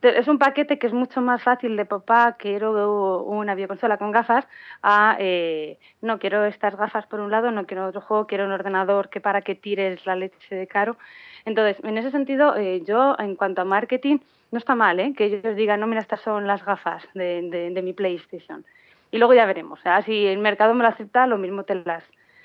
[0.09, 4.47] es un paquete que es mucho más fácil de papá, quiero una videoconsola con gafas,
[4.83, 8.53] a eh, no quiero estas gafas por un lado, no quiero otro juego, quiero un
[8.53, 10.97] ordenador que para que tires la leche de caro.
[11.45, 14.19] Entonces, en ese sentido, eh, yo en cuanto a marketing,
[14.51, 15.15] no está mal ¿eh?
[15.17, 18.65] que ellos digan, no, mira, estas son las gafas de, de, mi PlayStation.
[19.11, 19.81] Y luego ya veremos.
[20.05, 22.05] si el mercado me lo acepta, lo mismo te las,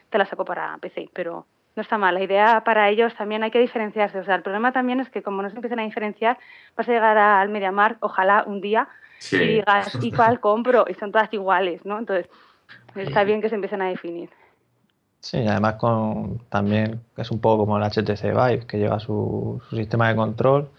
[0.10, 1.46] te las saco para PC, pero
[1.80, 2.14] no está mal.
[2.14, 4.20] La idea para ellos también hay que diferenciarse.
[4.20, 6.38] O sea, el problema también es que como no se empiezan a diferenciar,
[6.76, 8.90] vas a llegar al MediaMarkt, ojalá un día,
[9.32, 10.86] y digas, ¿y cuál compro?
[10.90, 11.98] Y son todas iguales, ¿no?
[11.98, 12.30] Entonces,
[12.96, 14.30] está bien que se empiecen a definir.
[15.22, 20.10] Sí, además con también es un poco como el HTC Vive, que lleva su, sistema
[20.10, 20.70] de control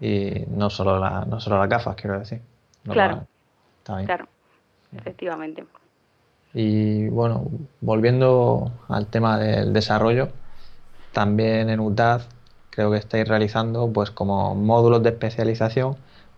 [0.00, 2.40] y no solo, la, no solo las gafas, quiero decir.
[2.84, 3.26] claro,
[3.84, 4.28] claro,
[4.96, 5.64] efectivamente.
[6.54, 7.50] Y bueno,
[7.80, 10.28] volviendo al tema del desarrollo,
[11.12, 12.22] también en UTAD
[12.70, 15.96] creo que estáis realizando pues como módulos de especialización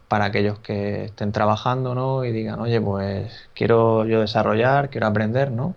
[0.09, 2.25] para aquellos que estén trabajando ¿no?
[2.25, 5.75] y digan, oye, pues quiero yo desarrollar, quiero aprender, ¿no?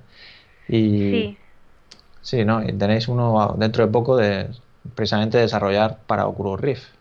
[0.67, 1.37] Y sí,
[2.21, 2.63] sí ¿no?
[2.63, 4.49] Y tenéis uno dentro de poco de
[4.95, 6.96] precisamente desarrollar para Oculus Rift.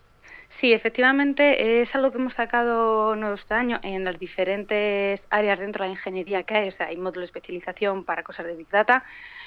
[0.59, 5.89] Sí, efectivamente es algo que hemos sacado nuestro año en las diferentes áreas dentro de
[5.89, 6.69] la ingeniería que hay.
[6.69, 9.03] O hay módulo de especialización para cosas de Big Data,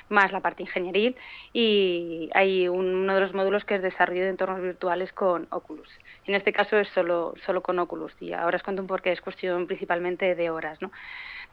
[0.08, 1.16] más la parte ingenieril,
[1.52, 5.88] y hay uno de los módulos que es desarrollo de entornos virtuales con Oculus.
[6.26, 9.10] En este caso es solo, solo con Oculus, y ahora os cuento un por qué
[9.10, 10.80] es cuestión principalmente de horas.
[10.80, 10.92] ¿no?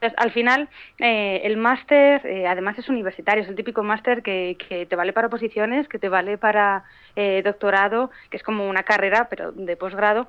[0.00, 0.68] Entonces, al final,
[0.98, 5.12] eh, el máster, eh, además es universitario, es el típico máster que, que, te vale
[5.12, 6.84] para oposiciones, que te vale para
[7.16, 10.28] eh, doctorado, que es como una carrera, pero de posgrado.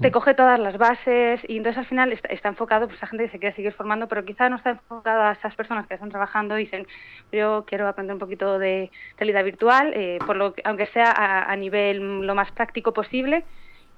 [0.00, 3.32] Te coge todas las bases y entonces al final está, enfocado, pues la gente que
[3.32, 6.56] se quiere seguir formando, pero quizá no está enfocado a esas personas que están trabajando
[6.56, 6.86] y dicen,
[7.32, 9.92] yo quiero aprender un poquito de realidad virtual,
[10.24, 13.42] por lo aunque sea a, a nivel lo más práctico posible,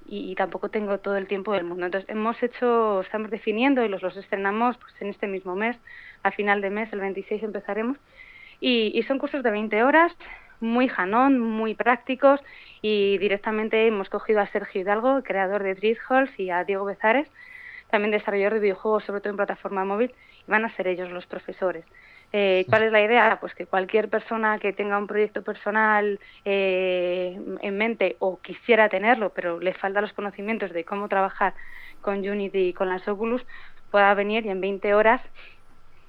[0.07, 1.85] y, tampoco tengo todo el tiempo del mundo.
[1.85, 5.77] Entonces, hemos hecho, estamos definiendo y los, los estrenamos pues, en este mismo mes,
[6.23, 7.97] a final de mes, el 26 empezaremos.
[8.59, 10.15] Y, son cursos de 20 horas,
[10.59, 12.39] muy janón, muy prácticos
[12.81, 17.27] y directamente hemos cogido a Sergio Hidalgo, creador de Halls, y a Diego Bezares,
[17.89, 20.13] también desarrollador de videojuegos, sobre todo en plataforma móvil,
[20.47, 21.85] y van a ser ellos los profesores.
[22.37, 23.37] Eh, ¿Cuál es la idea?
[23.39, 29.29] Pues que cualquier persona que tenga un proyecto personal eh, en mente o quisiera tenerlo,
[29.29, 31.53] pero le falta los conocimientos de cómo trabajar
[32.01, 33.41] con Unity y con las Oculus,
[33.89, 35.21] pueda venir y en 20 horas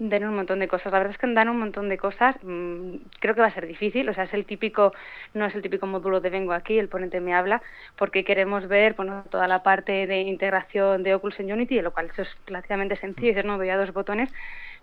[0.01, 0.93] den un montón de cosas.
[0.93, 2.35] La verdad es que dan un montón de cosas.
[2.43, 4.09] Mm, creo que va a ser difícil.
[4.09, 4.93] O sea, es el típico,
[5.33, 7.63] no es el típico módulo de vengo aquí, el ponente me habla,
[7.97, 12.11] porque queremos ver bueno, toda la parte de integración de Oculus en Unity, lo cual
[12.13, 13.45] eso es relativamente sencillo.
[13.45, 14.29] no doy a dos botones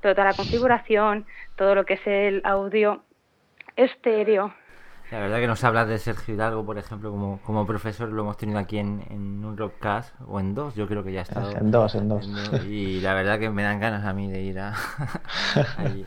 [0.03, 1.25] toda la configuración,
[1.55, 3.03] todo lo que es el audio
[3.75, 4.53] estéreo.
[5.11, 8.37] La verdad que nos hablas de Sergio Hidalgo, por ejemplo, como, como profesor, lo hemos
[8.37, 11.51] tenido aquí en, en un rockcast, o en dos, yo creo que ya ha estado.
[11.51, 12.27] En dos, en dos.
[12.65, 14.73] y la verdad que me dan ganas a mí de ir a...
[15.77, 16.05] allí.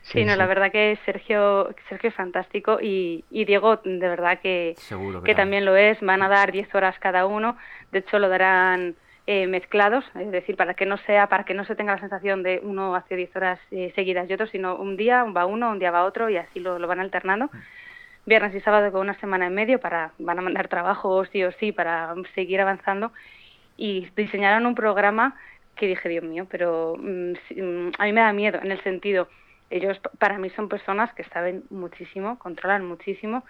[0.00, 4.76] Sí, no, la verdad que Sergio, Sergio es fantástico y, y Diego de verdad que,
[5.24, 6.00] que, también lo es.
[6.00, 7.56] Van a dar 10 horas cada uno.
[7.90, 8.94] De hecho, lo darán
[9.28, 12.44] eh, mezclados, es decir, para que no sea, para que no se tenga la sensación
[12.44, 15.80] de uno hace 10 horas eh, seguidas y otro, sino un día va uno, un
[15.80, 17.50] día va otro y así lo, van alternando.
[18.24, 21.50] Viernes y sábado con una semana en medio para van a mandar trabajo sí o
[21.52, 23.12] sí para seguir avanzando
[23.76, 25.36] y diseñaron un programa
[25.74, 29.28] que dije, Dios mío, pero mm, mm, a mí me da miedo en el sentido,
[29.70, 33.44] ellos para mí son personas que saben muchísimo, controlan muchísimo,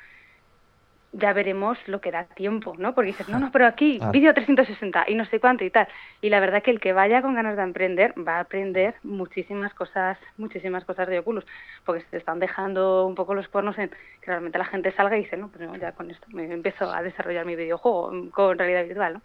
[1.13, 2.95] ya veremos lo que da tiempo, ¿no?
[2.95, 5.89] Porque dices, no, no, pero aquí, vídeo 360 y no sé cuánto y tal.
[6.21, 9.73] Y la verdad que el que vaya con ganas de emprender va a aprender muchísimas
[9.75, 11.47] cosas, muchísimas cosas de Oculus,
[11.85, 15.23] porque se están dejando un poco los cuernos en que realmente la gente salga y
[15.23, 19.15] dice, no, pues ya con esto me empiezo a desarrollar mi videojuego con realidad virtual,
[19.15, 19.23] ¿no?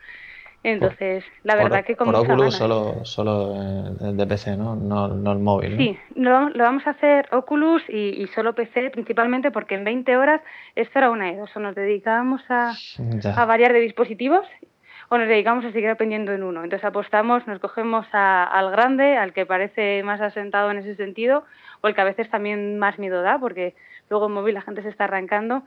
[0.63, 4.75] Entonces, la verdad que como Por Oculus solo, solo de PC, ¿no?
[4.75, 5.31] ¿no?
[5.31, 5.75] el móvil.
[5.75, 10.41] Sí, lo, lo, vamos a hacer Oculus y, solo PC principalmente porque en 20 horas
[10.75, 11.55] esto era una de dos.
[11.55, 12.73] O nos dedicábamos a,
[13.35, 14.45] a variar de dispositivos
[15.09, 16.63] o nos dedicamos a seguir aprendiendo en uno.
[16.63, 21.43] Entonces apostamos, nos cogemos al grande, al que parece más asentado en ese sentido,
[21.81, 23.73] o el que a veces también más miedo da, porque
[24.09, 25.63] luego en móvil la gente se está arrancando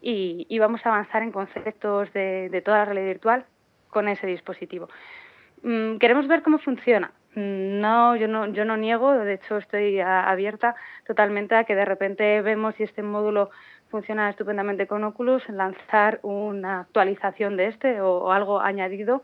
[0.00, 3.44] y, y vamos a avanzar en conceptos de, de toda la realidad virtual
[3.90, 4.88] con ese dispositivo.
[5.62, 7.12] Mm, queremos ver cómo funciona.
[7.34, 10.74] Mm, no, yo no, yo no niego, de hecho estoy abierta
[11.06, 13.50] totalmente a que de repente vemos si este módulo
[13.90, 19.22] funciona estupendamente con Oculus, lanzar una actualización de este o, algo añadido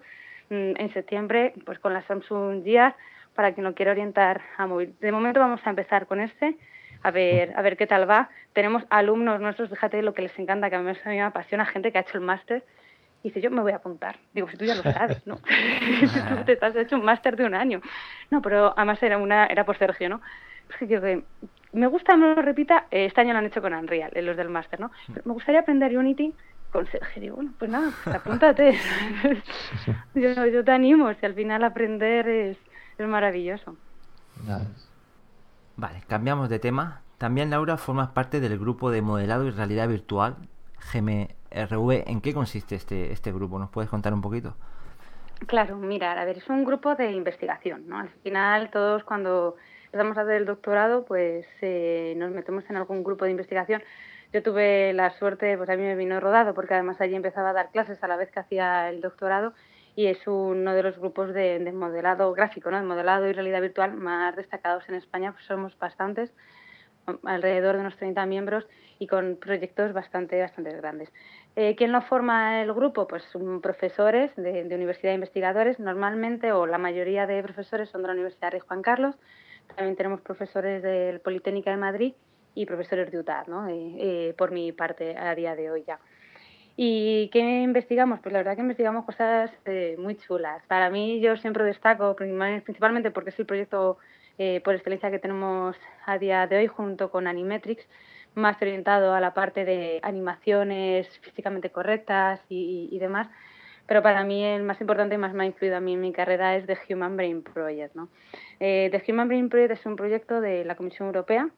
[0.50, 2.94] mm, en septiembre pues con la Samsung Gear
[3.34, 4.94] para quien lo quiera orientar a móvil.
[5.00, 6.56] De momento vamos a empezar con este,
[7.02, 8.30] a ver, a ver qué tal va.
[8.52, 11.98] Tenemos alumnos nuestros, fíjate lo que les encanta, que a mí me apasiona, gente que
[11.98, 12.62] ha hecho el máster
[13.22, 14.16] y dice, yo me voy a apuntar.
[14.32, 15.36] Digo, si tú ya lo sabes, ¿no?
[16.36, 17.80] tú te has hecho un máster de un año.
[18.30, 20.20] No, pero además era una era por Sergio, ¿no?
[20.80, 21.22] Es que
[21.72, 24.48] me gusta, me lo repita, eh, este año lo han hecho con Unreal, los del
[24.48, 24.90] máster, ¿no?
[25.24, 26.32] me gustaría aprender Unity
[26.70, 27.22] con Sergio.
[27.22, 28.78] Digo, bueno, pues nada, pues apúntate.
[30.14, 32.58] yo, yo te animo, si al final aprender es,
[32.98, 33.76] es maravilloso.
[35.76, 37.02] Vale, cambiamos de tema.
[37.18, 40.36] También Laura formas parte del grupo de modelado y realidad virtual
[41.52, 42.08] GMRV.
[42.08, 43.58] ¿En qué consiste este, este grupo?
[43.58, 44.54] ¿Nos puedes contar un poquito?
[45.46, 47.98] Claro, mira, a ver, es un grupo de investigación, ¿no?
[47.98, 53.02] Al final todos cuando empezamos a hacer el doctorado, pues eh, nos metemos en algún
[53.02, 53.82] grupo de investigación.
[54.32, 57.52] Yo tuve la suerte, pues a mí me vino rodado, porque además allí empezaba a
[57.52, 59.52] dar clases a la vez que hacía el doctorado
[59.94, 62.78] y es uno de los grupos de, modelado gráfico, ¿no?
[62.78, 66.32] de modelado y realidad virtual más destacados en España, pues somos bastantes,
[67.24, 68.66] alrededor de unos 30 miembros
[68.98, 71.12] y con proyectos bastante, bastante grandes.
[71.54, 73.06] Eh, ¿Quién lo forma el grupo?
[73.06, 73.24] Pues
[73.62, 78.14] profesores de, de universidad e investigadores, normalmente, o la mayoría de profesores son de la
[78.14, 79.16] Universidad de Juan Carlos,
[79.76, 82.14] también tenemos profesores del Politécnica de Madrid
[82.54, 83.68] y profesores de UTAD, ¿no?
[83.68, 86.00] Eh, eh, por mi parte, a día de hoy ya.
[86.74, 88.20] ¿Y qué investigamos?
[88.20, 89.50] Pues la verdad que investigamos cosas
[89.98, 90.62] muy chulas.
[90.68, 93.98] Para mí yo siempre destaco, principalmente porque es el proyecto
[94.64, 95.76] por excelencia que tenemos
[96.06, 97.86] a día de hoy junto con Animetrix,
[98.34, 103.28] más orientado a la parte de animaciones físicamente correctas y, y demás
[103.86, 106.12] pero para mí el más importante y más me ha influido a mí en mi
[106.12, 107.94] carrera es The Human Brain Project.
[107.94, 108.08] ¿no?
[108.60, 111.48] Eh, The Human Brain Project es un proyecto de la Comisión Europea,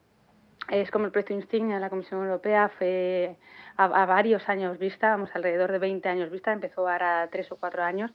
[0.70, 3.36] es como el proyecto insignia de la Comisión Europea, fue
[3.76, 7.82] a, varios años vista, vamos, alrededor de 20 años vista, empezó ahora tres o cuatro
[7.82, 8.10] años,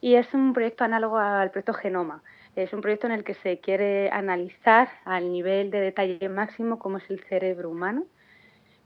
[0.00, 2.22] y es un proyecto análogo al proyecto Genoma.
[2.54, 6.98] Es un proyecto en el que se quiere analizar al nivel de detalle máximo cómo
[6.98, 8.04] es el cerebro humano,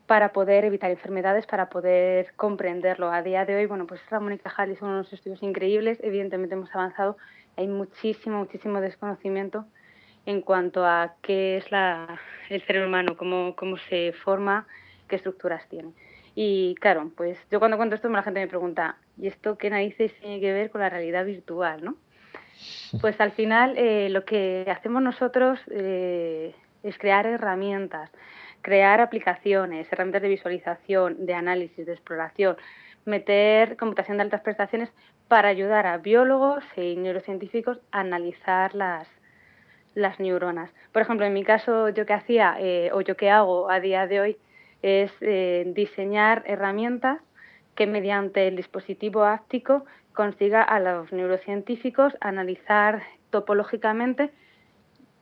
[0.06, 3.10] para poder evitar enfermedades, para poder comprenderlo.
[3.10, 6.72] A día de hoy, bueno, pues la Mónica Hall son unos estudios increíbles, evidentemente hemos
[6.76, 7.16] avanzado,
[7.56, 9.66] hay muchísimo, muchísimo desconocimiento
[10.26, 11.66] en cuanto a qué es
[12.50, 14.68] el cerebro humano, cómo, cómo se forma,
[15.08, 15.92] qué estructuras tiene.
[16.36, 20.14] Y claro, pues yo cuando cuento esto la gente me pregunta, ¿y esto qué narices
[20.20, 21.84] tiene que ver con la realidad virtual?
[21.84, 21.96] ¿no?
[23.00, 28.10] Pues al final eh, lo que hacemos nosotros eh, es crear herramientas
[28.66, 32.56] crear aplicaciones, herramientas de visualización, de análisis, de exploración,
[33.04, 34.90] meter computación de altas prestaciones
[35.28, 39.06] para ayudar a biólogos y neurocientíficos a analizar las,
[39.94, 40.68] las neuronas.
[40.90, 44.08] Por ejemplo, en mi caso, yo que hacía eh, o yo que hago a día
[44.08, 44.36] de hoy
[44.82, 47.20] es eh, diseñar herramientas
[47.76, 49.84] que mediante el dispositivo áptico
[50.16, 54.32] consiga a los neurocientíficos analizar topológicamente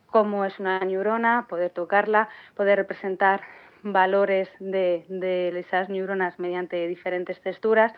[0.07, 3.41] cómo es una neurona, poder tocarla, poder representar
[3.83, 7.93] valores de, esas neuronas mediante diferentes texturas,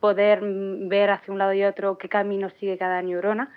[0.00, 3.52] poder ver hacia un lado y otro qué camino sigue cada neurona.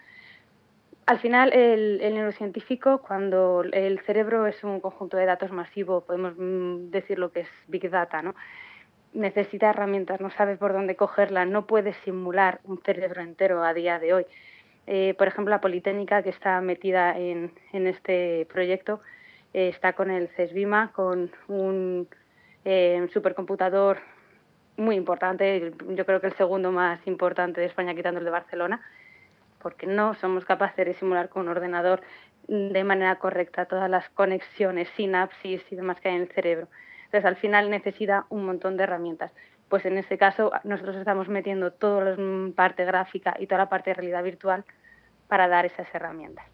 [1.05, 6.91] Al final, el, neurocientífico, cuando el cerebro es un conjunto de datos masivo, podemos mm,
[6.91, 8.35] decir lo que es Big Data, ¿no?
[9.13, 13.99] Necesita herramientas, no sabe por dónde cogerla, no puede simular un cerebro entero a día
[13.99, 14.25] de hoy.
[14.87, 19.01] Eh, por ejemplo, la Politécnica, que está metida en, este proyecto,
[19.53, 22.07] eh, está con el CESBIMA, con un
[22.65, 23.99] eh, supercomputador
[24.77, 28.81] muy importante, yo creo que el segundo más importante de España, quitando el de Barcelona,
[29.61, 32.01] porque no somos capaces de simular con un ordenador
[32.47, 36.67] de manera correcta todas las conexiones, sinapsis y demás que hay en el cerebro.
[37.11, 39.33] Entonces, al final necesita un montón de herramientas.
[39.67, 43.89] Pues en este caso, nosotros estamos metiendo toda la parte gráfica y toda la parte
[43.89, 44.63] de realidad virtual
[45.27, 46.45] para dar esas herramientas.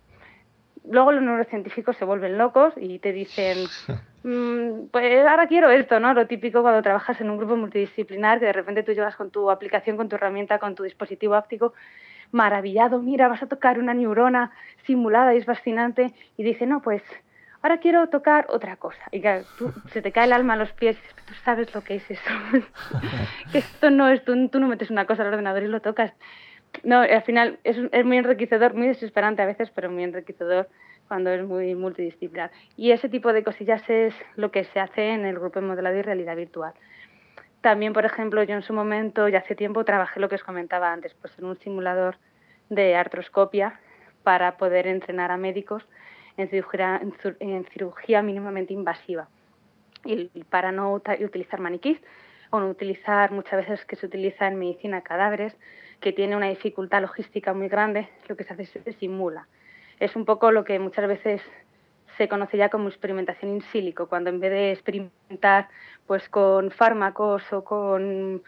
[0.90, 3.68] Luego los neurocientíficos se vuelven locos y te dicen,
[4.24, 6.16] mm, pues ahora quiero esto, ¿no?
[6.16, 9.52] Lo típico cuando trabajas en un grupo multidisciplinar, que de repente tú llegas con tu
[9.52, 11.74] aplicación, con tu herramienta, con tu dispositivo áptico
[12.32, 14.52] maravillado, mira, vas a tocar una neurona
[14.88, 17.04] simulada y es fascinante, y dice, no, pues
[17.62, 19.02] ahora quiero tocar otra cosa.
[19.12, 21.96] Y claro, tú, se te cae el alma a los pies, tú sabes lo que
[21.96, 22.32] es eso.
[23.52, 26.14] que esto no es, tú, tú, no metes una cosa al ordenador y lo tocas.
[26.84, 30.68] No, al final es, es muy enriquecedor, muy desesperante a veces, pero muy enriquecedor
[31.08, 32.52] cuando es muy multidisciplinar.
[32.76, 35.96] Y ese tipo de cosillas es lo que se hace en el grupo de modelado
[35.98, 36.74] y realidad virtual.
[37.62, 40.92] También, por ejemplo, yo en su momento, ya hace tiempo, trabajé lo que os comentaba
[40.92, 42.18] antes, pues en un simulador
[42.70, 43.80] de artroscopia
[44.24, 45.88] para poder entrenar a médicos
[46.38, 47.02] en cirugía,
[47.40, 49.28] en cirugía mínimamente invasiva
[50.06, 52.00] y para no utilizar maniquís
[52.50, 55.58] o no utilizar muchas veces que se utiliza en medicina cadáveres,
[56.00, 59.48] que tiene una dificultad logística muy grande, lo que se hace es se simula.
[60.00, 61.42] Es un poco lo que muchas veces
[62.18, 65.68] se conoce ya como experimentación in silico, cuando en vez de experimentar
[66.06, 68.44] pues con fármacos o con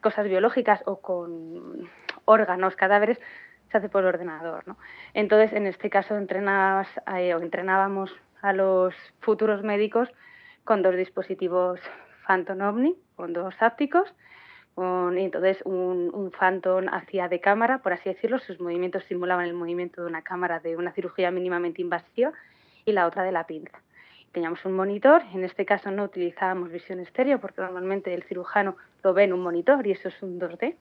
[0.00, 1.90] cosas biológicas o con
[2.24, 3.18] órganos, cadáveres,
[3.72, 4.62] se hace por ordenador.
[4.68, 4.76] ¿no?
[5.14, 10.08] Entonces, en este caso, entrenabas, eh, entrenábamos a los futuros médicos
[10.64, 11.80] con dos dispositivos
[12.26, 14.14] Phantom Omni, con dos ápticos,
[14.74, 19.54] con, entonces un, un Phantom hacía de cámara, por así decirlo, sus movimientos simulaban el
[19.54, 22.32] movimiento de una cámara de una cirugía mínimamente invasiva
[22.84, 23.80] y la otra de la pinza.
[24.32, 29.12] Teníamos un monitor, en este caso no utilizábamos visión estéreo porque normalmente el cirujano lo
[29.12, 30.76] ve en un monitor y eso es un 2D.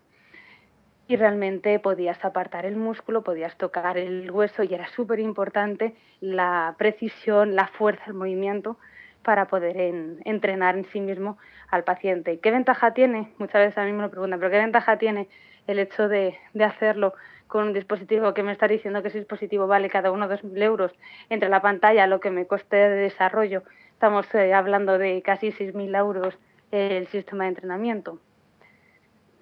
[1.11, 6.73] Y realmente podías apartar el músculo, podías tocar el hueso y era súper importante la
[6.77, 8.77] precisión, la fuerza, el movimiento
[9.21, 9.75] para poder
[10.23, 11.37] entrenar en sí mismo
[11.69, 12.39] al paciente.
[12.39, 13.33] ¿Qué ventaja tiene?
[13.39, 15.27] Muchas veces a mí me lo preguntan, pero ¿qué ventaja tiene
[15.67, 17.13] el hecho de, hacerlo
[17.47, 20.93] con un dispositivo que me está diciendo que ese dispositivo vale cada uno 2.000 euros,
[21.29, 25.93] entre la pantalla, lo que me coste de desarrollo, estamos eh, hablando de casi 6.000
[25.97, 26.39] euros
[26.71, 28.21] el sistema de entrenamiento.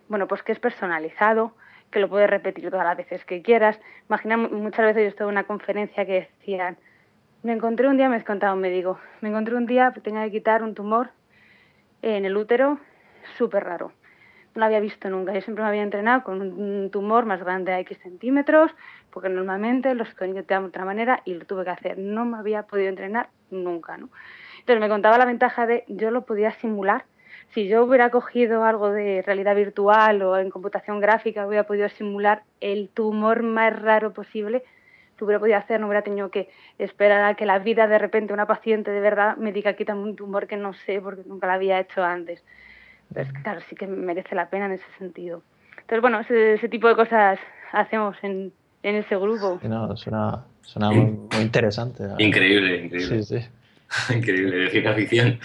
[0.10, 1.54] Bueno, pues que es personalizado,
[1.92, 3.80] que lo puedes repetir todas las veces que quieras.
[4.10, 6.78] Imagina, muchas veces yo estuve en una conferencia que decían,
[7.44, 10.32] me encontré un día, me contaba un médico, me encontré un día que tenía que
[10.32, 11.12] quitar un tumor
[12.02, 12.80] en el útero
[13.38, 13.94] súper raro
[14.56, 15.34] no lo había visto nunca.
[15.34, 18.72] Yo siempre me había entrenado con un tumor más grande a X centímetros,
[19.12, 21.98] porque normalmente los conectamos de otra manera y lo tuve que hacer.
[21.98, 24.10] No me había podido entrenar nunca, ¿no?
[24.60, 27.06] Entonces me contaba la ventaja de yo lo podía simular.
[27.54, 32.44] Si yo hubiera cogido algo de realidad virtual o en computación gráfica, hubiera podido simular
[32.62, 34.64] el tumor más raro posible,
[35.20, 38.34] lo hubiera podido hacer, no hubiera tenido que esperar a que la vida de repente
[38.34, 41.54] una paciente de verdad me diga quítame un tumor que no sé porque nunca lo
[41.54, 42.44] había hecho antes.
[43.10, 45.42] Entonces, claro, sí que merece la pena en ese sentido.
[45.72, 47.40] Entonces, bueno, ese, tipo de cosas
[47.72, 49.60] hacemos en, en ese grupo.
[49.64, 52.04] no, suena, suena muy, interesante.
[52.20, 53.24] Increíble, increíble.
[53.24, 53.50] Sí, sí.
[54.16, 55.40] increíble, de ciencia ficción.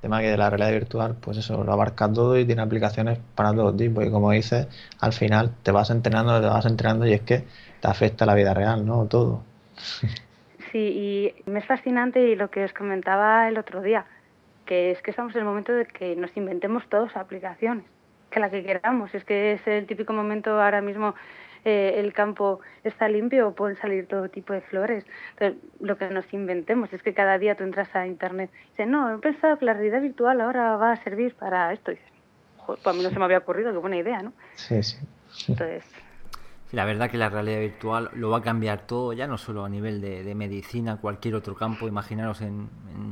[0.00, 3.52] Tema que de la realidad virtual, pues eso, lo abarca todo y tiene aplicaciones para
[3.52, 4.02] todo tipo.
[4.02, 4.68] Y como dices,
[5.00, 7.44] al final te vas entrenando, te vas entrenando y es que
[7.80, 9.06] te afecta la vida real, ¿no?
[9.06, 9.42] Todo.
[10.72, 14.04] Sí, y me es fascinante y lo que os comentaba el otro día
[14.66, 17.84] que es que estamos en el momento de que nos inventemos todos aplicaciones,
[18.30, 19.14] que la que queramos.
[19.14, 21.14] Es que es el típico momento ahora mismo
[21.66, 25.04] eh, el campo está limpio, pueden salir todo tipo de flores.
[25.32, 28.86] Entonces, lo que nos inventemos es que cada día tú entras a internet y dices,
[28.86, 31.90] no, he pensado que la realidad virtual ahora va a servir para esto.
[31.90, 32.12] Y dices,
[32.64, 34.32] pues a mí no se me había ocurrido, qué buena idea, ¿no?
[34.54, 34.96] Sí, sí.
[35.48, 35.84] Entonces,
[36.72, 39.68] la verdad que la realidad virtual lo va a cambiar todo, ya no solo a
[39.68, 41.86] nivel de, medicina, cualquier otro campo.
[41.86, 42.68] Imaginaros en,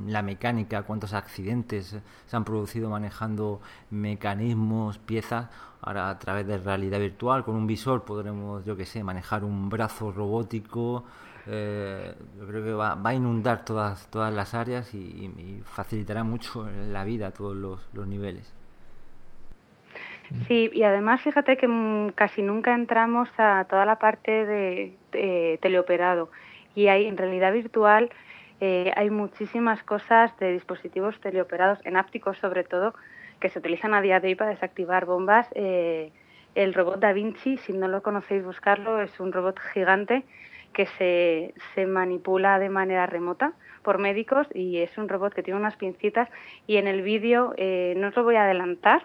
[0.06, 1.96] la mecánica, cuántos accidentes
[2.26, 5.48] se han producido manejando mecanismos, piezas.
[5.86, 9.68] Ahora a través de realidad virtual, con un visor podremos, yo que sé, manejar un
[9.68, 11.04] brazo robótico.
[11.46, 17.04] Eh, yo creo que va, a inundar todas, todas las áreas y, facilitará mucho la
[17.04, 18.54] vida a todos los niveles.
[20.48, 26.30] Sí, y además fíjate que mm, casi nunca entramos a toda la parte de, teleoperado
[26.74, 28.10] y hay en realidad virtual
[28.60, 32.94] eh, hay muchísimas cosas de dispositivos teleoperados en ápticos sobre todo
[33.44, 35.46] que se utilizan a día de hoy para desactivar bombas.
[35.54, 36.10] Eh,
[36.54, 40.22] el robot Da Vinci, si no lo conocéis buscarlo, es un robot gigante
[40.72, 43.52] que se, se manipula de manera remota
[43.82, 46.30] por médicos y es un robot que tiene unas pincitas
[46.66, 49.02] y en el vídeo eh, no os lo voy a adelantar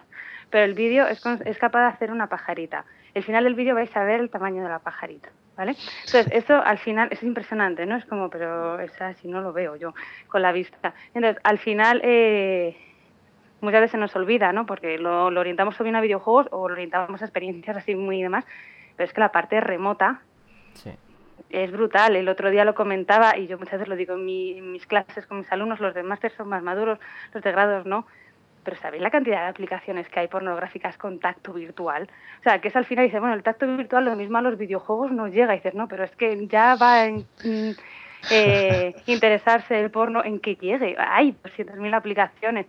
[0.48, 2.86] pero el vídeo es, es capaz de hacer una pajarita.
[3.12, 5.76] El final del vídeo vais a ver el tamaño de la pajarita, ¿vale?
[6.06, 7.96] Entonces, eso al final es impresionante, ¿no?
[7.96, 9.92] Es como, pero esa si no lo veo yo
[10.28, 10.94] con la vista.
[11.12, 12.00] Entonces, al final...
[12.02, 12.74] Eh,
[13.60, 14.66] muchas veces nos olvida, ¿no?
[14.66, 18.44] Porque lo, orientamos bien a videojuegos o lo orientamos a experiencias así muy demás,
[18.96, 20.22] pero es que la parte remota
[21.50, 22.16] es brutal.
[22.16, 25.26] El otro día lo comentaba y yo muchas veces lo digo en, en, mis clases
[25.26, 26.98] con mis alumnos, los de máster son más maduros,
[27.32, 28.06] los de grados no
[28.64, 32.08] pero ¿sabéis la cantidad de aplicaciones que hay pornográficas con tacto virtual?
[32.40, 34.58] O sea, que es al final, dice, bueno, el tacto virtual lo mismo a los
[34.58, 37.08] videojuegos nos llega, y dices, no, pero es que ya va a
[37.44, 37.70] mm,
[38.30, 40.96] eh, interesarse el porno en que llegue.
[40.98, 42.66] Hay 200.000 aplicaciones.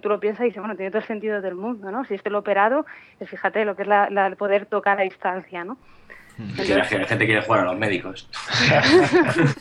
[0.00, 2.04] Tú lo piensas y dices, bueno, tiene todo el sentido del mundo, ¿no?
[2.04, 2.86] Si este lo operado,
[3.18, 5.78] pues fíjate lo que es la, el poder tocar a distancia, ¿no?
[6.38, 8.28] la gente quiere jugar a los médicos.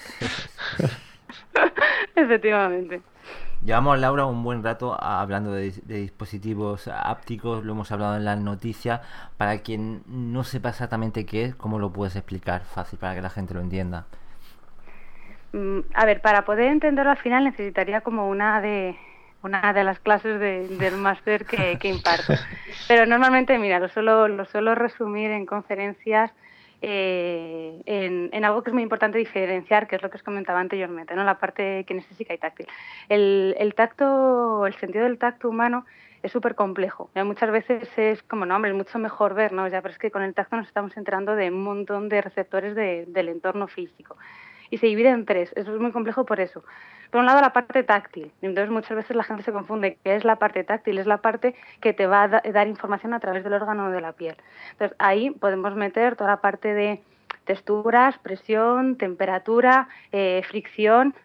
[2.15, 3.01] Efectivamente.
[3.63, 9.01] Llevamos, Laura, un buen rato hablando de, dispositivos ápticos, lo hemos hablado en las noticias.
[9.37, 13.29] Para quien no sepa exactamente qué es, ¿cómo lo puedes explicar fácil para que la
[13.29, 14.05] gente lo entienda?
[15.53, 18.95] Mm, a ver, para poder entenderlo al final necesitaría como una de
[19.45, 22.33] una de las clases del máster que, que imparto.
[22.87, 26.31] Pero normalmente, mira, lo suelo, lo suelo resumir en conferencias
[26.81, 31.15] eh, en, algo que es muy importante diferenciar, que es lo que os comentaba anteriormente,
[31.15, 31.23] ¿no?
[31.23, 32.67] la parte kinestésica y táctil.
[33.07, 35.85] El, el tacto, el sentido del tacto humano
[36.21, 37.09] es súper complejo.
[37.15, 39.67] Muchas veces es como, no, hombre, es mucho mejor ver, ¿no?
[39.67, 42.75] Ya, pero es que con el tacto nos estamos enterando de un montón de receptores
[42.75, 44.17] del entorno físico
[44.69, 45.51] y se divide en tres.
[45.55, 46.63] Eso es muy complejo por eso.
[47.11, 48.31] Por un lado, la parte táctil.
[48.41, 50.97] Entonces, muchas veces la gente se confunde qué es la parte táctil.
[50.97, 54.13] Es la parte que te va a dar información a través del órgano de la
[54.13, 54.35] piel.
[54.71, 57.01] Entonces, ahí podemos meter toda la parte de
[57.45, 61.15] texturas, presión, temperatura, eh, fricción.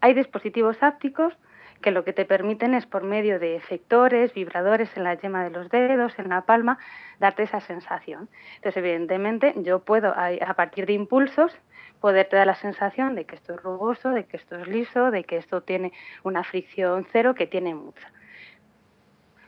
[0.00, 1.34] Hay dispositivos ápticos
[1.82, 5.50] que lo que te permiten es por medio de efectores, vibradores en la yema de
[5.50, 6.78] los dedos, en la palma,
[7.20, 8.28] darte esa sensación.
[8.56, 11.56] Entonces, evidentemente, yo puedo, a partir de impulsos,
[12.00, 15.24] poderte dar la sensación de que esto es rugoso, de que esto es liso, de
[15.24, 15.92] que esto tiene
[16.22, 18.12] una fricción cero, que tiene mucha.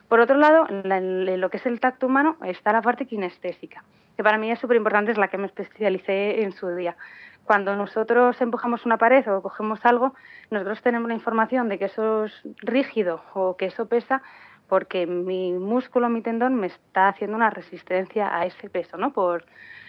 [0.08, 3.84] Por otro lado, en lo que es el tacto humano está la parte kinestésica,
[4.16, 6.96] que para mí es súper importante, es la que me especialicé en su día.
[7.44, 10.14] Cuando nosotros empujamos una pared o cogemos algo,
[10.50, 14.22] nosotros tenemos la información de que eso es rígido o que eso pesa
[14.68, 19.12] porque mi músculo, mi tendón me está haciendo una resistencia a ese peso, ¿no?
[19.12, 19.44] Por,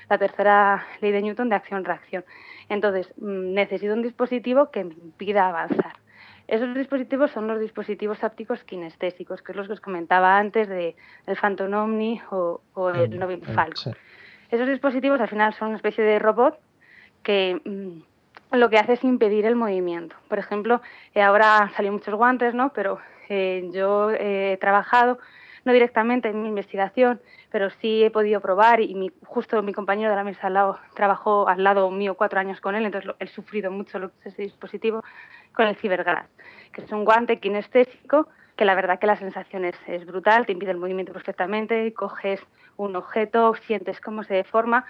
[0.09, 2.25] la tercera ley de Newton de acción-reacción.
[2.67, 5.93] Entonces, mm, necesito un dispositivo que me impida avanzar.
[6.47, 10.95] Esos dispositivos son los dispositivos ápticos kinestésicos, que es los que os comentaba antes de
[11.27, 13.93] el Phantom Omni o, el mm, Novin Falcon.
[14.49, 16.59] Esos dispositivos al final son una especie de robot
[17.21, 20.15] que mm, lo que hace es impedir el movimiento.
[20.27, 20.81] Por ejemplo,
[21.13, 22.73] eh, ahora salen muchos guantes, ¿no?
[22.73, 22.97] Pero
[23.29, 25.19] eh, yo he trabajado
[25.65, 30.09] no directamente en mi investigación, pero sí he podido probar y mi, justo mi compañero
[30.09, 33.27] de la mesa al lado trabajó al lado mío cuatro años con él, entonces he
[33.27, 35.03] sufrido mucho lo ese dispositivo
[35.53, 36.27] con el Cyberglass,
[36.71, 40.51] que es un guante kinestésico que la verdad que la sensación es, es brutal, te
[40.51, 42.41] impide el movimiento perfectamente, coges
[42.75, 44.85] un objeto, sientes cómo se deforma,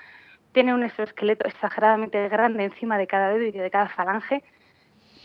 [0.54, 4.44] tiene un exoesqueleto exageradamente grande encima de cada dedo y de cada falange,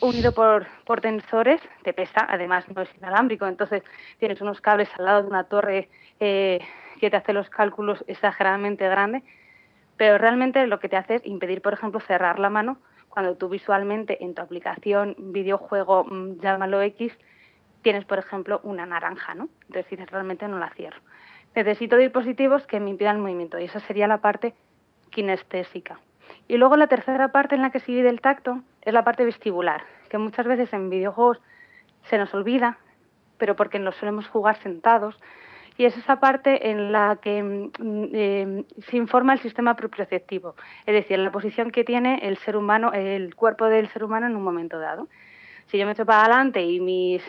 [0.07, 0.67] unido por,
[1.01, 3.83] tensores, te pesa, además no es inalámbrico, entonces
[4.19, 5.89] tienes unos cables al lado de una torre
[6.21, 6.61] eh,
[7.01, 9.23] que te hace los cálculos exageradamente grandes,
[9.97, 12.79] pero realmente lo que te hace es impedir, por ejemplo, cerrar la mano
[13.09, 17.13] cuando tú visualmente en tu aplicación, videojuego, mm, llámalo X,
[17.83, 19.49] tienes, por ejemplo, una naranja, ¿no?
[19.63, 21.01] Entonces dices, realmente no la cierro.
[21.55, 24.55] Necesito dispositivos que me impidan el movimiento y esa sería la parte
[25.11, 26.01] kinestésica.
[26.49, 29.25] Y luego la tercera parte en la que se divide el tacto es la parte
[29.25, 31.41] vestibular, que muchas veces en videojuegos
[32.05, 32.79] se nos olvida,
[33.39, 35.19] pero porque nos solemos jugar sentados.
[35.77, 40.55] Y es esa parte en la que mm, eh, se informa el sistema propioceptivo,
[40.87, 44.37] es decir, la posición que tiene el ser humano, el cuerpo del ser humano en
[44.37, 45.09] un momento dado.
[45.67, 47.25] Si yo me echo para adelante y mis,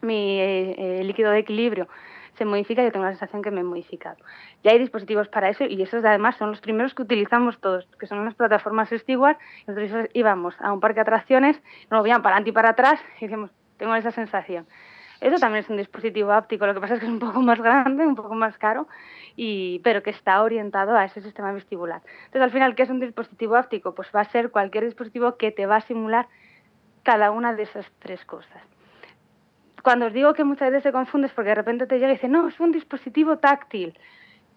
[0.00, 1.88] mi eh, líquido de equilibrio
[2.36, 4.16] se modifica, yo tengo la sensación que me he modificado.
[4.64, 8.06] Ya hay dispositivos para eso y esos además son los primeros que utilizamos todos, que
[8.06, 9.36] son las plataformas Steward.
[9.66, 11.60] Entonces íbamos a un parque de atracciones,
[11.90, 14.66] nos movían para adelante y para atrás y decíamos, tengo esa sensación.
[15.20, 17.60] Eso también es un dispositivo áptico, lo que pasa es que es un poco más
[17.60, 18.88] grande, un poco más caro,
[19.36, 22.02] y, pero que está orientado a ese sistema vestibular.
[22.24, 23.94] Entonces, al final, ¿qué es un dispositivo áptico?
[23.94, 26.26] Pues va a ser cualquier dispositivo que te va a simular
[27.04, 28.71] cada una de esas tres cosas
[29.82, 32.14] cuando os digo que muchas veces se confunde es porque de repente te llega y
[32.14, 33.98] dice, no, es un dispositivo táctil.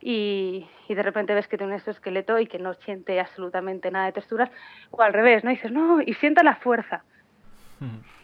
[0.01, 4.05] Y, y, de repente ves que tiene un exoesqueleto y que no siente absolutamente nada
[4.05, 4.51] de texturas.
[4.91, 5.49] O al revés, ¿no?
[5.49, 7.03] dices, no, y sienta la fuerza.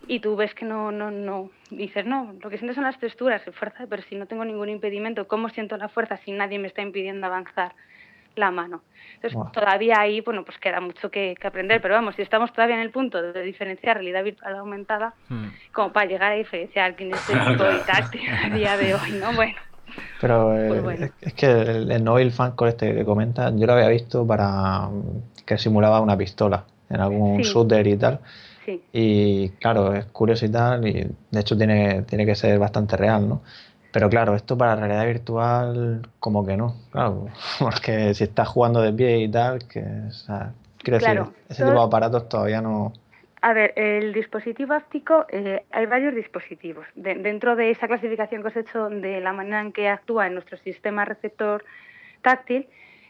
[0.08, 1.50] Y tú ves que no, no, no.
[1.70, 5.28] dices, no, lo que sientes son las texturas, fuerza, pero si no tengo ningún impedimento,
[5.28, 7.74] ¿cómo siento la fuerza si nadie me está impidiendo avanzar?
[8.36, 8.82] La mano.
[9.22, 12.82] Entonces, todavía ahí, bueno, pues queda mucho que, aprender, pero vamos, si estamos todavía en
[12.82, 15.46] el punto de diferenciar realidad virtual aumentada, hmm.
[15.72, 19.34] como para llegar a diferenciar kinestésico y táctil a día de hoy, ¿no?
[19.34, 19.54] Bueno.
[20.20, 23.90] Pero eh, pues es que el, el Novel Fancore este que comenta, yo lo había
[23.90, 24.90] visto para
[25.46, 28.20] que simulaba una pistola en algún shooter y tal.
[28.66, 28.82] Sí.
[28.94, 33.28] Y claro, es curioso y tal, y de hecho tiene, tiene que ser bastante real,
[33.28, 33.42] ¿no?
[33.92, 37.28] Pero claro, esto para realidad virtual, como que no, claro,
[37.60, 41.78] porque si estás jugando de pie y tal, que, o sea, quiero decir, ese tipo
[41.78, 42.94] de aparatos todavía no.
[43.42, 46.86] A ver, el dispositivo áptico, eh, hay varios dispositivos.
[46.96, 50.36] dentro de esa clasificación que os he hecho de la manera en que actúa en
[50.36, 51.66] nuestro sistema receptor
[52.22, 52.68] táctil,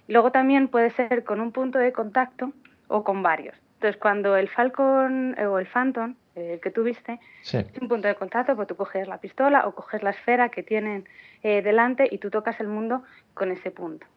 [0.08, 2.54] luego también puede ser con un punto de contacto
[2.88, 3.56] o con varios.
[3.76, 8.16] Entonces, cuando el Falcon eh, o el Phantom el que tuviste, es un punto de
[8.16, 11.08] contacto, pues tú coges la pistola o coges la esfera que tienen
[11.44, 13.04] eh, delante y tú tocas el mundo
[13.34, 14.08] con ese punto.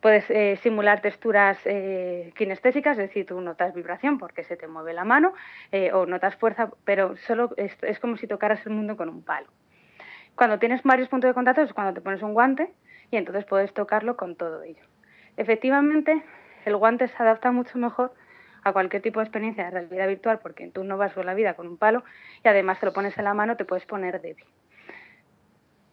[0.00, 4.92] Puedes eh, simular texturas eh, kinestésicas, es decir, tú notas vibración porque se te mueve
[4.92, 5.32] la mano
[5.92, 9.48] o notas fuerza, pero solo es, es, como si tocaras el mundo con un palo.
[10.34, 12.72] Cuando tienes varios puntos de contacto es cuando te pones un guante
[13.10, 14.82] y entonces puedes tocarlo con todo ello.
[15.36, 16.22] Efectivamente,
[16.64, 18.12] el guante se adapta mucho mejor
[18.64, 21.54] a cualquier tipo de experiencia de realidad virtual porque tú no vas por la vida
[21.54, 22.02] con un palo
[22.42, 24.44] y además te lo pones en la mano, te puedes poner débil.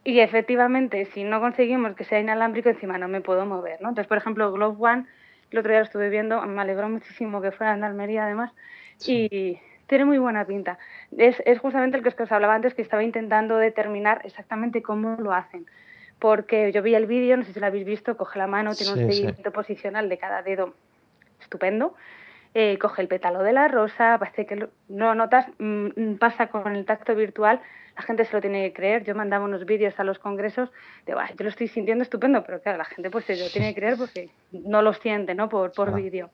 [0.03, 3.89] Y efectivamente, si no conseguimos que sea inalámbrico, encima no me puedo mover, ¿no?
[3.89, 5.05] Entonces, por ejemplo, Glove One,
[5.51, 8.51] el otro día lo estuve viendo, me alegró muchísimo que fuera en Almería además,
[9.05, 10.79] y tiene muy buena pinta.
[11.17, 15.33] Es, es justamente el que os hablaba antes, que estaba intentando determinar exactamente cómo lo
[15.33, 15.67] hacen.
[16.17, 18.93] Porque yo vi el vídeo, no sé si lo habéis visto, coge la mano, tiene
[18.93, 20.73] un seguimiento posicional de cada dedo
[21.39, 21.95] estupendo.
[22.53, 26.75] Eh, coge el pétalo de la rosa, parece que no notas, mm, mm, pasa con
[26.75, 27.61] el tacto virtual,
[27.95, 29.03] la gente se lo tiene que creer.
[29.03, 30.69] Yo mandaba unos vídeos a los congresos
[31.05, 33.79] de, yo lo estoy sintiendo estupendo, pero claro, la gente pues se lo tiene que
[33.79, 35.47] creer porque no lo siente, ¿no?
[35.47, 36.29] Por, por vídeo.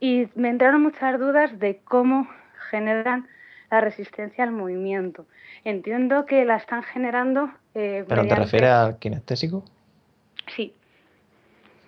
[0.00, 2.28] Y me entraron muchas dudas de cómo
[2.70, 3.26] generan
[3.70, 5.26] la resistencia al movimiento.
[5.64, 7.50] Entiendo que la están generando.
[7.74, 9.64] Eh, ¿Pero te refieres al kinestésico?
[10.54, 10.72] Sí.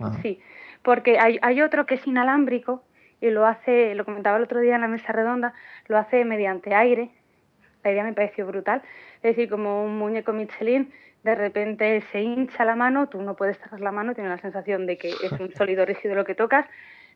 [0.01, 0.19] Ah.
[0.23, 0.41] Sí.
[0.83, 2.83] Porque hay, hay otro que es inalámbrico,
[3.21, 5.53] y lo hace, lo comentaba el otro día en la mesa redonda,
[5.89, 7.11] lo hace mediante aire.
[7.85, 8.83] La idea me pareció brutal.
[9.17, 10.93] Es decir, como un muñeco Michelin,
[11.23, 14.87] de repente se hincha la mano, tú no puedes cerrar la mano, tienes la sensación
[14.87, 16.67] de que es un sólido rígido lo que tocas,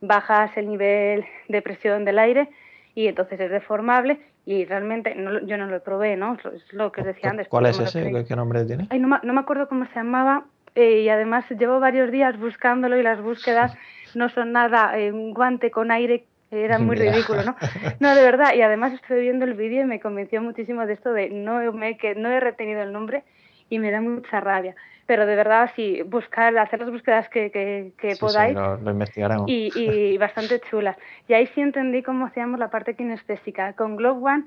[0.00, 2.48] bajas el nivel de presión del aire
[2.94, 5.16] y entonces es deformable y realmente
[5.46, 6.36] yo no lo probé, ¿no?
[6.54, 7.48] Es lo que os decía antes.
[7.48, 8.24] ¿Cuál es ese?
[8.28, 8.88] ¿Qué nombre tiene?
[8.98, 10.44] no, me acuerdo cómo se llamaba
[10.74, 13.74] eh, y además llevo varios días buscándolo y las búsquedas
[14.16, 17.56] no son nada, eh, un guante con aire era muy ridículo, ¿no?
[18.00, 21.12] No, de verdad, y además estoy viendo el vídeo y me convenció muchísimo de esto
[21.12, 23.24] de no me que no he retenido el nombre
[23.68, 24.74] y me da mucha rabia.
[25.06, 28.54] Pero de verdad, sí, buscar, hacer las búsquedas que, que, podáis.
[28.54, 29.44] lo, investigaremos.
[29.48, 30.96] Y, y bastante chulas.
[31.28, 33.74] Y ahí sí entendí cómo hacíamos la parte kinestésica.
[33.74, 34.44] Con Globe One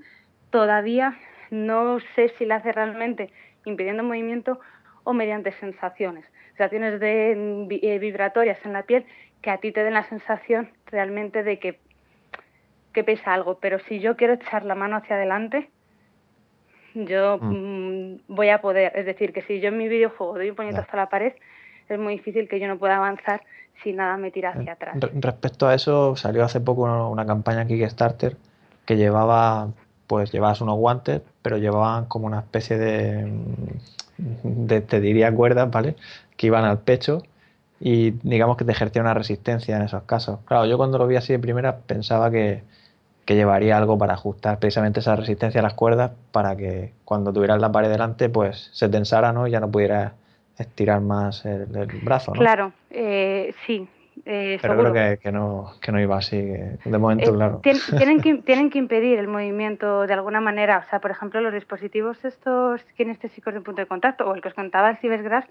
[0.50, 1.16] todavía
[1.52, 3.30] no sé si la hace realmente
[3.66, 4.60] impidiendo movimiento
[5.04, 6.26] o mediante sensaciones.
[6.50, 9.06] Sensaciones de, eh, vibratorias en la piel
[9.48, 11.80] que a ti te den la sensación realmente de que,
[12.92, 13.60] que pesa algo.
[13.62, 15.70] Pero si yo quiero echar la mano hacia adelante,
[16.94, 17.54] yo mm.
[17.54, 18.92] Mm, voy a poder.
[18.94, 21.32] Es decir, que si yo en mi videojuego doy un puñetazo hasta la pared,
[21.88, 23.42] es muy difícil que yo no pueda avanzar
[23.82, 24.98] si nada me tira hacia atrás.
[25.14, 28.36] Respecto a eso, salió hace poco una, campaña Kickstarter
[28.86, 29.70] que llevaba,
[30.08, 33.32] pues llevabas unos guantes, pero llevaban como una especie de,
[34.44, 35.96] de te diría cuerdas, ¿vale?
[36.36, 37.24] Que iban al pecho
[37.80, 40.40] y digamos que te ejercía una resistencia en esos casos.
[40.46, 42.64] Claro, yo cuando lo vi así de primera pensaba que,
[43.28, 47.70] llevaría algo para ajustar precisamente esa resistencia a las cuerdas para que cuando tuvieras la
[47.74, 49.48] pared delante pues se tensara ¿no?
[49.48, 50.14] y ya no pudieras
[50.58, 51.66] estirar más el,
[52.04, 52.34] brazo.
[52.34, 52.40] ¿no?
[52.40, 53.86] Claro, eh, sí,
[54.26, 57.62] eh, Pero creo que, no, que no iba así, de momento, eh, claro.
[57.98, 60.84] Tienen que, tienen que impedir el movimiento de alguna manera.
[60.86, 64.50] O sea, por ejemplo, los dispositivos estos kinestésicos de punto de contacto, o el que
[64.50, 65.46] os contaba el Cibesgras,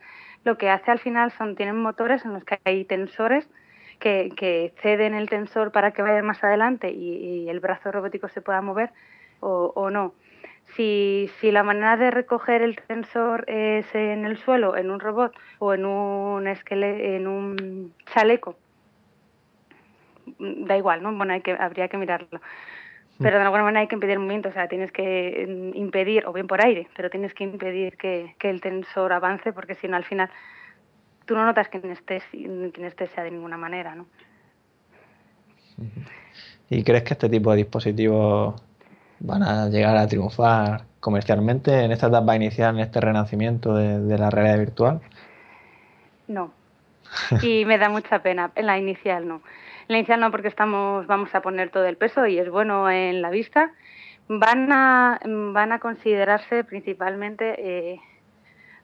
[0.46, 3.50] lo que hace al final son, tienen motores en los que hay tensores
[3.98, 8.40] que, que ceden el tensor para que vaya más adelante y, el brazo robótico se
[8.40, 8.90] pueda mover
[9.40, 10.14] o, o no.
[10.76, 15.34] Si, si, la manera de recoger el tensor es en el suelo, en un robot
[15.58, 18.56] o en un, esqueleto, en un chaleco,
[20.38, 21.12] da igual, ¿no?
[21.12, 22.40] Bueno, hay que, habría que mirarlo.
[23.18, 26.26] Pero de alguna manera hay que impedir el movimiento, o sea, tienes que mm, impedir,
[26.26, 29.96] o bien por aire, pero tienes que impedir que, el tensor avance, porque si no,
[29.96, 30.28] al final
[31.24, 34.06] tú no notas que sea de ninguna manera, ¿no?
[36.68, 38.60] ¿Y crees que este tipo de dispositivos
[39.20, 44.30] van a llegar a triunfar comercialmente en esta etapa inicial, en este renacimiento de, la
[44.30, 45.00] realidad virtual?
[46.28, 46.52] No.
[47.42, 48.50] Y me da mucha pena.
[48.56, 49.42] En la inicial no.
[49.88, 53.22] La inicial no porque estamos, vamos a poner todo el peso y es bueno en
[53.22, 53.72] la vista.
[54.28, 58.00] Van a, van a considerarse principalmente eh,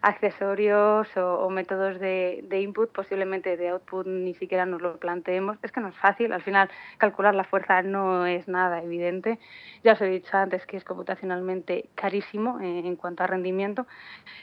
[0.01, 5.59] accesorios o, métodos de, input, posiblemente de output ni siquiera nos lo planteemos.
[5.63, 9.41] Es que no es fácil, al final calcular la fuerza no es nada evidente.
[9.83, 13.89] Ya os he dicho antes que es computacionalmente carísimo en, cuanto a rendimiento.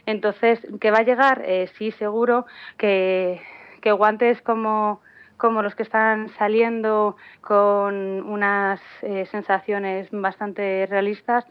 [0.05, 1.41] Entonces, ¿que va a llegar?
[1.45, 2.45] Eh, sí, seguro
[2.77, 3.41] que,
[3.81, 5.01] que guantes como
[5.39, 7.95] como los que están saliendo con
[8.29, 11.45] unas eh, sensaciones bastante realistas,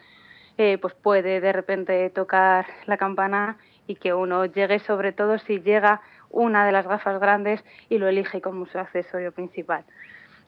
[0.58, 3.56] eh, pues puede de repente tocar la campana
[3.86, 8.08] y que uno llegue, sobre todo si llega una de las gafas grandes y lo
[8.08, 9.84] elige como su accesorio principal.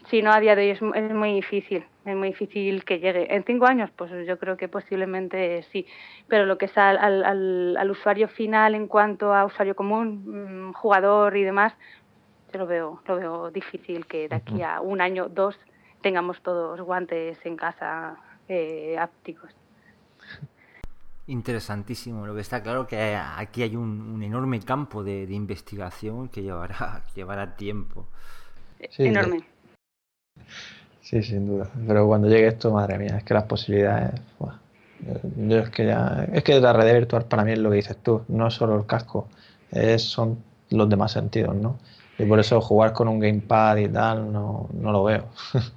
[0.09, 3.35] Si no, a día de hoy es, muy difícil, es muy difícil que llegue.
[3.35, 5.87] En cinco años, pues yo creo que posiblemente sí,
[6.27, 10.73] pero lo que es al, al, al usuario final en cuanto a usuario común, mm,
[10.73, 11.75] jugador y demás,
[12.53, 15.57] yo lo veo, lo veo difícil que de aquí a un año, dos,
[16.01, 18.17] tengamos todos guantes en casa
[18.49, 19.51] eh, ápticos.
[21.27, 22.27] Interesantísimo.
[22.27, 27.57] Lo que está claro que aquí hay un, enorme campo de, investigación que llevará, llevará
[27.57, 28.07] tiempo.
[28.99, 29.45] enorme.
[31.03, 31.71] Sí, sin duda.
[31.87, 34.21] Pero cuando llegue esto, madre mía, es que las posibilidades.
[35.37, 36.27] Yo es que ya.
[36.33, 38.87] Es que la red virtual para mí es lo que dices tú, no solo el
[38.87, 39.29] casco,
[39.71, 41.79] es, son los demás sentidos, ¿no?
[42.21, 45.29] Y por eso jugar con un gamepad y tal no, no lo veo.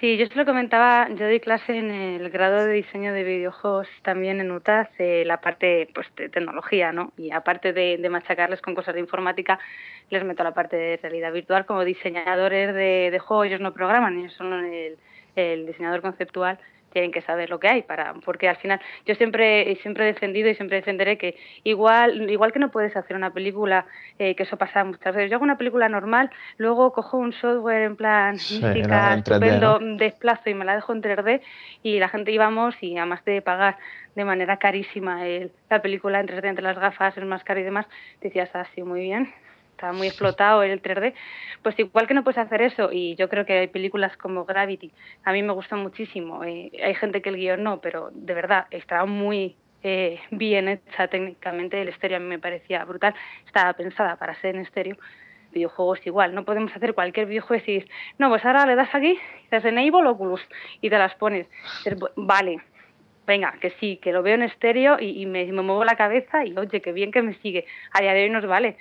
[0.00, 3.86] Sí, yo se lo comentaba, yo doy clase en el grado de diseño de videojuegos
[4.00, 7.12] también en UTAS, eh, la parte pues, de tecnología, ¿no?
[7.18, 9.58] Y aparte de, machacarles con cosas de informática,
[10.08, 14.18] les meto la parte de realidad virtual como diseñadores de, de juegos, ellos no programan,
[14.18, 14.96] ellos son el,
[15.36, 16.58] el diseñador conceptual
[16.92, 20.48] tienen que saber lo que hay para porque al final yo siempre siempre he defendido
[20.48, 23.86] y siempre defenderé que igual igual que no puedes hacer una película
[24.18, 25.30] eh, que eso pasa muchas veces.
[25.30, 30.54] Yo hago una película normal luego cojo un software en plan mística estupendo desplazo y
[30.54, 31.40] me la dejo en 3D
[31.82, 33.78] y la gente íbamos y además de pagar
[34.14, 37.86] de manera carísima el, la película en 3D entre las gafas el máscara y demás
[38.20, 39.32] decías así ah, muy bien
[39.80, 41.14] está muy explotado el 3D,
[41.62, 44.92] pues igual que no puedes hacer eso, y yo creo que hay películas como Gravity,
[45.24, 48.66] a mí me gusta muchísimo, eh, hay gente que el guion no, pero de verdad
[48.70, 53.14] está muy eh, bien hecha técnicamente, el estéreo a mí me parecía brutal,
[53.46, 54.98] estaba pensada para ser en estéreo,
[55.50, 59.18] videojuegos igual, no podemos hacer cualquier videojuego y decir, no, pues ahora le das aquí,
[59.50, 60.42] das Enable Oculus
[60.82, 61.46] y te las pones,
[62.16, 62.58] vale,
[63.26, 66.54] venga, que sí, que lo veo en estéreo y, me, me, muevo la cabeza y
[66.58, 67.64] oye, qué bien que me sigue.
[67.92, 68.76] A día de hoy nos vale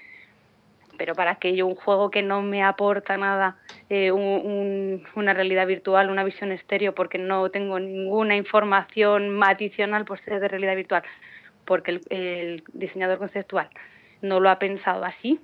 [1.00, 3.56] pero para que yo un juego que no me aporta nada,
[3.90, 10.42] eh, una realidad virtual, una visión estéreo, porque no tengo ninguna información adicional por ser
[10.42, 11.04] de realidad virtual,
[11.66, 13.70] porque el, diseñador conceptual
[14.22, 15.40] no lo ha pensado así,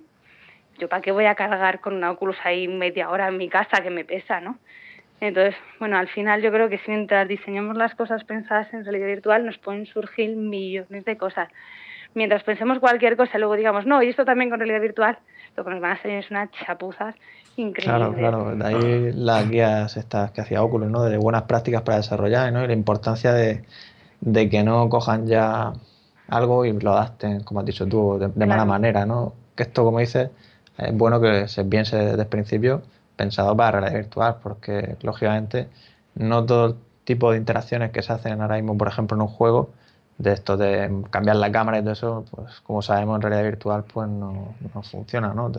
[0.78, 3.82] yo para qué voy a cargar con una Oculus ahí media hora en mi casa
[3.82, 4.58] que me pesa, ¿no?
[5.22, 9.06] Entonces, bueno, al final yo creo que si mientras diseñamos las cosas pensadas en realidad
[9.06, 11.48] virtual nos pueden surgir millones de cosas.
[12.14, 15.18] Mientras pensemos cualquier cosa, luego digamos, no, y esto también con realidad virtual,
[15.56, 17.14] lo que nos van a hacer es unas chapuzas
[17.56, 17.84] increíbles.
[17.84, 21.02] Claro, claro, de ahí las guías estas que hacía Oculus, ¿no?
[21.04, 22.64] De buenas prácticas para desarrollar, ¿no?
[22.64, 23.64] Y la importancia de,
[24.22, 25.72] que no cojan ya
[26.28, 29.34] algo y lo adapten, como has dicho tú, de, mala manera, ¿no?
[29.54, 30.30] Que esto, como dices,
[30.78, 32.82] es bueno que se piense desde el principio
[33.16, 35.68] pensado para realidad virtual, porque lógicamente
[36.14, 39.70] no todo tipo de interacciones que se hacen ahora mismo, por ejemplo, en un juego,
[40.18, 43.84] de esto de cambiar la cámara y todo eso, pues como sabemos en realidad virtual,
[43.92, 45.52] pues no, no funciona, ¿no?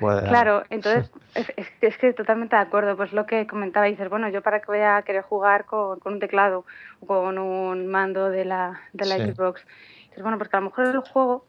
[0.00, 1.46] puede claro, entonces es,
[1.80, 4.80] es, que totalmente de acuerdo, pues lo que comentaba, dices, bueno, yo para que voy
[4.80, 6.64] a querer jugar con, con un teclado
[7.00, 9.64] o con un mando de la, de la Xbox,
[10.08, 11.44] dices, bueno, porque a lo mejor el juego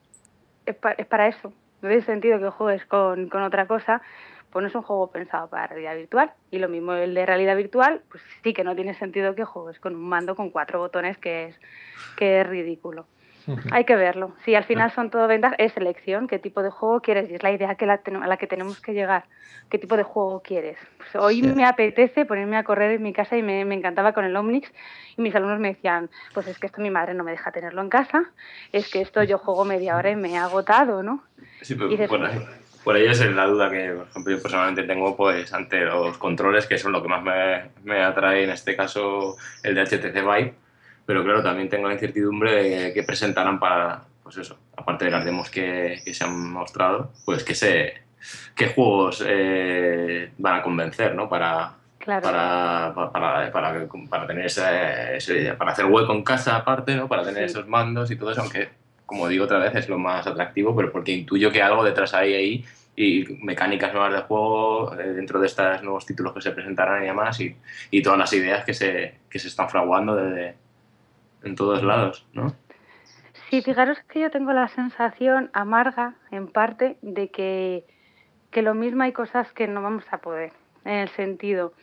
[0.65, 1.51] es, es para eso,
[1.81, 4.01] no tiene sentido que juegues con, con otra cosa,
[4.55, 6.31] pues no es un juego pensado para realidad virtual.
[6.49, 9.81] Y lo mismo el de realidad virtual, pues sí que no tiene sentido que juegues
[9.81, 11.59] con un mando con cuatro botones que es,
[12.15, 13.05] que es ridículo.
[13.71, 14.33] Hay que verlo.
[14.45, 16.29] Si al final son todo ventas, es elección.
[16.29, 17.29] ¿Qué tipo de juego quieres?
[17.29, 19.25] Y es la idea que la, a la que tenemos que llegar.
[19.69, 20.77] ¿Qué tipo de juego quieres?
[20.99, 24.37] Pues hoy me apetece ponerme a correr en mi casa y me, encantaba con el
[24.37, 24.71] Omnix.
[25.17, 27.81] Y mis alumnos me decían, pues es que esto mi madre no me deja tenerlo
[27.81, 28.31] en casa.
[28.71, 31.25] Es que esto yo juego media hora y me he agotado, ¿no?
[31.61, 31.89] Sí, pero
[32.85, 36.67] por ello es la duda que, por ejemplo, yo personalmente tengo pues ante los controles,
[36.67, 40.53] que son lo que más me, me atrae en este caso el de HTC Vive,
[41.03, 45.25] pero claro, también tengo la incertidumbre de que presentarán para, pues eso, aparte de las
[45.25, 48.03] demos que, que se han mostrado, pues que sé
[48.55, 51.27] qué juegos eh, van a convencer, ¿no?
[51.27, 51.73] Para,
[52.05, 57.07] para, para, para, para, tener ese, para hacer hueco en casa aparte, ¿no?
[57.07, 58.69] Para tener esos mandos y todo eso, aunque
[59.05, 62.33] como digo otra vez, es lo más atractivo, pero porque intuyo que algo detrás hay
[62.33, 62.65] ahí
[62.95, 67.07] y mecánicas nuevas de juego eh, dentro de estos nuevos títulos que se presentarán y
[67.07, 67.55] demás y,
[67.91, 70.55] y todas las ideas que se, que se están fraguando desde,
[71.43, 72.55] en todos lados, ¿no?
[73.49, 77.85] Sí, fijaros que yo tengo la sensación amarga, en parte, de que,
[78.49, 80.51] que lo mismo hay cosas que no vamos a poder,
[80.83, 81.73] en el sentido,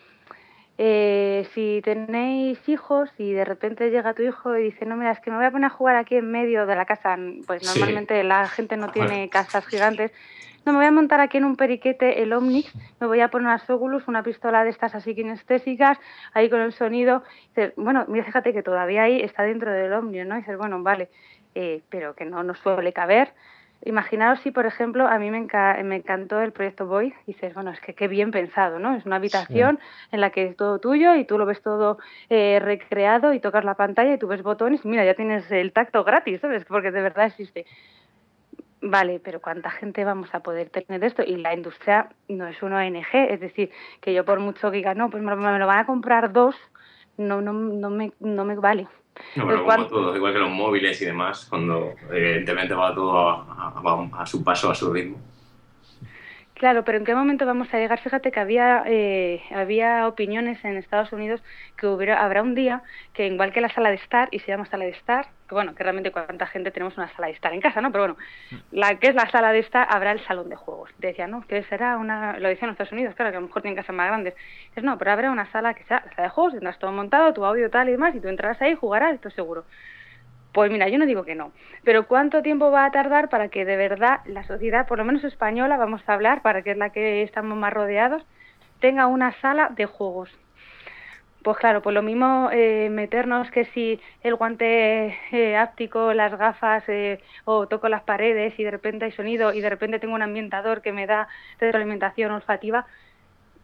[0.79, 5.21] eh, si tenéis hijos y de repente llega tu hijo y dice, no, mira, es
[5.21, 7.17] que me voy a poner a jugar aquí en medio de la casa,
[7.47, 10.13] pues normalmente la gente no tiene casas gigantes,
[10.65, 13.49] no, me voy a montar aquí en un periquete el Omnix, me voy a poner
[13.49, 15.99] unas Oculus, una pistola de estas así kinestésicas,
[16.35, 17.25] ahí con el sonido.
[17.49, 20.37] Dices, bueno, mira, fíjate que todavía ahí está dentro del Omnix, ¿no?
[20.37, 21.09] Y dices, bueno, vale,
[21.57, 23.33] eh, pero que no nos suele caber.
[23.85, 25.41] Imaginaos si, por ejemplo, a mí me,
[25.85, 28.95] me encantó el proyecto Void, dices, bueno, es que qué bien pensado, ¿no?
[28.95, 29.81] Es una habitación
[30.13, 31.99] en la que es todo tuyo y tú lo ves todo
[32.31, 35.73] eh, recreado y tocas la pantalla y tú ves botones y mira, ya tienes el
[35.73, 36.65] tacto gratis, ¿sabes?
[36.65, 37.67] Porque de verdad existe.
[38.83, 41.23] Vale, pero ¿cuánta gente vamos a poder tener esto?
[41.25, 44.95] Y la industria no es una ONG, es decir, que yo por mucho que diga,
[44.95, 46.57] no, pues me lo, van a comprar dos,
[47.17, 48.87] no, no, no, me, no me vale.
[49.37, 54.27] No, pero como todo, igual que los móviles y demás, cuando evidentemente va todo a
[54.27, 55.19] su paso, a su ritmo.
[56.63, 57.99] Claro, pero ¿en qué momento vamos a llegar?
[57.99, 61.43] Fíjate que había, eh, había opiniones en Estados Unidos
[61.77, 62.85] que hubiera, habrá un día
[63.15, 65.75] que igual que la sala de estar, y se llama sala de estar, que bueno,
[65.75, 67.91] que realmente cuánta gente tenemos una sala de estar en casa, ¿no?
[67.91, 68.17] Pero bueno,
[68.71, 70.91] la que es la sala de estar, habrá el salón de juegos.
[70.99, 71.45] Decía, ¿no?
[71.49, 73.97] Que será una, lo decían en Estados Unidos, claro, que a lo mejor tienen casas
[73.97, 74.35] más grandes.
[74.69, 77.33] Dices, no, pero habrá una sala que sea la sala de juegos, tendrás todo montado,
[77.33, 79.65] tu audio tal y demás, y tú entrarás ahí, jugarás, esto seguro.
[80.53, 81.53] Pues mira, yo no digo que no,
[81.83, 85.25] pero ¿cuánto tiempo va a tardar para que de verdad la sociedad, por lo menos
[85.25, 88.23] española, vamos a hablar, para que es la que estamos más rodeados,
[88.79, 90.31] tenga una sala de juegos?
[91.43, 96.85] Pues claro, pues lo mismo eh, meternos que si el guante eh, áptico, las gafas
[96.89, 100.23] eh, o toco las paredes y de repente hay sonido y de repente tengo un
[100.23, 102.87] ambientador que me da retroalimentación olfativa,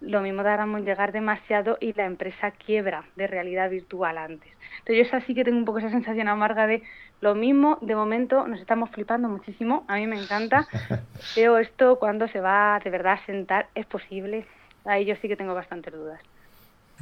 [0.00, 4.50] lo mismo dáramos llegar demasiado y la empresa quiebra de realidad virtual antes.
[4.80, 6.82] Entonces yo sí que tengo un poco esa sensación amarga de
[7.20, 10.66] lo mismo, de momento nos estamos flipando muchísimo, a mí me encanta,
[11.34, 14.46] pero esto cuando se va de verdad a sentar es posible,
[14.84, 16.20] ahí yo sí que tengo bastantes dudas.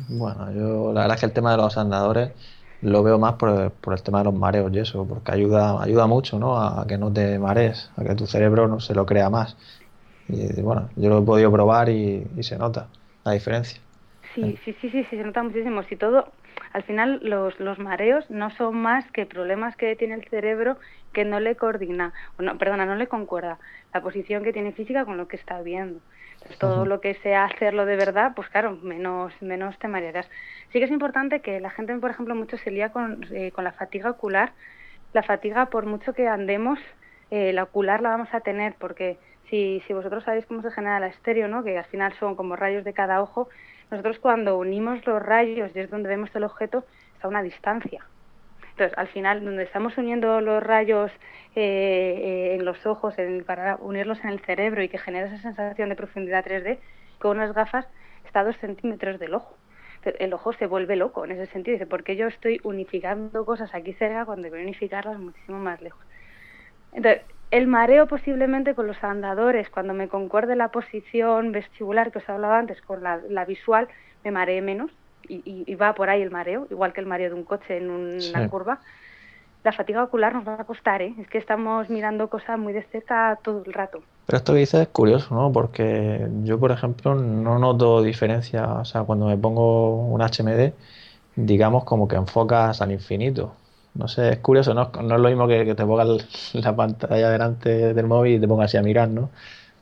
[0.09, 2.33] Bueno, yo la verdad es que el tema de los andadores
[2.83, 6.07] lo veo más por, por el tema de los mareos y eso, porque ayuda, ayuda
[6.07, 6.59] mucho ¿no?
[6.59, 9.57] a que no te marees, a que tu cerebro no se lo crea más.
[10.29, 12.89] Y bueno, yo lo he podido probar y, se nota
[13.25, 13.81] la diferencia.
[14.35, 15.83] Sí, sí, sí, sí, se nota muchísimo.
[15.85, 16.29] Si todo,
[16.73, 20.77] al final los, los mareos no son más que problemas que tiene el cerebro
[21.13, 23.59] que no le coordina, no, perdona, no le concuerda
[23.95, 26.01] la posición que tiene física con lo que está viendo.
[26.61, 30.29] todo lo que sea hacerlo de verdad, pues claro, menos, menos te marearás.
[30.73, 33.65] Sí que es importante que la gente, por ejemplo, mucho se lía con, eh, con
[33.65, 34.53] la fatiga ocular.
[35.15, 36.79] La fatiga, por mucho que andemos,
[37.31, 39.19] eh, la ocular la vamos a tener porque
[39.51, 41.63] si, si vosotros sabéis cómo se genera la estéreo, ¿no?
[41.63, 43.49] que al final son como rayos de cada ojo,
[43.91, 48.05] nosotros cuando unimos los rayos y es donde vemos el objeto, está a una distancia.
[48.71, 51.11] Entonces, al final, donde estamos uniendo los rayos
[51.55, 51.63] eh,
[52.53, 53.15] eh, en los ojos
[53.47, 56.79] para unirlos en el cerebro y que genera esa sensación de profundidad 3D,
[57.19, 57.87] con unas gafas
[58.27, 59.57] está a dos centímetros del ojo.
[60.05, 61.77] el ojo se vuelve loco en ese sentido.
[61.77, 66.05] Dice, porque yo estoy unificando cosas aquí cerca cuando voy a unificarlas muchísimo más lejos?
[66.93, 72.29] Entonces, el mareo posiblemente con los andadores, cuando me concuerde la posición vestibular que os
[72.29, 73.89] hablaba antes con la, visual,
[74.25, 74.91] me maree menos
[75.29, 78.49] y, va por ahí el mareo, igual que el mareo de un coche en una
[78.49, 78.81] curva.
[79.65, 81.13] La fatiga ocular nos va a costar, ¿eh?
[81.19, 84.01] es que estamos mirando cosas muy de cerca todo el rato.
[84.27, 85.51] Pero esto que dices es curioso, ¿no?
[85.51, 90.73] Porque yo, por ejemplo, no noto diferencia, o sea, cuando me pongo un HMD,
[91.35, 93.55] digamos como que enfocas al infinito.
[93.99, 94.91] No sé, es curioso, ¿no?
[95.03, 96.09] No es lo mismo que, te pongas
[96.55, 99.31] la pantalla delante del móvil y te pongas así a mirar, ¿no?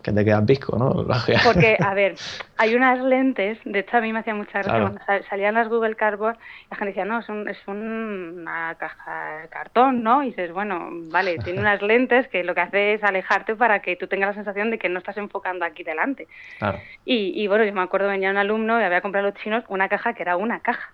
[0.03, 1.07] Que te quedas pisco, ¿no?
[1.45, 2.15] Porque, a ver,
[2.59, 5.01] hay unas lentes, de hecho a mí me hacía mucha gracia cuando
[5.31, 6.37] salían las Google Cardboard,
[6.71, 10.23] la gente decía, no, es, un, es una caja de cartón, ¿no?
[10.23, 13.97] Y dices, bueno, vale, tiene unas lentes que lo que hace es alejarte para que
[13.97, 16.29] tú tengas la sensación de que no estás enfocando aquí delante.
[16.59, 16.79] Claro.
[17.07, 19.65] Y, y bueno, yo me acuerdo, venía un alumno y había comprado a los chinos
[19.69, 20.94] una caja que era una caja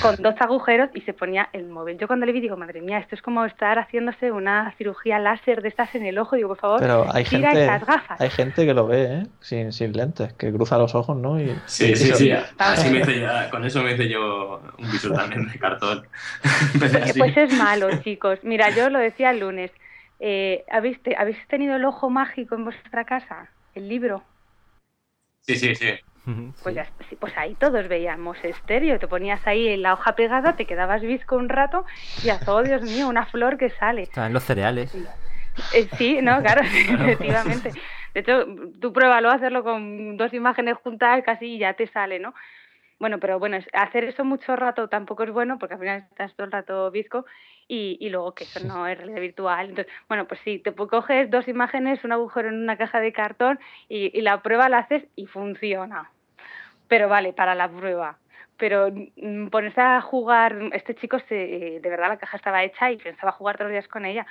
[0.00, 1.98] con dos agujeros y se ponía el móvil.
[1.98, 5.62] Yo cuando le vi digo, madre mía, esto es como estar haciéndose una cirugía láser
[5.62, 6.36] de estas en el ojo.
[6.36, 8.20] Digo, por favor, Pero hay tira gente, estas gafas.
[8.20, 9.26] Hay gente que lo ve, ¿eh?
[9.40, 11.40] Sin, sin lentes, que cruza los ojos, ¿no?
[11.40, 12.32] Y, sí, sí, sí.
[12.58, 16.06] Así me hice con eso me hice yo un visor también de cartón.
[16.78, 18.38] pues, pues es malo, chicos.
[18.42, 19.70] Mira, yo lo decía el lunes.
[20.20, 23.48] Eh, ¿habéis, ¿Habéis tenido el ojo mágico en vuestra casa?
[23.74, 24.22] ¿El libro?
[25.40, 25.88] Sí, sí, sí.
[26.62, 26.86] Pues, ya,
[27.18, 31.36] pues ahí todos veíamos estéreo, te ponías ahí en la hoja pegada, te quedabas visco
[31.36, 31.84] un rato
[32.22, 34.02] y a oh Dios mío, una flor que sale.
[34.02, 34.96] Estaban los cereales.
[35.98, 37.72] Sí, eh, no, claro, efectivamente.
[38.14, 38.46] De hecho,
[38.80, 42.34] tú pruébalo hacerlo con dos imágenes juntas casi y ya te sale, ¿no?
[43.00, 46.44] Bueno, pero bueno, hacer eso mucho rato tampoco es bueno porque al final estás todo
[46.44, 47.24] el rato bizco
[47.68, 49.70] y, y luego que eso no es realidad virtual.
[49.70, 53.58] Entonces, bueno, pues sí, te coges dos imágenes, un agujero en una caja de cartón
[53.88, 56.10] y, y la prueba la haces y funciona.
[56.88, 58.18] Pero vale, para la prueba
[58.62, 62.96] pero mm, ponerse a jugar, este chico se, de verdad la caja estaba hecha y
[62.96, 64.24] pensaba jugar todos los días con ella.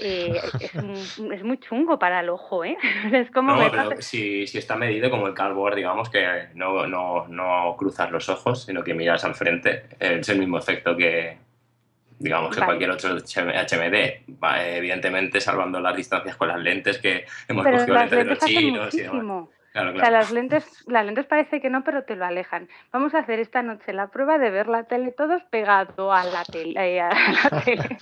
[0.00, 0.74] Eh, es,
[1.32, 2.78] es, muy chungo para el ojo, ¿eh?
[3.12, 7.28] Es como no, pero si, si, está medido como el cardboard, digamos que no, no,
[7.28, 11.36] no cruzas los ojos, sino que miras al frente, es el mismo efecto que,
[12.18, 13.96] digamos, que cualquier otro HMD.
[14.60, 18.94] evidentemente, salvando las distancias con las lentes que hemos pero cogido lentes de los chinos
[18.94, 19.48] y demás.
[19.76, 22.68] O sea, las lentes, las lentes parece que no, pero te lo alejan.
[22.92, 26.44] Vamos a hacer esta noche la prueba de ver la tele todos pegados a la
[26.44, 26.74] tele.
[26.76, 27.98] Eh, a la tele.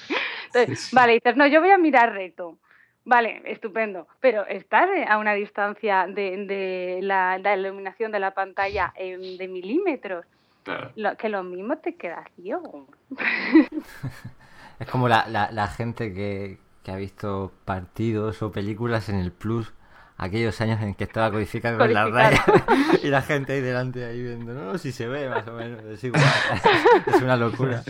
[0.46, 2.58] Entonces, Vale, dices, no, yo voy a mirar reto.
[3.06, 4.06] Vale, estupendo.
[4.20, 10.26] Pero estás a una distancia de, de la, la, iluminación de la pantalla de milímetros.
[10.64, 10.92] Claro.
[10.96, 12.86] Lo, que lo mismo te queda ciego.
[14.78, 19.32] es como la, la, la gente que, que ha visto partidos o películas en el
[19.32, 19.72] Plus
[20.18, 22.40] aquellos años en que estaba codificado con las rayas
[23.02, 26.04] y la gente ahí delante ahí viendo, no, si se ve más o menos, es
[26.04, 26.22] igual,
[27.06, 27.82] es una locura.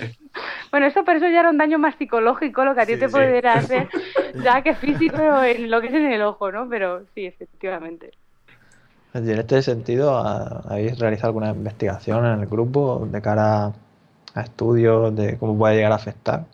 [0.70, 3.00] Bueno, eso por eso ya era un daño más psicológico lo que a ti Sí,
[3.00, 3.12] te sí.
[3.12, 3.88] podría hacer,
[4.42, 6.68] ya que físico en lo que es en el ojo, ¿no?
[6.70, 8.12] Pero sí, efectivamente.
[9.14, 13.72] En este sentido, ¿ha- ¿habéis realizado alguna investigación en el grupo de cara
[14.34, 16.44] a estudios de cómo puede llegar a afectar?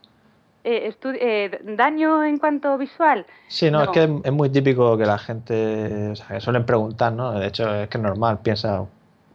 [0.64, 3.24] Eh, eh, ¿Daño en cuanto visual?
[3.48, 3.92] Sí, no, es No.
[3.92, 7.32] que es, es muy típico que la gente, o sea, que suelen preguntar, ¿no?
[7.38, 8.84] De hecho, es que es normal, piensa,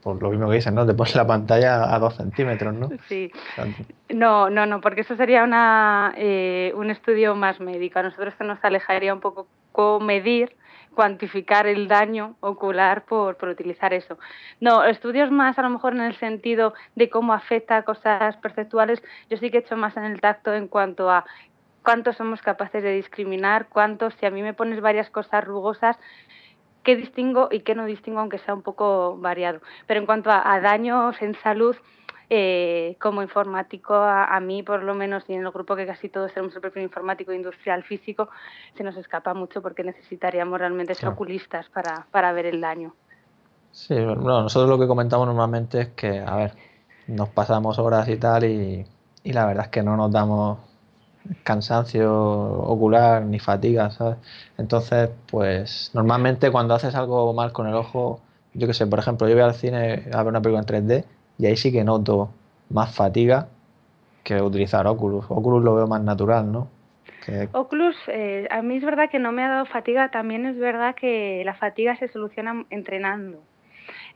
[0.03, 0.85] por lo mismo que dicen, ¿no?
[0.85, 2.89] Te pones la pantalla a dos centímetros, ¿no?
[3.07, 3.31] Sí.
[4.09, 7.99] No, no, no, porque eso sería una, eh, un estudio más médico.
[7.99, 10.55] A nosotros se nos alejaría un poco cómo medir,
[10.93, 14.17] cuantificar el daño ocular por, por utilizar eso.
[14.59, 19.03] No, estudios más a lo mejor en el sentido de cómo afecta a cosas perceptuales,
[19.29, 21.25] yo sí que he hecho más en el tacto en cuanto a
[21.83, 25.97] cuánto somos capaces de discriminar, cuánto, si a mí me pones varias cosas rugosas,
[26.83, 29.61] qué distingo y qué no distingo, aunque sea un poco variado.
[29.87, 31.75] Pero en cuanto a, a daños en salud,
[32.35, 36.09] eh, como informático, a, a, mí por lo menos, y en el grupo que casi
[36.09, 38.27] todos tenemos el perfil informático, industrial, físico,
[38.75, 42.95] se nos escapa mucho porque necesitaríamos realmente ser oculistas para, para ver el daño.
[43.71, 46.53] Sí, bueno, nosotros lo que comentamos normalmente es que, a ver,
[47.05, 48.83] nos pasamos horas y tal y,
[49.23, 50.57] y la verdad es que no nos damos
[51.43, 54.17] cansancio ocular ni fatiga, ¿sabes?
[54.57, 58.21] Entonces, pues normalmente cuando haces algo mal con el ojo,
[58.55, 61.05] yo qué sé, por ejemplo, yo voy al cine a ver una película en 3D
[61.37, 62.29] y ahí sí que noto
[62.69, 63.47] más fatiga
[64.23, 65.25] que utilizar Oculus.
[65.29, 66.67] Oculus lo veo más natural, ¿no?
[67.53, 70.95] Oculus, eh, a mí es verdad que no me ha dado fatiga, también es verdad
[70.95, 73.41] que la fatiga se soluciona entrenando.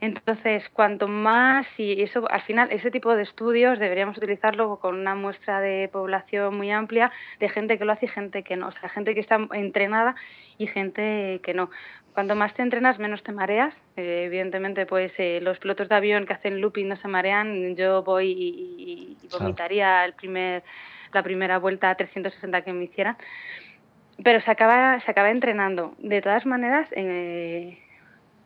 [0.00, 5.14] Entonces, cuanto más, y eso al final, ese tipo de estudios deberíamos utilizarlo con una
[5.14, 8.72] muestra de población muy amplia, de gente que lo hace y gente que no, o
[8.72, 10.14] sea, gente que está entrenada
[10.56, 11.70] y gente que no.
[12.18, 13.72] Cuanto más te entrenas, menos te mareas.
[13.94, 17.76] Eh, evidentemente, pues eh, los pilotos de avión que hacen looping no se marean.
[17.76, 20.64] Yo voy y, vomitaría el primer,
[21.12, 23.16] la primera vuelta a 360 que me hicieran.
[24.24, 25.94] Pero se acaba, se acaba entrenando.
[25.98, 27.78] De todas maneras, eh,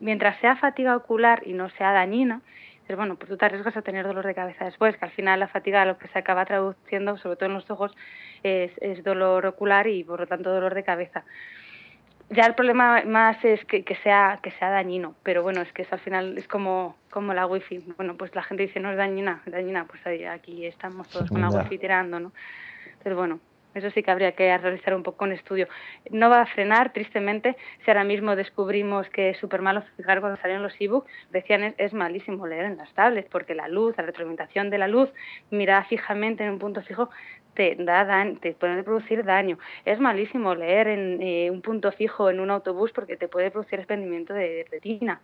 [0.01, 2.43] mientras sea fatiga ocular y no sea dañina,
[2.87, 5.41] pero bueno, pues tú te arriesgas a tener dolor de cabeza después, que al final
[5.41, 7.97] la fatiga lo que se acaba traduciendo, sobre todo en los ojos,
[8.43, 11.25] es, es dolor ocular y por lo tanto dolor de cabeza.
[12.35, 15.83] Ya el problema más es que, que, sea que sea dañino, pero bueno, es que
[15.83, 17.79] eso al final es como, como la wifi.
[17.97, 21.43] Bueno, pues la gente dice no es dañina, dañina, pues ahí, aquí estamos todos con
[21.43, 21.59] la Ya.
[21.59, 22.33] wifi tirando, ¿no?
[22.87, 23.39] Entonces bueno,
[23.75, 25.69] eso sí que habría que realizar un poco un estudio.
[26.11, 30.41] No va a frenar, tristemente, si ahora mismo descubrimos que es súper malo, fijar cuando
[30.41, 34.05] salieron los ebooks, decían es, es malísimo leer en las tablets, porque la luz, la
[34.05, 35.11] retroalimentación de la luz,
[35.51, 37.11] mirar fijamente en un punto fijo,
[37.55, 39.59] te da te puede producir daño.
[39.85, 43.79] Es malísimo leer en eh, un punto fijo en un autobús porque te puede producir
[43.79, 45.21] desprendimiento de retina.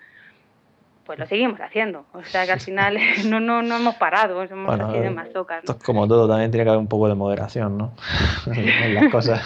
[1.08, 2.04] Pues lo seguimos haciendo.
[2.12, 5.10] O sea que al final no, no, no hemos parado, somos Bueno, así de eh,
[5.10, 5.60] masocas.
[5.60, 5.78] Esto ¿no?
[5.78, 7.94] es como todo, también tiene que haber un poco de moderación, ¿no?
[8.54, 9.42] en las cosas.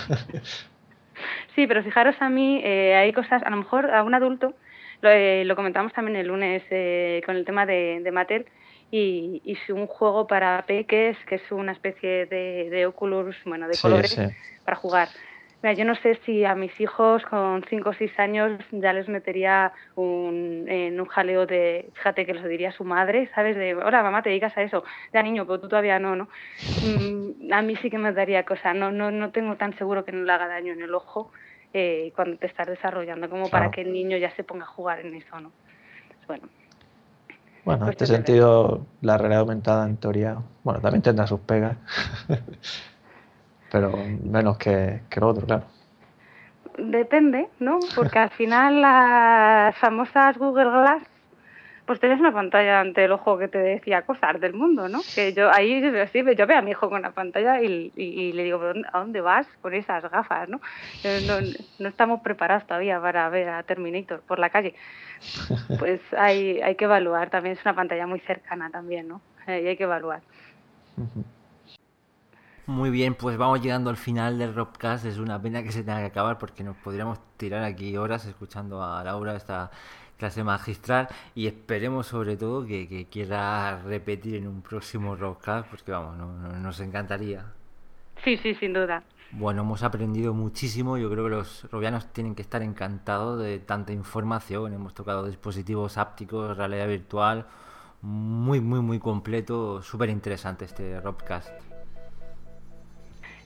[1.55, 4.55] Sí, pero fijaros a mí, eh, hay cosas, a lo mejor a un adulto,
[5.03, 8.47] lo, eh, lo comentamos también el lunes eh, con el tema de, de Mattel,
[8.91, 13.69] y, y su- un juego para peques, que es una especie de, de Oculus, bueno,
[13.69, 14.23] de Sí, colores, sí.
[14.65, 15.09] para jugar.
[15.63, 19.09] Mira, yo no sé si a mis hijos con 5 o 6 años ya les
[19.09, 23.57] metería un, en un jaleo de, fíjate que les diría su madre, ¿sabes?
[23.57, 24.83] De, hola mamá, te dedicas a eso.
[25.13, 26.29] Ya niño, pero tú todavía no, ¿no?
[26.85, 28.75] Mm, a mí sí que me daría cosa.
[28.75, 31.31] No, no, no tengo tan seguro que no le haga daño en el ojo
[31.73, 34.99] eh, cuando te estás desarrollando como para que el niño ya se ponga a jugar
[35.01, 35.53] en eso, ¿no?
[36.27, 36.49] Bueno,
[37.65, 41.77] Bueno, en este sentido, la realidad aumentada en teoría, bueno, también tendrá sus pegas,
[43.73, 43.91] pero
[44.23, 45.65] menos que, que lo otro, claro.
[46.79, 47.81] Depende, ¿no?
[47.97, 51.03] Porque al final las famosas Google Glass
[51.87, 55.01] pues tienes una pantalla ante el ojo que te decía cosas del mundo, ¿no?
[55.15, 55.83] Que yo ahí
[56.13, 58.61] sí, yo veo a mi hijo con la pantalla y, le digo,
[58.93, 60.61] ¿a dónde vas con esas gafas, no?
[61.27, 61.89] no?
[61.89, 64.75] estamos preparados todavía para ver a Terminator por la calle.
[65.79, 69.21] Pues hay, hay que evaluar, también es una pantalla muy cercana también, ¿no?
[69.47, 70.21] Eh, y hay que evaluar.
[72.67, 75.05] Muy bien, pues vamos llegando al final del Robcast.
[75.05, 78.83] Es una pena que se tenga que acabar porque nos podríamos tirar aquí horas escuchando
[78.85, 79.71] a Laura esta
[80.17, 86.17] clase magistral y esperemos sobre todo que, quiera repetir en un próximo Rockcast porque vamos,
[86.61, 87.47] nos encantaría.
[88.23, 89.03] Sí, sí, sin duda.
[89.33, 90.97] Bueno, hemos aprendido muchísimo.
[90.99, 94.73] Yo creo que los robianos tienen que estar encantados de tanta información.
[94.73, 97.47] Hemos tocado dispositivos ápticos, realidad virtual.
[98.03, 99.83] Muy, muy, muy completo.
[99.83, 101.72] Súper interesante este Robcast.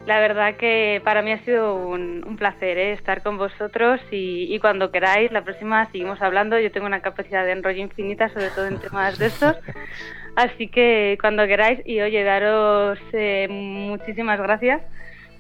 [0.05, 2.93] La verdad que para mí ha sido un, placer ¿eh?
[2.93, 6.59] estar con vosotros y, cuando queráis, la próxima seguimos hablando.
[6.61, 9.57] Yo tengo una capacidad de enrollo infinita, sobre todo en temas de estos.
[10.37, 14.83] Así que cuando queráis, y oye, daros eh, muchísimas gracias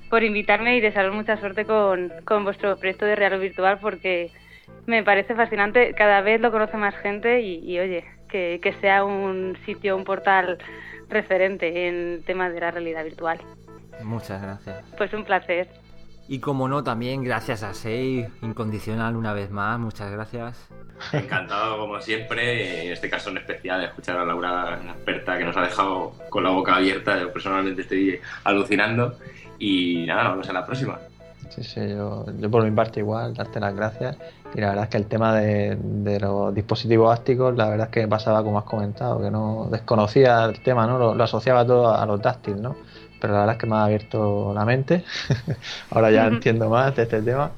[0.08, 2.10] por invitarme y desearos mucha suerte con,
[2.44, 4.30] vuestro proyecto de Real Virtual porque
[4.86, 5.92] me parece fascinante.
[5.94, 10.58] Cada vez lo conoce más gente y, oye, que, que sea un sitio, un portal
[11.08, 13.38] referente en temas de la realidad virtual.
[14.02, 14.84] Muchas gracias.
[14.96, 15.68] Pues un placer.
[16.28, 20.68] Y como no, también gracias a Sei, incondicional una vez más, muchas gracias.
[21.12, 25.56] Encantado como siempre, en este caso en especial escuchar a Laura, una experta que nos
[25.56, 29.16] ha dejado con la boca abierta, yo personalmente estoy alucinando
[29.58, 30.98] y nada, nos vemos en la próxima.
[31.50, 34.16] Sí, sí, yo, yo por mi parte igual, darte las gracias
[34.52, 38.08] y la verdad es que el tema de, los dispositivos ácticos, la verdad es que
[38.08, 40.98] pasaba como has comentado, que no desconocía el tema, ¿no?
[40.98, 42.74] Lo, lo asociaba todo a los táctiles, ¿no?
[43.20, 45.04] Pero la verdad es que me ha abierto la mente.
[45.90, 47.50] Ahora ya entiendo más de este tema.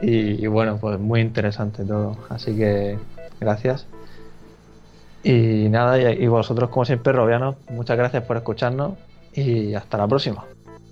[0.00, 2.16] Y, bueno, pues muy interesante todo.
[2.28, 2.98] Así que
[3.40, 3.86] gracias.
[5.22, 8.92] Y nada, y, vosotros como siempre, Robianos, muchas gracias por escucharnos
[9.32, 10.44] y hasta la próxima.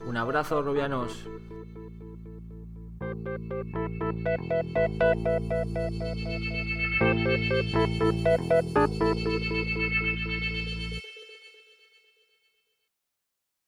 [0.07, 1.27] Un abrazo, Robianos.